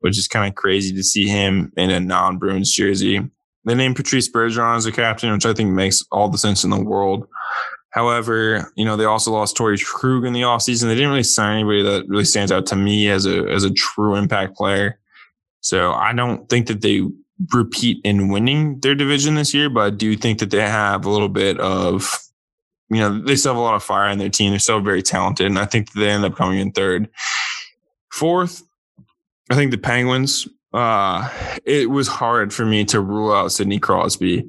which 0.00 0.18
is 0.18 0.26
kind 0.26 0.48
of 0.48 0.56
crazy 0.56 0.92
to 0.96 1.04
see 1.04 1.28
him 1.28 1.72
in 1.76 1.90
a 1.90 2.00
non 2.00 2.38
Bruins 2.38 2.72
jersey. 2.72 3.20
They 3.64 3.74
named 3.76 3.94
Patrice 3.94 4.28
Bergeron 4.28 4.76
as 4.76 4.86
a 4.86 4.92
captain, 4.92 5.32
which 5.32 5.46
I 5.46 5.54
think 5.54 5.70
makes 5.70 6.02
all 6.10 6.28
the 6.28 6.38
sense 6.38 6.64
in 6.64 6.70
the 6.70 6.82
world. 6.82 7.28
However, 7.92 8.72
you 8.74 8.84
know, 8.84 8.96
they 8.96 9.04
also 9.04 9.30
lost 9.30 9.56
Torey 9.56 9.82
Krug 9.84 10.24
in 10.24 10.32
the 10.32 10.42
offseason. 10.42 10.84
They 10.84 10.94
didn't 10.94 11.10
really 11.10 11.22
sign 11.22 11.60
anybody 11.60 11.82
that 11.82 12.08
really 12.08 12.24
stands 12.24 12.50
out 12.50 12.66
to 12.66 12.76
me 12.76 13.08
as 13.10 13.26
a 13.26 13.44
as 13.50 13.64
a 13.64 13.70
true 13.70 14.14
impact 14.14 14.56
player. 14.56 14.98
So 15.60 15.92
I 15.92 16.12
don't 16.12 16.48
think 16.48 16.66
that 16.66 16.80
they 16.80 17.02
repeat 17.52 18.00
in 18.02 18.28
winning 18.28 18.80
their 18.80 18.94
division 18.94 19.34
this 19.34 19.52
year, 19.52 19.68
but 19.68 19.80
I 19.80 19.90
do 19.90 20.16
think 20.16 20.38
that 20.38 20.50
they 20.50 20.60
have 20.60 21.04
a 21.04 21.10
little 21.10 21.28
bit 21.28 21.58
of, 21.60 22.18
you 22.88 22.98
know, 22.98 23.20
they 23.20 23.36
still 23.36 23.52
have 23.52 23.58
a 23.58 23.64
lot 23.64 23.74
of 23.74 23.82
fire 23.82 24.08
in 24.08 24.18
their 24.18 24.28
team. 24.30 24.50
They're 24.50 24.58
still 24.58 24.80
very 24.80 25.02
talented, 25.02 25.46
and 25.46 25.58
I 25.58 25.66
think 25.66 25.92
they 25.92 26.08
end 26.08 26.24
up 26.24 26.34
coming 26.34 26.60
in 26.60 26.72
third. 26.72 27.08
Fourth, 28.10 28.62
I 29.50 29.54
think 29.54 29.70
the 29.70 29.78
Penguins. 29.78 30.48
Uh, 30.72 31.28
it 31.66 31.90
was 31.90 32.08
hard 32.08 32.54
for 32.54 32.64
me 32.64 32.86
to 32.86 33.00
rule 33.00 33.32
out 33.32 33.52
Sidney 33.52 33.78
Crosby. 33.78 34.48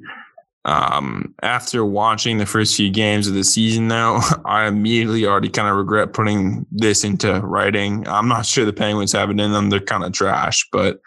Um, 0.66 1.34
after 1.42 1.84
watching 1.84 2.38
the 2.38 2.46
first 2.46 2.74
few 2.74 2.90
games 2.90 3.28
of 3.28 3.34
the 3.34 3.44
season, 3.44 3.88
though, 3.88 4.20
I 4.44 4.66
immediately 4.66 5.26
already 5.26 5.50
kind 5.50 5.68
of 5.68 5.76
regret 5.76 6.12
putting 6.12 6.66
this 6.70 7.04
into 7.04 7.40
writing. 7.40 8.06
I'm 8.08 8.28
not 8.28 8.46
sure 8.46 8.64
the 8.64 8.72
Penguins 8.72 9.12
have 9.12 9.30
it 9.30 9.40
in 9.40 9.52
them. 9.52 9.70
They're 9.70 9.80
kind 9.80 10.04
of 10.04 10.12
trash, 10.12 10.66
but 10.72 11.00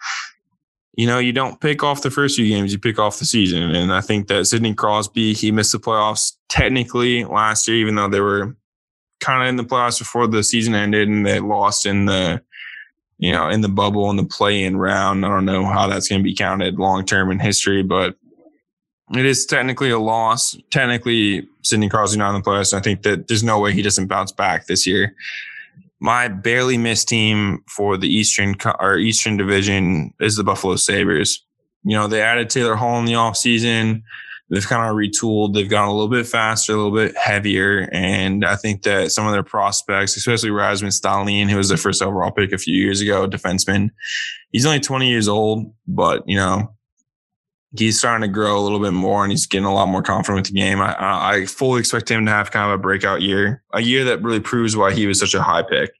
you 0.98 1.06
know, 1.06 1.20
you 1.20 1.32
don't 1.32 1.60
pick 1.60 1.84
off 1.84 2.02
the 2.02 2.10
first 2.10 2.34
few 2.34 2.48
games, 2.48 2.72
you 2.72 2.78
pick 2.78 2.98
off 2.98 3.20
the 3.20 3.24
season. 3.24 3.62
And 3.62 3.92
I 3.92 4.00
think 4.00 4.26
that 4.26 4.46
Sidney 4.46 4.74
Crosby, 4.74 5.32
he 5.32 5.52
missed 5.52 5.70
the 5.70 5.78
playoffs 5.78 6.32
technically 6.48 7.24
last 7.24 7.68
year, 7.68 7.76
even 7.76 7.94
though 7.94 8.08
they 8.08 8.20
were 8.20 8.56
kind 9.20 9.42
of 9.42 9.48
in 9.48 9.54
the 9.54 9.64
playoffs 9.64 10.00
before 10.00 10.26
the 10.26 10.42
season 10.42 10.74
ended 10.74 11.08
and 11.08 11.24
they 11.24 11.38
lost 11.38 11.86
in 11.86 12.06
the, 12.06 12.42
you 13.18 13.30
know, 13.30 13.48
in 13.48 13.60
the 13.60 13.68
bubble 13.68 14.10
in 14.10 14.16
the 14.16 14.24
play 14.24 14.64
in 14.64 14.76
round. 14.76 15.24
I 15.24 15.28
don't 15.28 15.44
know 15.44 15.66
how 15.66 15.86
that's 15.86 16.08
going 16.08 16.18
to 16.20 16.24
be 16.24 16.34
counted 16.34 16.80
long 16.80 17.06
term 17.06 17.30
in 17.30 17.38
history, 17.38 17.84
but 17.84 18.16
it 19.14 19.24
is 19.24 19.46
technically 19.46 19.90
a 19.90 19.98
loss. 19.98 20.56
Technically, 20.70 21.48
Sidney 21.62 21.88
Crosby 21.88 22.18
not 22.18 22.34
in 22.34 22.42
the 22.42 22.48
playoffs. 22.48 22.74
I 22.74 22.80
think 22.80 23.02
that 23.02 23.28
there's 23.28 23.42
no 23.42 23.58
way 23.58 23.72
he 23.72 23.82
doesn't 23.82 24.06
bounce 24.06 24.32
back 24.32 24.66
this 24.66 24.86
year. 24.86 25.14
My 26.00 26.28
barely 26.28 26.78
missed 26.78 27.08
team 27.08 27.64
for 27.68 27.96
the 27.96 28.08
Eastern 28.08 28.54
or 28.78 28.98
Eastern 28.98 29.36
Division 29.36 30.12
is 30.20 30.36
the 30.36 30.44
Buffalo 30.44 30.76
Sabres. 30.76 31.44
You 31.84 31.96
know, 31.96 32.06
they 32.06 32.22
added 32.22 32.50
Taylor 32.50 32.76
Hall 32.76 32.98
in 32.98 33.04
the 33.04 33.14
offseason. 33.14 34.02
They've 34.50 34.66
kind 34.66 34.88
of 34.88 34.96
retooled. 34.96 35.54
They've 35.54 35.68
gone 35.68 35.88
a 35.88 35.92
little 35.92 36.08
bit 36.08 36.26
faster, 36.26 36.72
a 36.72 36.76
little 36.76 36.94
bit 36.94 37.16
heavier. 37.16 37.88
And 37.92 38.44
I 38.44 38.56
think 38.56 38.82
that 38.82 39.12
some 39.12 39.26
of 39.26 39.32
their 39.32 39.42
prospects, 39.42 40.16
especially 40.16 40.50
Rasmus 40.50 41.00
Dahlin, 41.00 41.50
who 41.50 41.56
was 41.56 41.68
their 41.68 41.76
first 41.76 42.02
overall 42.02 42.30
pick 42.30 42.52
a 42.52 42.58
few 42.58 42.74
years 42.74 43.00
ago, 43.00 43.28
defenseman, 43.28 43.90
he's 44.52 44.64
only 44.64 44.80
20 44.80 45.08
years 45.08 45.28
old, 45.28 45.72
but, 45.86 46.26
you 46.26 46.36
know, 46.36 46.72
he's 47.76 47.98
starting 47.98 48.22
to 48.22 48.32
grow 48.32 48.58
a 48.58 48.62
little 48.62 48.80
bit 48.80 48.92
more 48.92 49.24
and 49.24 49.30
he's 49.30 49.46
getting 49.46 49.66
a 49.66 49.74
lot 49.74 49.88
more 49.88 50.02
confident 50.02 50.46
with 50.46 50.52
the 50.54 50.58
game. 50.58 50.80
I, 50.80 50.94
I 50.98 51.46
fully 51.46 51.80
expect 51.80 52.10
him 52.10 52.24
to 52.26 52.32
have 52.32 52.50
kind 52.50 52.70
of 52.70 52.78
a 52.78 52.82
breakout 52.82 53.20
year, 53.22 53.62
a 53.72 53.80
year 53.80 54.04
that 54.04 54.22
really 54.22 54.40
proves 54.40 54.76
why 54.76 54.92
he 54.92 55.06
was 55.06 55.20
such 55.20 55.34
a 55.34 55.42
high 55.42 55.62
pick. 55.62 55.90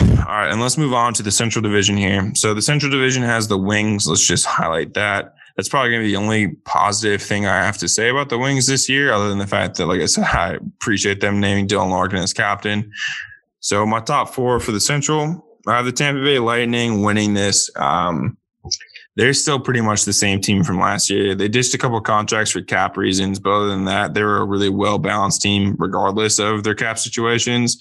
All 0.00 0.06
right, 0.06 0.50
and 0.50 0.60
let's 0.60 0.78
move 0.78 0.94
on 0.94 1.14
to 1.14 1.22
the 1.22 1.32
Central 1.32 1.62
Division 1.62 1.96
here. 1.96 2.32
So 2.34 2.54
the 2.54 2.62
Central 2.62 2.92
Division 2.92 3.22
has 3.24 3.48
the 3.48 3.58
Wings. 3.58 4.06
Let's 4.06 4.24
just 4.24 4.46
highlight 4.46 4.94
that. 4.94 5.34
That's 5.56 5.68
probably 5.68 5.90
going 5.90 6.02
to 6.02 6.06
be 6.06 6.12
the 6.12 6.20
only 6.20 6.48
positive 6.64 7.20
thing 7.20 7.46
I 7.46 7.56
have 7.56 7.76
to 7.78 7.88
say 7.88 8.08
about 8.08 8.28
the 8.28 8.38
Wings 8.38 8.68
this 8.68 8.88
year, 8.88 9.12
other 9.12 9.28
than 9.28 9.38
the 9.38 9.48
fact 9.48 9.76
that, 9.76 9.86
like 9.86 10.00
I 10.00 10.06
said, 10.06 10.24
I 10.32 10.54
appreciate 10.54 11.20
them 11.20 11.40
naming 11.40 11.66
Dylan 11.66 11.90
Larkin 11.90 12.18
as 12.18 12.32
captain. 12.32 12.92
So 13.58 13.84
my 13.84 14.00
top 14.00 14.32
four 14.32 14.60
for 14.60 14.70
the 14.70 14.80
Central, 14.80 15.44
I 15.66 15.76
have 15.76 15.84
the 15.84 15.92
Tampa 15.92 16.22
Bay 16.22 16.38
Lightning 16.38 17.02
winning 17.02 17.34
this. 17.34 17.68
Um, 17.76 18.38
they're 19.16 19.34
still 19.34 19.58
pretty 19.58 19.80
much 19.80 20.04
the 20.04 20.12
same 20.12 20.40
team 20.40 20.62
from 20.62 20.78
last 20.78 21.10
year. 21.10 21.34
They 21.34 21.48
ditched 21.48 21.74
a 21.74 21.78
couple 21.78 22.00
contracts 22.00 22.52
for 22.52 22.62
cap 22.62 22.96
reasons, 22.96 23.38
but 23.38 23.50
other 23.50 23.68
than 23.68 23.84
that, 23.86 24.14
they're 24.14 24.36
a 24.36 24.44
really 24.44 24.68
well 24.68 24.98
balanced 24.98 25.42
team, 25.42 25.76
regardless 25.78 26.38
of 26.38 26.62
their 26.62 26.74
cap 26.74 26.98
situations. 26.98 27.78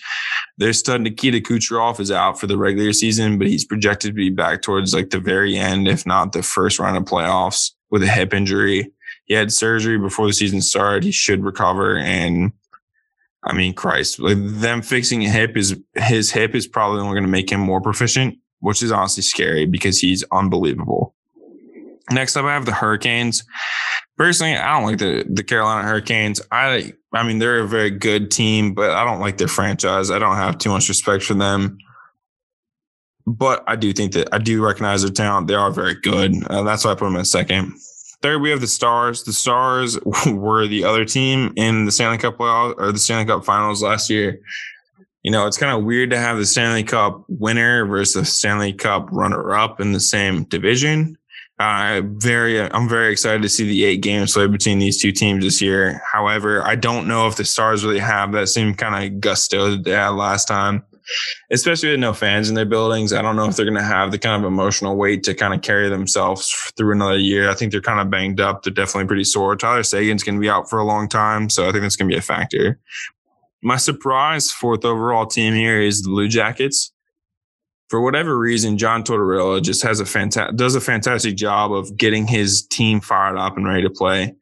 Their 0.57 0.73
stud 0.73 1.01
Nikita 1.01 1.39
Kucherov 1.39 1.99
is 1.99 2.11
out 2.11 2.39
for 2.39 2.47
the 2.47 2.57
regular 2.57 2.93
season, 2.93 3.38
but 3.38 3.47
he's 3.47 3.63
projected 3.63 4.09
to 4.09 4.15
be 4.15 4.30
back 4.30 4.61
towards 4.61 4.93
like 4.93 5.11
the 5.11 5.19
very 5.19 5.55
end, 5.55 5.88
if 5.88 6.05
not 6.05 6.34
the 6.34 6.43
first 6.43 6.80
round 6.80 6.97
of 6.97 7.03
playoffs, 7.03 7.71
with 7.91 8.03
a 8.03 8.07
hip 8.07 8.34
injury. 8.34 8.91
He 9.25 9.36
had 9.36 9.53
surgery 9.53 9.99
before 9.99 10.25
the 10.25 10.34
season 10.34 10.61
started. 10.61 11.03
He 11.03 11.11
should 11.11 11.43
recover 11.43 11.97
and 11.97 12.51
I 13.43 13.53
mean, 13.53 13.73
Christ, 13.73 14.19
like 14.19 14.38
them 14.38 14.82
fixing 14.82 15.23
a 15.23 15.30
hip 15.30 15.55
is 15.55 15.80
his 15.95 16.30
hip 16.32 16.55
is 16.55 16.67
probably 16.67 16.99
only 16.99 17.13
going 17.13 17.23
to 17.23 17.30
make 17.30 17.49
him 17.49 17.61
more 17.61 17.80
proficient, 17.80 18.38
which 18.59 18.84
is 18.84 18.91
honestly 18.91 19.23
scary 19.23 19.65
because 19.65 19.99
he's 19.99 20.25
unbelievable. 20.32 21.15
Next 22.12 22.36
up, 22.36 22.45
I 22.45 22.53
have 22.53 22.66
the 22.66 22.74
Hurricanes. 22.74 23.43
Personally, 24.18 24.55
I 24.55 24.78
don't 24.78 24.86
like 24.86 24.97
the 24.97 25.26
the 25.30 25.43
Carolina 25.43 25.88
Hurricanes. 25.88 26.41
I 26.51 26.93
I 27.14 27.24
mean, 27.24 27.39
they're 27.39 27.60
a 27.60 27.68
very 27.68 27.89
good 27.89 28.32
team, 28.32 28.74
but 28.74 28.91
I 28.91 29.03
don't 29.03 29.20
like 29.20 29.38
their 29.38 29.47
franchise. 29.47 30.12
I 30.12 30.20
don't 30.20 30.36
have 30.36 30.57
too 30.57 30.70
much 30.70 30.89
respect 30.89 31.24
for 31.24 31.34
them. 31.34 31.78
But 33.26 33.64
I 33.68 33.76
do 33.76 33.93
think 33.93 34.14
that 34.14 34.30
I 34.34 34.39
do 34.39 34.64
recognize 34.64 35.03
their 35.03 35.12
talent. 35.12 35.47
They 35.47 35.53
are 35.53 35.72
very 35.72 35.95
good. 35.95 36.34
Uh, 36.49 36.64
that's 36.64 36.84
why 36.84 36.91
I 36.91 36.95
put 36.95 37.05
them 37.05 37.16
in 37.16 37.26
second. 37.26 37.74
Third, 38.22 38.41
we 38.41 38.49
have 38.49 38.60
the 38.60 38.68
Stars. 38.68 39.24
The 39.24 39.34
Stars 39.34 39.97
were 40.26 40.68
the 40.68 40.84
other 40.84 41.05
team 41.05 41.53
in 41.55 41.86
the 41.86 41.91
Stanley 41.91 42.18
Cup 42.18 42.39
or 42.39 42.91
the 42.91 42.99
Stanley 42.99 43.26
Cup 43.26 43.45
Finals 43.45 43.84
last 43.84 44.10
year. 44.10 44.41
You 45.24 45.32
know, 45.32 45.47
it's 45.47 45.57
kind 45.57 45.78
of 45.78 45.86
weird 45.86 46.10
to 46.10 46.18
have 46.18 46.38
the 46.38 46.45
Stanley 46.45 46.84
Cup 46.84 47.24
winner 47.28 47.86
versus 47.86 48.14
the 48.14 48.26
Stanley 48.26 48.74
Cup 48.74 49.07
runner 49.12 49.53
up 49.53 49.80
in 49.80 49.91
the 49.91 49.99
same 49.99 50.43
division. 50.45 51.18
Uh, 51.60 52.01
very, 52.05 52.62
I'm 52.62 52.88
very 52.88 53.12
excited 53.12 53.41
to 53.41 53.49
see 53.49 53.68
the 53.68 53.84
eight 53.84 53.97
games 54.01 54.32
play 54.32 54.47
between 54.47 54.80
these 54.80 55.01
two 55.01 55.12
teams 55.12 55.43
this 55.43 55.62
year. 55.62 56.01
However, 56.10 56.66
I 56.66 56.76
don't 56.76 57.05
know 57.05 57.28
if 57.28 57.36
the 57.36 57.43
Stars 57.43 57.84
really 57.84 57.99
have 57.99 58.32
that 58.32 58.47
same 58.47 58.74
kind 58.74 59.03
of 59.03 59.20
gusto 59.20 59.72
that 59.72 59.84
they 59.84 59.91
had 59.91 60.10
last 60.12 60.47
time, 60.47 60.86
especially 61.51 61.89
with 61.89 61.99
no 61.99 62.14
fans 62.14 62.47
in 62.47 62.55
their 62.55 62.64
buildings. 62.64 63.12
I 63.12 63.22
don't 63.22 63.36
know 63.36 63.43
if 63.43 63.57
they're 63.57 63.66
going 63.66 63.76
to 63.76 63.84
have 63.84 64.12
the 64.12 64.18
kind 64.18 64.41
of 64.41 64.47
emotional 64.47 64.95
weight 64.95 65.24
to 65.24 65.34
kind 65.34 65.53
of 65.53 65.62
carry 65.62 65.89
themselves 65.89 66.49
through 66.78 66.93
another 66.93 67.18
year. 67.18 67.49
I 67.49 67.55
think 67.55 67.74
they're 67.74 67.82
kind 67.82 67.99
of 67.99 68.10
banged 68.10 68.39
up. 68.39 68.64
They're 68.64 68.74
definitely 68.74 69.07
pretty 69.07 69.26
sore. 69.26 69.57
Tyler 69.57 69.84
Seguin's 69.84 70.24
going 70.24 70.36
to 70.36 70.41
be 70.41 70.49
out 70.49 70.70
for 70.70 70.80
a 70.80 70.86
long 70.86 71.10
time, 71.10 71.49
so 71.49 71.68
I 71.68 71.74
think 71.74 71.82
that's 71.82 71.97
going 71.97 72.10
to 72.10 72.16
be 72.16 72.20
a 72.20 72.22
factor. 72.22 72.80
My 73.62 73.76
surprise 73.76 74.49
fourth 74.49 74.86
overall 74.86 75.26
team 75.26 75.55
here 75.55 75.82
is 75.82 76.03
the 76.03 76.10
Blue 76.10 76.30
Jackets 76.30 76.93
for 77.90 78.02
whatever 78.02 78.38
reason, 78.38 78.78
John 78.78 79.04
Tortorella 79.04 79.62
just 79.62 79.82
has 79.82 80.00
a 80.00 80.06
fantastic 80.06 80.56
does 80.56 80.76
a 80.76 80.82
fantastic 80.82 81.36
job 81.36 81.74
of 81.74 81.98
getting 81.98 82.28
his 82.28 82.66
team 82.68 83.02
fired 83.02 83.38
up 83.38 83.58
and 83.58 83.68
ready 83.68 83.82
to 83.82 83.90
play. 83.90 84.36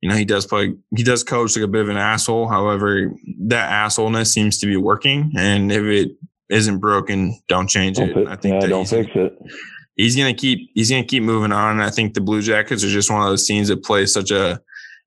You 0.00 0.08
know, 0.08 0.16
he 0.16 0.24
does 0.24 0.46
play 0.46 0.74
he 0.96 1.02
does 1.02 1.22
coach 1.22 1.56
like 1.56 1.64
a 1.64 1.68
bit 1.68 1.82
of 1.82 1.88
an 1.90 1.98
asshole. 1.98 2.48
However, 2.48 3.12
that 3.40 3.70
assholeness 3.70 4.28
seems 4.28 4.58
to 4.60 4.66
be 4.66 4.76
working. 4.76 5.32
And 5.36 5.70
if 5.70 5.82
it 5.82 6.16
isn't 6.48 6.78
broken, 6.78 7.38
don't 7.48 7.68
change 7.68 7.98
don't 7.98 8.10
it. 8.10 8.28
I 8.28 8.36
think 8.36 8.62
yeah, 8.62 8.68
don't 8.68 8.88
fix 8.88 9.10
it. 9.14 9.38
He's 9.96 10.16
gonna 10.16 10.34
keep 10.34 10.70
he's 10.74 10.90
gonna 10.90 11.04
keep 11.04 11.22
moving 11.22 11.52
on. 11.52 11.72
And 11.72 11.82
I 11.82 11.90
think 11.90 12.14
the 12.14 12.20
Blue 12.22 12.40
Jackets 12.40 12.82
are 12.82 12.88
just 12.88 13.10
one 13.10 13.20
of 13.20 13.28
those 13.28 13.46
teams 13.46 13.68
that 13.68 13.84
play 13.84 14.06
such 14.06 14.30
a 14.30 14.60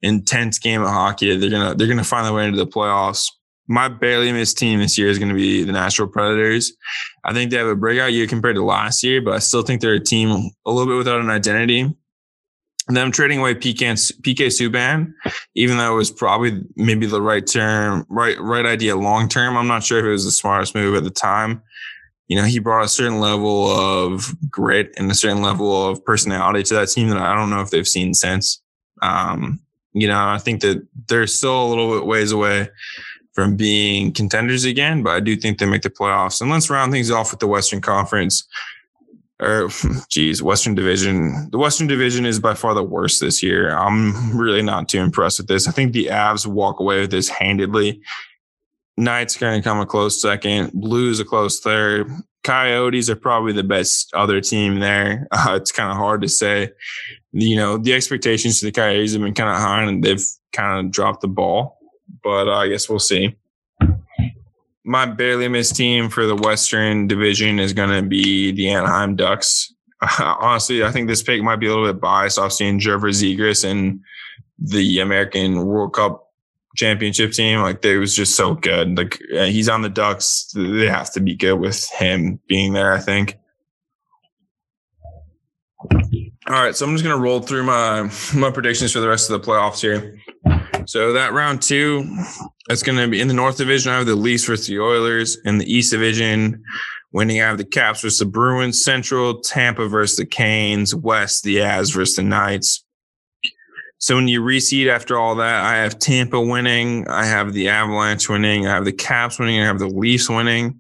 intense 0.03 0.59
game 0.59 0.83
of 0.83 0.89
hockey. 0.89 1.35
They're 1.35 1.49
gonna 1.49 1.73
they're 1.73 1.87
gonna 1.87 2.03
find 2.03 2.25
their 2.25 2.33
way 2.33 2.45
into 2.45 2.57
the 2.57 2.67
playoffs 2.67 3.29
my 3.69 3.87
barely 3.87 4.31
missed 4.31 4.57
team 4.57 4.79
this 4.79 4.97
year 4.97 5.09
is 5.09 5.19
going 5.19 5.29
to 5.29 5.35
be 5.35 5.63
the 5.63 5.71
Nashville 5.71 6.07
Predators. 6.07 6.73
I 7.23 7.33
think 7.33 7.51
they 7.51 7.57
have 7.57 7.67
a 7.67 7.75
breakout 7.75 8.11
year 8.11 8.25
compared 8.25 8.55
to 8.55 8.63
last 8.63 9.03
year, 9.03 9.21
but 9.21 9.35
I 9.35 9.39
still 9.39 9.61
think 9.61 9.79
they're 9.79 9.93
a 9.93 9.99
team 10.03 10.49
a 10.65 10.71
little 10.71 10.91
bit 10.91 10.97
without 10.97 11.21
an 11.21 11.29
identity. 11.29 11.81
And 12.87 12.97
them 12.97 13.11
trading 13.11 13.37
away 13.37 13.53
PK, 13.53 13.93
PK 14.23 14.47
Subban, 14.47 15.13
even 15.53 15.77
though 15.77 15.93
it 15.93 15.97
was 15.97 16.09
probably 16.09 16.63
maybe 16.75 17.05
the 17.05 17.21
right 17.21 17.45
term, 17.45 18.07
right, 18.09 18.39
right 18.39 18.65
idea 18.65 18.95
long 18.95 19.29
term. 19.29 19.55
I'm 19.55 19.67
not 19.67 19.83
sure 19.83 19.99
if 19.99 20.05
it 20.05 20.09
was 20.09 20.25
the 20.25 20.31
smartest 20.31 20.73
move 20.73 20.95
at 20.95 21.03
the 21.03 21.11
time. 21.11 21.61
You 22.27 22.37
know, 22.37 22.45
he 22.45 22.57
brought 22.57 22.85
a 22.85 22.89
certain 22.89 23.19
level 23.19 23.69
of 23.69 24.33
grit 24.49 24.91
and 24.97 25.11
a 25.11 25.15
certain 25.15 25.43
level 25.43 25.87
of 25.87 26.03
personality 26.03 26.63
to 26.63 26.73
that 26.75 26.89
team 26.89 27.09
that 27.09 27.19
I 27.19 27.35
don't 27.35 27.51
know 27.51 27.61
if 27.61 27.69
they've 27.69 27.87
seen 27.87 28.15
since. 28.15 28.59
Um, 29.03 29.59
you 29.93 30.07
know, 30.07 30.27
I 30.27 30.39
think 30.39 30.61
that 30.61 30.85
they're 31.07 31.27
still 31.27 31.63
a 31.63 31.69
little 31.69 31.95
bit 31.95 32.07
ways 32.07 32.31
away 32.31 32.69
from 33.39 33.55
being 33.55 34.11
contenders 34.11 34.65
again, 34.65 35.01
but 35.01 35.11
I 35.11 35.19
do 35.19 35.35
think 35.35 35.59
they 35.59 35.65
make 35.65 35.83
the 35.83 35.89
playoffs. 35.89 36.41
And 36.41 36.49
let's 36.49 36.69
round 36.69 36.91
things 36.91 37.09
off 37.09 37.31
with 37.31 37.39
the 37.39 37.47
Western 37.47 37.79
Conference. 37.79 38.45
Or, 39.39 39.69
geez, 40.09 40.43
Western 40.43 40.75
Division. 40.75 41.49
The 41.51 41.57
Western 41.57 41.87
Division 41.87 42.25
is 42.25 42.39
by 42.39 42.53
far 42.53 42.73
the 42.73 42.83
worst 42.83 43.21
this 43.21 43.41
year. 43.41 43.75
I'm 43.75 44.37
really 44.37 44.61
not 44.61 44.89
too 44.89 44.99
impressed 44.99 45.39
with 45.39 45.47
this. 45.47 45.67
I 45.67 45.71
think 45.71 45.93
the 45.93 46.07
Avs 46.07 46.45
walk 46.45 46.79
away 46.81 46.99
with 46.99 47.11
this 47.11 47.29
handedly. 47.29 48.01
Knights 48.97 49.37
going 49.37 49.61
to 49.61 49.63
come 49.63 49.79
a 49.79 49.85
close 49.85 50.21
second. 50.21 50.73
Blues 50.73 51.21
a 51.21 51.25
close 51.25 51.61
third. 51.61 52.11
Coyotes 52.43 53.09
are 53.09 53.15
probably 53.15 53.53
the 53.53 53.63
best 53.63 54.13
other 54.13 54.41
team 54.41 54.79
there. 54.79 55.27
Uh, 55.31 55.55
it's 55.55 55.71
kind 55.71 55.89
of 55.89 55.95
hard 55.95 56.21
to 56.21 56.27
say. 56.27 56.69
You 57.31 57.55
know, 57.55 57.77
the 57.77 57.93
expectations 57.93 58.59
for 58.59 58.65
the 58.65 58.71
Coyotes 58.73 59.13
have 59.13 59.21
been 59.21 59.33
kind 59.33 59.49
of 59.49 59.55
high 59.55 59.83
and 59.83 60.03
they've 60.03 60.25
kind 60.51 60.85
of 60.85 60.91
dropped 60.91 61.21
the 61.21 61.27
ball, 61.29 61.78
but 62.23 62.47
uh, 62.47 62.57
I 62.57 62.67
guess 62.67 62.89
we'll 62.89 62.99
see. 62.99 63.35
My 64.83 65.05
barely 65.05 65.47
missed 65.47 65.75
team 65.75 66.09
for 66.09 66.25
the 66.25 66.35
Western 66.35 67.07
Division 67.07 67.59
is 67.59 67.73
going 67.73 67.89
to 67.89 68.07
be 68.07 68.51
the 68.51 68.69
Anaheim 68.69 69.15
Ducks. 69.15 69.73
Uh, 70.01 70.35
honestly, 70.39 70.83
I 70.83 70.91
think 70.91 71.07
this 71.07 71.23
pick 71.23 71.41
might 71.41 71.57
be 71.57 71.67
a 71.67 71.69
little 71.69 71.91
bit 71.91 72.01
biased 72.01 72.39
off 72.39 72.53
seeing 72.53 72.79
Trevor 72.79 73.11
and 73.63 73.99
the 74.57 74.99
American 74.99 75.65
World 75.65 75.93
Cup 75.93 76.29
championship 76.75 77.31
team. 77.33 77.61
Like 77.61 77.81
they 77.81 77.97
was 77.97 78.15
just 78.15 78.35
so 78.35 78.55
good. 78.55 78.97
Like 78.97 79.19
he's 79.31 79.69
on 79.69 79.81
the 79.81 79.89
Ducks. 79.89 80.51
They 80.55 80.87
have 80.87 81.11
to 81.13 81.19
be 81.19 81.35
good 81.35 81.55
with 81.55 81.87
him 81.89 82.39
being 82.47 82.73
there, 82.73 82.93
I 82.93 82.99
think. 82.99 83.37
All 86.49 86.55
right, 86.55 86.75
so 86.75 86.85
I'm 86.85 86.93
just 86.93 87.03
gonna 87.03 87.21
roll 87.21 87.41
through 87.41 87.63
my 87.63 88.09
my 88.35 88.51
predictions 88.51 88.91
for 88.91 88.99
the 88.99 89.07
rest 89.07 89.29
of 89.29 89.39
the 89.39 89.47
playoffs 89.47 89.81
here. 89.81 90.19
So 90.85 91.13
that 91.13 91.33
round 91.33 91.61
two, 91.61 92.05
it's 92.69 92.83
gonna 92.83 93.07
be 93.07 93.21
in 93.21 93.27
the 93.27 93.33
North 93.33 93.57
Division. 93.57 93.91
I 93.91 93.97
have 93.97 94.05
the 94.05 94.15
Leafs 94.15 94.45
versus 94.45 94.67
the 94.67 94.79
Oilers. 94.79 95.37
In 95.45 95.57
the 95.57 95.71
East 95.71 95.91
Division, 95.91 96.63
winning 97.11 97.41
I 97.41 97.45
have 97.45 97.57
the 97.57 97.65
Caps 97.65 98.01
versus 98.01 98.19
the 98.19 98.25
Bruins. 98.25 98.83
Central, 98.83 99.39
Tampa 99.41 99.87
versus 99.87 100.17
the 100.17 100.25
Canes. 100.25 100.95
West, 100.95 101.43
the 101.43 101.57
Avs 101.57 101.93
versus 101.93 102.15
the 102.15 102.23
Knights. 102.23 102.83
So 104.01 104.15
when 104.15 104.29
you 104.29 104.41
reseed 104.41 104.89
after 104.89 105.19
all 105.19 105.35
that, 105.35 105.65
I 105.65 105.75
have 105.75 105.99
Tampa 105.99 106.39
winning, 106.39 107.05
I 107.09 107.25
have 107.25 107.51
the 107.51 107.67
Avalanche 107.67 108.29
winning, 108.29 108.65
I 108.65 108.71
have 108.71 108.85
the 108.85 108.93
Caps 108.93 109.37
winning, 109.37 109.61
I 109.61 109.65
have 109.65 109.79
the 109.79 109.89
Leafs 109.89 110.29
winning. 110.29 110.79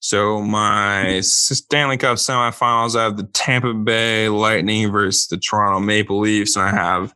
So 0.00 0.42
my 0.42 1.20
Stanley 1.20 1.96
Cup 1.96 2.18
semifinals, 2.18 2.94
I 2.94 3.04
have 3.04 3.16
the 3.16 3.24
Tampa 3.32 3.72
Bay 3.72 4.28
Lightning 4.28 4.92
versus 4.92 5.28
the 5.28 5.38
Toronto 5.38 5.80
Maple 5.80 6.18
Leafs, 6.20 6.56
and 6.56 6.66
I 6.66 6.70
have 6.70 7.14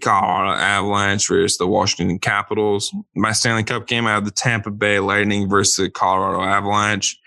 the 0.00 0.04
Colorado 0.04 0.58
Avalanche 0.58 1.28
versus 1.28 1.58
the 1.58 1.66
Washington 1.66 2.18
Capitals. 2.18 2.94
My 3.14 3.32
Stanley 3.32 3.64
Cup 3.64 3.86
game, 3.86 4.06
I 4.06 4.10
have 4.10 4.24
the 4.24 4.30
Tampa 4.30 4.70
Bay 4.70 5.00
Lightning 5.00 5.48
versus 5.48 5.76
the 5.76 5.90
Colorado 5.90 6.42
Avalanche. 6.42 7.18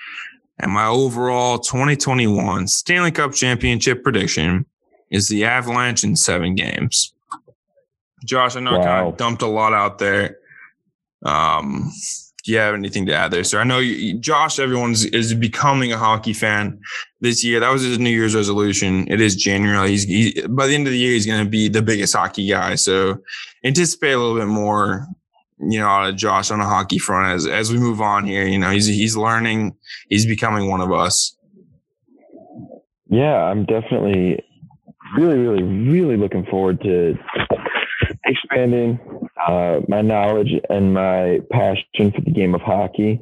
And 0.60 0.72
my 0.72 0.86
overall 0.86 1.60
2021 1.60 2.68
Stanley 2.68 3.12
Cup 3.12 3.34
championship 3.34 4.04
prediction 4.04 4.66
is 5.10 5.28
the 5.28 5.46
Avalanche 5.46 6.04
in 6.04 6.16
seven 6.16 6.56
games. 6.56 7.14
Josh, 8.24 8.56
I 8.56 8.60
know 8.60 8.74
wow. 8.74 8.82
I 8.82 8.84
kind 8.84 9.08
of 9.08 9.18
dumped 9.18 9.42
a 9.42 9.48
lot 9.48 9.74
out 9.74 9.98
there. 9.98 10.38
Um, 11.24 11.92
do 12.44 12.52
you 12.52 12.58
have 12.58 12.74
anything 12.74 13.06
to 13.06 13.14
add 13.14 13.32
there, 13.32 13.44
sir? 13.44 13.60
I 13.60 13.64
know 13.64 13.80
you, 13.80 14.18
Josh, 14.20 14.60
everyone's 14.60 15.06
is 15.06 15.34
becoming 15.34 15.92
a 15.94 15.98
hockey 15.98 16.34
fan 16.34 16.80
this 17.20 17.44
year. 17.44 17.60
That 17.60 17.72
was 17.72 17.84
his 17.84 18.00
New 18.00 18.10
Year's 18.10 18.36
resolution. 18.36 19.08
It 19.10 19.22
is 19.22 19.36
January. 19.36 19.90
He's 19.90 20.04
he, 20.04 20.42
by 20.50 20.68
the 20.68 20.76
end 20.76 20.88
of 20.88 20.94
the 20.94 21.00
year, 21.00 21.14
he's 21.14 21.26
going 21.26 21.44
to 21.44 21.50
be 21.50 21.70
the 21.70 21.82
biggest 21.82 22.16
hockey 22.16 22.48
guy. 22.48 22.76
So 22.76 23.18
anticipate 23.64 24.14
a 24.14 24.18
little 24.18 24.38
bit 24.38 24.48
more, 24.48 25.08
you 25.60 25.80
know, 25.80 25.88
out 25.88 26.10
of 26.10 26.16
Josh 26.16 26.52
on 26.52 26.60
a 26.60 26.66
hockey 26.66 26.98
front 26.98 27.28
as 27.28 27.46
as 27.46 27.72
we 27.72 27.78
move 27.78 28.02
on 28.02 28.26
here. 28.26 28.46
You 28.46 28.60
know, 28.60 28.72
he's 28.72 28.88
he's 28.88 29.16
learning. 29.16 29.76
He's 30.10 30.26
becoming 30.26 30.70
one 30.70 30.82
of 30.82 30.92
us. 30.92 31.36
Yeah, 33.08 33.36
I'm 33.36 33.66
definitely 33.66 34.44
really, 35.18 35.38
really, 35.38 35.64
really 35.64 36.18
looking 36.18 36.46
forward 36.46 36.82
to 36.82 37.16
expanding 38.26 39.00
uh, 39.48 39.82
my 39.88 40.02
knowledge 40.02 40.52
and 40.70 40.94
my 40.94 41.40
passion 41.52 42.12
for 42.12 42.22
the 42.22 42.32
game 42.32 42.56
of 42.56 42.62
hockey. 42.62 43.20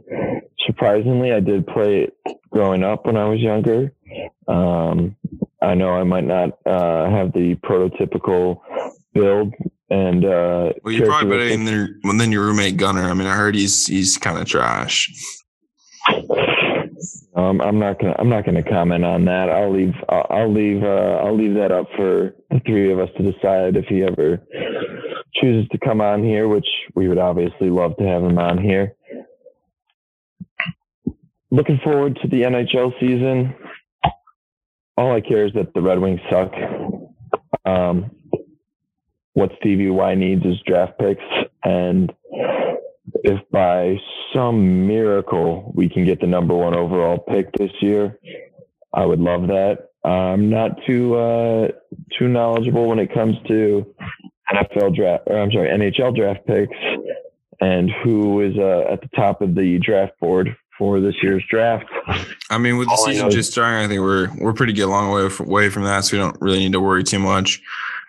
Surprisingly, 0.66 1.32
I 1.32 1.40
did 1.40 1.68
play 1.68 2.04
it 2.04 2.18
growing 2.50 2.84
up 2.84 3.06
when 3.06 3.18
I 3.18 3.26
was 3.26 3.40
younger. 3.40 3.94
Um, 4.48 5.16
I 5.62 5.76
know 5.76 5.92
I 5.92 6.04
might 6.04 6.26
not 6.26 6.58
uh, 6.66 7.10
have 7.10 7.34
the 7.34 7.56
prototypical 7.64 8.62
build 9.14 9.54
and 9.90 10.24
uh, 10.24 10.74
well, 10.84 10.94
you're 10.94 11.08
probably 11.08 11.30
better 11.30 11.50
than, 11.50 12.18
than 12.18 12.32
your 12.32 12.46
roommate 12.46 12.78
Gunner. 12.78 13.04
I 13.04 13.14
mean, 13.14 13.28
I 13.28 13.36
heard 13.36 13.56
he's 13.56 13.88
he's 13.88 14.18
kind 14.18 14.38
of 14.38 14.46
trash. 14.46 15.12
Um, 17.36 17.62
I'm 17.62 17.80
not 17.80 18.00
gonna 18.00 18.16
I'm 18.20 18.30
not 18.30 18.46
gonna 18.46 18.64
comment 18.64 19.04
on 19.04 19.26
that. 19.26 19.50
I'll 19.50 19.74
leave 19.74 19.94
I'll, 20.10 20.28
I'll 20.30 20.54
leave 20.54 20.84
uh, 20.84 21.22
I'll 21.24 21.36
leave 21.36 21.56
that 21.56 21.72
up 21.72 21.88
for 21.96 22.36
the 22.52 22.60
three 22.66 22.92
of 22.92 23.00
us 23.00 23.10
to 23.18 23.32
decide 23.32 23.78
if 23.78 23.86
he 23.86 24.04
ever 24.04 24.42
chooses 25.42 25.68
to 25.70 25.78
come 25.78 26.02
on 26.02 26.24
here, 26.24 26.48
which 26.48 26.68
we 26.96 27.08
would 27.08 27.18
obviously 27.18 27.70
love 27.70 27.98
to 27.98 28.04
have 28.04 28.24
him 28.24 28.38
on 28.38 28.58
here. 28.58 28.96
Looking 31.52 31.80
forward 31.84 32.20
to 32.22 32.28
the 32.28 32.44
NHL 32.44 33.00
season. 33.00 33.56
All 34.98 35.16
I 35.16 35.22
care 35.22 35.46
is 35.46 35.54
that 35.54 35.74
the 35.74 35.82
Red 35.82 36.00
Wings 36.00 36.20
suck. 36.30 36.54
Um, 37.66 38.12
what 39.34 39.52
Stevie 39.60 39.90
Y 39.90 40.16
needs 40.16 40.46
is 40.46 40.60
draft 40.68 41.00
picks. 41.00 41.24
And 41.64 42.12
if 43.24 43.40
by 43.52 43.98
some 44.34 44.88
miracle 44.88 45.72
we 45.74 45.90
can 45.90 46.06
get 46.06 46.20
the 46.20 46.28
number 46.28 46.54
one 46.54 46.76
overall 46.76 47.18
pick 47.18 47.52
this 47.54 47.72
year, 47.82 48.20
I 48.94 49.06
would 49.06 49.20
love 49.20 49.48
that. 49.48 49.90
I'm 50.04 50.50
not 50.50 50.72
too 50.88 51.16
uh, 51.16 51.68
too 52.18 52.28
knowledgeable 52.28 52.88
when 52.88 53.00
it 53.00 53.14
comes 53.14 53.36
to 53.48 53.94
NFL 54.54 54.95
draft, 54.95 55.24
or 55.28 55.39
I'm 55.39 55.52
sorry, 55.52 55.70
NHL 55.70 56.16
draft 56.16 56.45
picks, 56.45 56.76
and 57.62 57.91
who 58.04 58.41
is 58.41 58.58
uh, 58.58 58.91
at 58.91 59.02
the 59.02 59.10
top 59.16 59.41
of 59.41 59.56
the 59.56 59.80
draft 59.80 60.20
board 60.20 60.56
for 60.78 61.02
this 61.02 61.16
year's 61.22 61.43
draft. 61.50 61.86
I 62.50 62.58
mean, 62.58 62.78
with 62.78 62.88
the 62.88 62.91
All 62.91 63.06
season 63.06 63.30
just 63.30 63.52
starting, 63.52 63.86
I 63.86 63.88
think 63.88 64.02
we're 64.02 64.30
we're 64.39 64.54
pretty 64.54 64.74
good 64.74 64.88
long 64.88 65.12
way 65.12 65.30
from, 65.30 65.47
away 65.47 65.70
from 65.70 65.84
that, 65.84 66.06
so 66.06 66.18
we 66.18 66.24
don't 66.24 66.38
really 66.41 66.60
need 66.60 66.72
to 66.74 66.80
worry 66.80 67.04
too 67.04 67.20
much. 67.20 67.62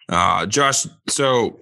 Uh, 0.08 0.46
Josh, 0.46 0.86
so 1.08 1.60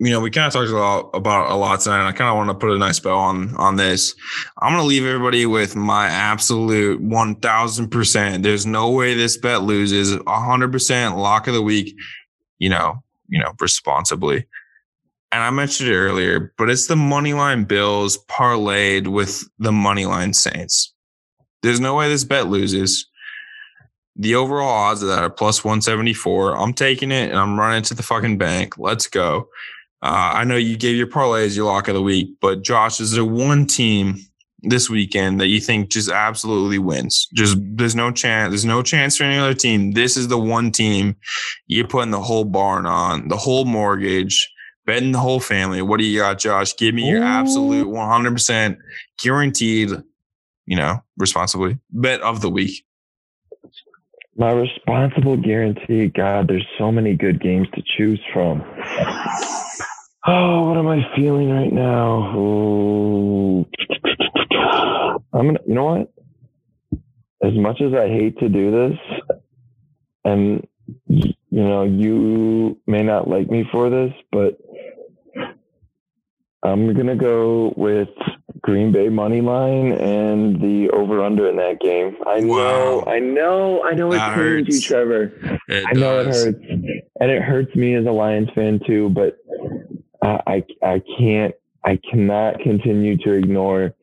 you 0.00 0.10
know, 0.10 0.20
we 0.20 0.30
kind 0.30 0.46
of 0.46 0.52
talked 0.52 0.70
a 0.70 0.76
lot 0.76 1.10
about 1.12 1.50
a 1.50 1.54
lot 1.56 1.80
tonight, 1.80 1.98
and 1.98 2.08
I 2.08 2.12
kind 2.12 2.30
of 2.30 2.36
want 2.36 2.50
to 2.50 2.54
put 2.54 2.70
a 2.70 2.78
nice 2.78 3.00
bow 3.00 3.18
on 3.18 3.54
on 3.56 3.76
this. 3.76 4.14
I'm 4.62 4.72
going 4.72 4.82
to 4.82 4.86
leave 4.86 5.04
everybody 5.04 5.44
with 5.44 5.74
my 5.74 6.06
absolute 6.06 7.00
1,000. 7.00 7.88
percent 7.90 8.44
There's 8.44 8.64
no 8.64 8.90
way 8.90 9.14
this 9.14 9.36
bet 9.36 9.62
loses. 9.62 10.16
100 10.16 10.72
percent 10.72 11.16
lock 11.16 11.48
of 11.48 11.54
the 11.54 11.62
week. 11.62 11.96
You 12.60 12.70
know, 12.70 13.02
you 13.28 13.38
know, 13.38 13.52
responsibly. 13.60 14.46
And 15.30 15.42
I 15.42 15.50
mentioned 15.50 15.90
it 15.90 15.94
earlier, 15.96 16.54
but 16.56 16.70
it's 16.70 16.86
the 16.86 16.96
money 16.96 17.34
line 17.34 17.64
Bills 17.64 18.18
parlayed 18.26 19.08
with 19.08 19.44
the 19.58 19.72
money 19.72 20.06
line 20.06 20.32
Saints. 20.32 20.94
There's 21.62 21.80
no 21.80 21.96
way 21.96 22.08
this 22.08 22.24
bet 22.24 22.46
loses. 22.46 23.06
The 24.16 24.34
overall 24.34 24.68
odds 24.68 25.02
of 25.02 25.08
that 25.08 25.22
are 25.22 25.30
plus 25.30 25.64
174. 25.64 26.56
I'm 26.56 26.72
taking 26.72 27.12
it 27.12 27.30
and 27.30 27.38
I'm 27.38 27.58
running 27.58 27.82
to 27.84 27.94
the 27.94 28.02
fucking 28.02 28.38
bank. 28.38 28.78
Let's 28.78 29.06
go. 29.06 29.48
Uh, 30.00 30.30
I 30.34 30.44
know 30.44 30.56
you 30.56 30.76
gave 30.76 30.96
your 30.96 31.08
parlay 31.08 31.44
as 31.44 31.56
your 31.56 31.66
lock 31.66 31.88
of 31.88 31.94
the 31.94 32.02
week, 32.02 32.36
but 32.40 32.62
Josh, 32.62 33.00
is 33.00 33.12
there 33.12 33.24
one 33.24 33.66
team 33.66 34.18
this 34.62 34.90
weekend 34.90 35.40
that 35.40 35.48
you 35.48 35.60
think 35.60 35.90
just 35.90 36.10
absolutely 36.10 36.78
wins? 36.78 37.28
Just 37.34 37.56
there's 37.60 37.94
no 37.94 38.10
chance. 38.10 38.50
There's 38.50 38.64
no 38.64 38.82
chance 38.82 39.16
for 39.16 39.24
any 39.24 39.38
other 39.38 39.54
team. 39.54 39.92
This 39.92 40.16
is 40.16 40.28
the 40.28 40.38
one 40.38 40.70
team 40.70 41.16
you're 41.66 41.86
putting 41.86 42.10
the 42.10 42.20
whole 42.20 42.44
barn 42.44 42.86
on, 42.86 43.28
the 43.28 43.36
whole 43.36 43.64
mortgage, 43.64 44.50
betting 44.86 45.12
the 45.12 45.18
whole 45.18 45.40
family. 45.40 45.82
What 45.82 45.98
do 45.98 46.06
you 46.06 46.20
got, 46.20 46.38
Josh? 46.38 46.76
Give 46.76 46.94
me 46.94 47.08
your 47.08 47.22
Ooh. 47.22 47.26
absolute 47.26 47.88
100 47.88 48.32
percent 48.32 48.78
guaranteed, 49.22 49.90
you 50.66 50.76
know, 50.76 51.02
responsibly 51.16 51.78
bet 51.90 52.20
of 52.22 52.40
the 52.40 52.50
week. 52.50 52.84
My 54.36 54.52
responsible 54.52 55.36
guarantee, 55.36 56.06
God, 56.08 56.46
there's 56.46 56.66
so 56.78 56.92
many 56.92 57.14
good 57.14 57.40
games 57.40 57.66
to 57.74 57.82
choose 57.96 58.20
from. 58.32 58.62
Oh, 60.30 60.68
what 60.68 60.76
am 60.76 60.88
I 60.88 61.00
feeling 61.16 61.48
right 61.48 61.72
now? 61.72 62.34
Oh. 62.36 63.66
I'm 65.32 65.46
gonna, 65.46 65.60
you 65.66 65.74
know 65.74 65.84
what? 65.84 66.12
As 67.42 67.54
much 67.54 67.80
as 67.80 67.94
I 67.94 68.08
hate 68.08 68.38
to 68.38 68.48
do 68.48 68.70
this, 68.70 68.98
and 70.24 70.66
you 71.06 71.34
know, 71.50 71.84
you 71.84 72.80
may 72.86 73.02
not 73.02 73.28
like 73.28 73.50
me 73.50 73.64
for 73.70 73.90
this, 73.90 74.12
but 74.32 74.58
I'm 76.62 76.94
gonna 76.94 77.16
go 77.16 77.72
with 77.76 78.08
Green 78.60 78.90
Bay 78.90 79.08
money 79.08 79.40
line 79.40 79.92
and 79.92 80.60
the 80.60 80.90
over 80.90 81.22
under 81.24 81.48
in 81.48 81.56
that 81.56 81.80
game. 81.80 82.16
I 82.26 82.40
know, 82.40 83.04
I 83.06 83.20
know, 83.20 83.82
I 83.84 83.94
know 83.94 84.12
it 84.12 84.20
hurts 84.20 84.68
you, 84.68 84.80
Trevor. 84.80 85.32
It 85.68 85.84
I 85.86 85.92
know 85.92 86.20
it 86.20 86.26
hurts, 86.26 86.58
and 87.20 87.30
it 87.30 87.42
hurts 87.42 87.74
me 87.76 87.94
as 87.94 88.06
a 88.06 88.10
Lions 88.10 88.48
fan 88.54 88.80
too. 88.84 89.08
But 89.10 89.38
I, 90.22 90.64
I 90.82 91.02
can't, 91.18 91.54
I 91.84 91.98
cannot 92.10 92.58
continue 92.60 93.16
to 93.18 93.32
ignore 93.32 93.94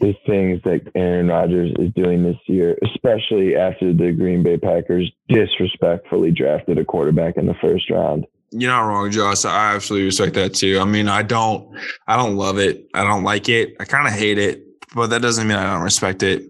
the 0.00 0.14
things 0.26 0.60
that 0.64 0.82
Aaron 0.94 1.28
Rodgers 1.28 1.72
is 1.78 1.92
doing 1.94 2.22
this 2.22 2.36
year, 2.46 2.76
especially 2.84 3.56
after 3.56 3.92
the 3.92 4.12
Green 4.12 4.42
Bay 4.42 4.56
Packers 4.56 5.10
disrespectfully 5.28 6.30
drafted 6.30 6.78
a 6.78 6.84
quarterback 6.84 7.36
in 7.36 7.46
the 7.46 7.54
first 7.60 7.90
round. 7.90 8.26
You're 8.52 8.72
not 8.72 8.82
wrong, 8.82 9.10
Josh. 9.10 9.44
I 9.44 9.74
absolutely 9.74 10.06
respect 10.06 10.34
that 10.34 10.54
too. 10.54 10.78
I 10.80 10.84
mean, 10.84 11.08
I 11.08 11.22
don't, 11.22 11.68
I 12.06 12.16
don't 12.16 12.36
love 12.36 12.58
it. 12.58 12.88
I 12.94 13.04
don't 13.04 13.22
like 13.22 13.48
it. 13.48 13.76
I 13.78 13.84
kind 13.84 14.06
of 14.06 14.12
hate 14.12 14.38
it, 14.38 14.64
but 14.94 15.08
that 15.10 15.22
doesn't 15.22 15.46
mean 15.46 15.56
I 15.56 15.72
don't 15.72 15.82
respect 15.82 16.22
it. 16.22 16.44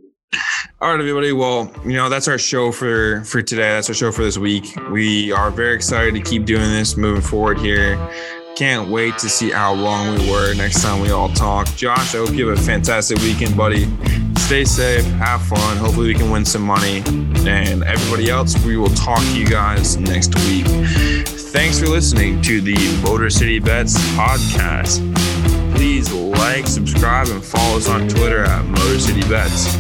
All 0.81 0.91
right, 0.91 1.01
everybody. 1.01 1.33
Well, 1.33 1.71
you 1.85 1.95
know 1.95 2.09
that's 2.09 2.29
our 2.29 2.39
show 2.39 2.73
for 2.73 3.23
for 3.25 3.43
today. 3.43 3.71
That's 3.71 3.89
our 3.89 3.95
show 3.95 4.13
for 4.13 4.23
this 4.23 4.39
week. 4.39 4.65
We 4.91 5.33
are 5.33 5.51
very 5.51 5.75
excited 5.75 6.15
to 6.15 6.21
keep 6.21 6.45
doing 6.45 6.63
this 6.71 6.97
moving 6.97 7.21
forward 7.21 7.59
here. 7.59 7.97
Can't 8.61 8.91
wait 8.91 9.17
to 9.17 9.31
see 9.31 9.51
how 9.51 9.73
wrong 9.75 10.19
we 10.19 10.31
were 10.31 10.53
next 10.53 10.83
time 10.83 11.01
we 11.01 11.11
all 11.11 11.31
talk. 11.31 11.67
Josh, 11.77 12.15
I 12.15 12.19
hope 12.19 12.35
you 12.35 12.47
have 12.49 12.59
a 12.59 12.61
fantastic 12.61 13.17
weekend, 13.21 13.57
buddy. 13.57 13.87
Stay 14.37 14.67
safe, 14.67 15.03
have 15.13 15.41
fun. 15.41 15.79
Hopefully, 15.79 16.09
we 16.09 16.15
can 16.15 16.31
win 16.31 16.45
some 16.45 16.61
money. 16.61 16.99
And 17.49 17.83
everybody 17.85 18.29
else, 18.29 18.63
we 18.63 18.77
will 18.77 18.91
talk 18.91 19.21
to 19.21 19.39
you 19.39 19.47
guys 19.47 19.97
next 19.97 20.35
week. 20.41 20.67
Thanks 20.67 21.81
for 21.81 21.87
listening 21.87 22.43
to 22.43 22.61
the 22.61 22.77
Motor 23.03 23.31
City 23.31 23.61
Bets 23.61 23.97
podcast. 24.11 25.01
Please 25.75 26.13
like, 26.13 26.67
subscribe, 26.67 27.29
and 27.29 27.43
follow 27.43 27.79
us 27.79 27.89
on 27.89 28.09
Twitter 28.09 28.45
at 28.45 28.67
Motor 28.67 29.01
City 29.01 29.27
Bets. 29.27 29.75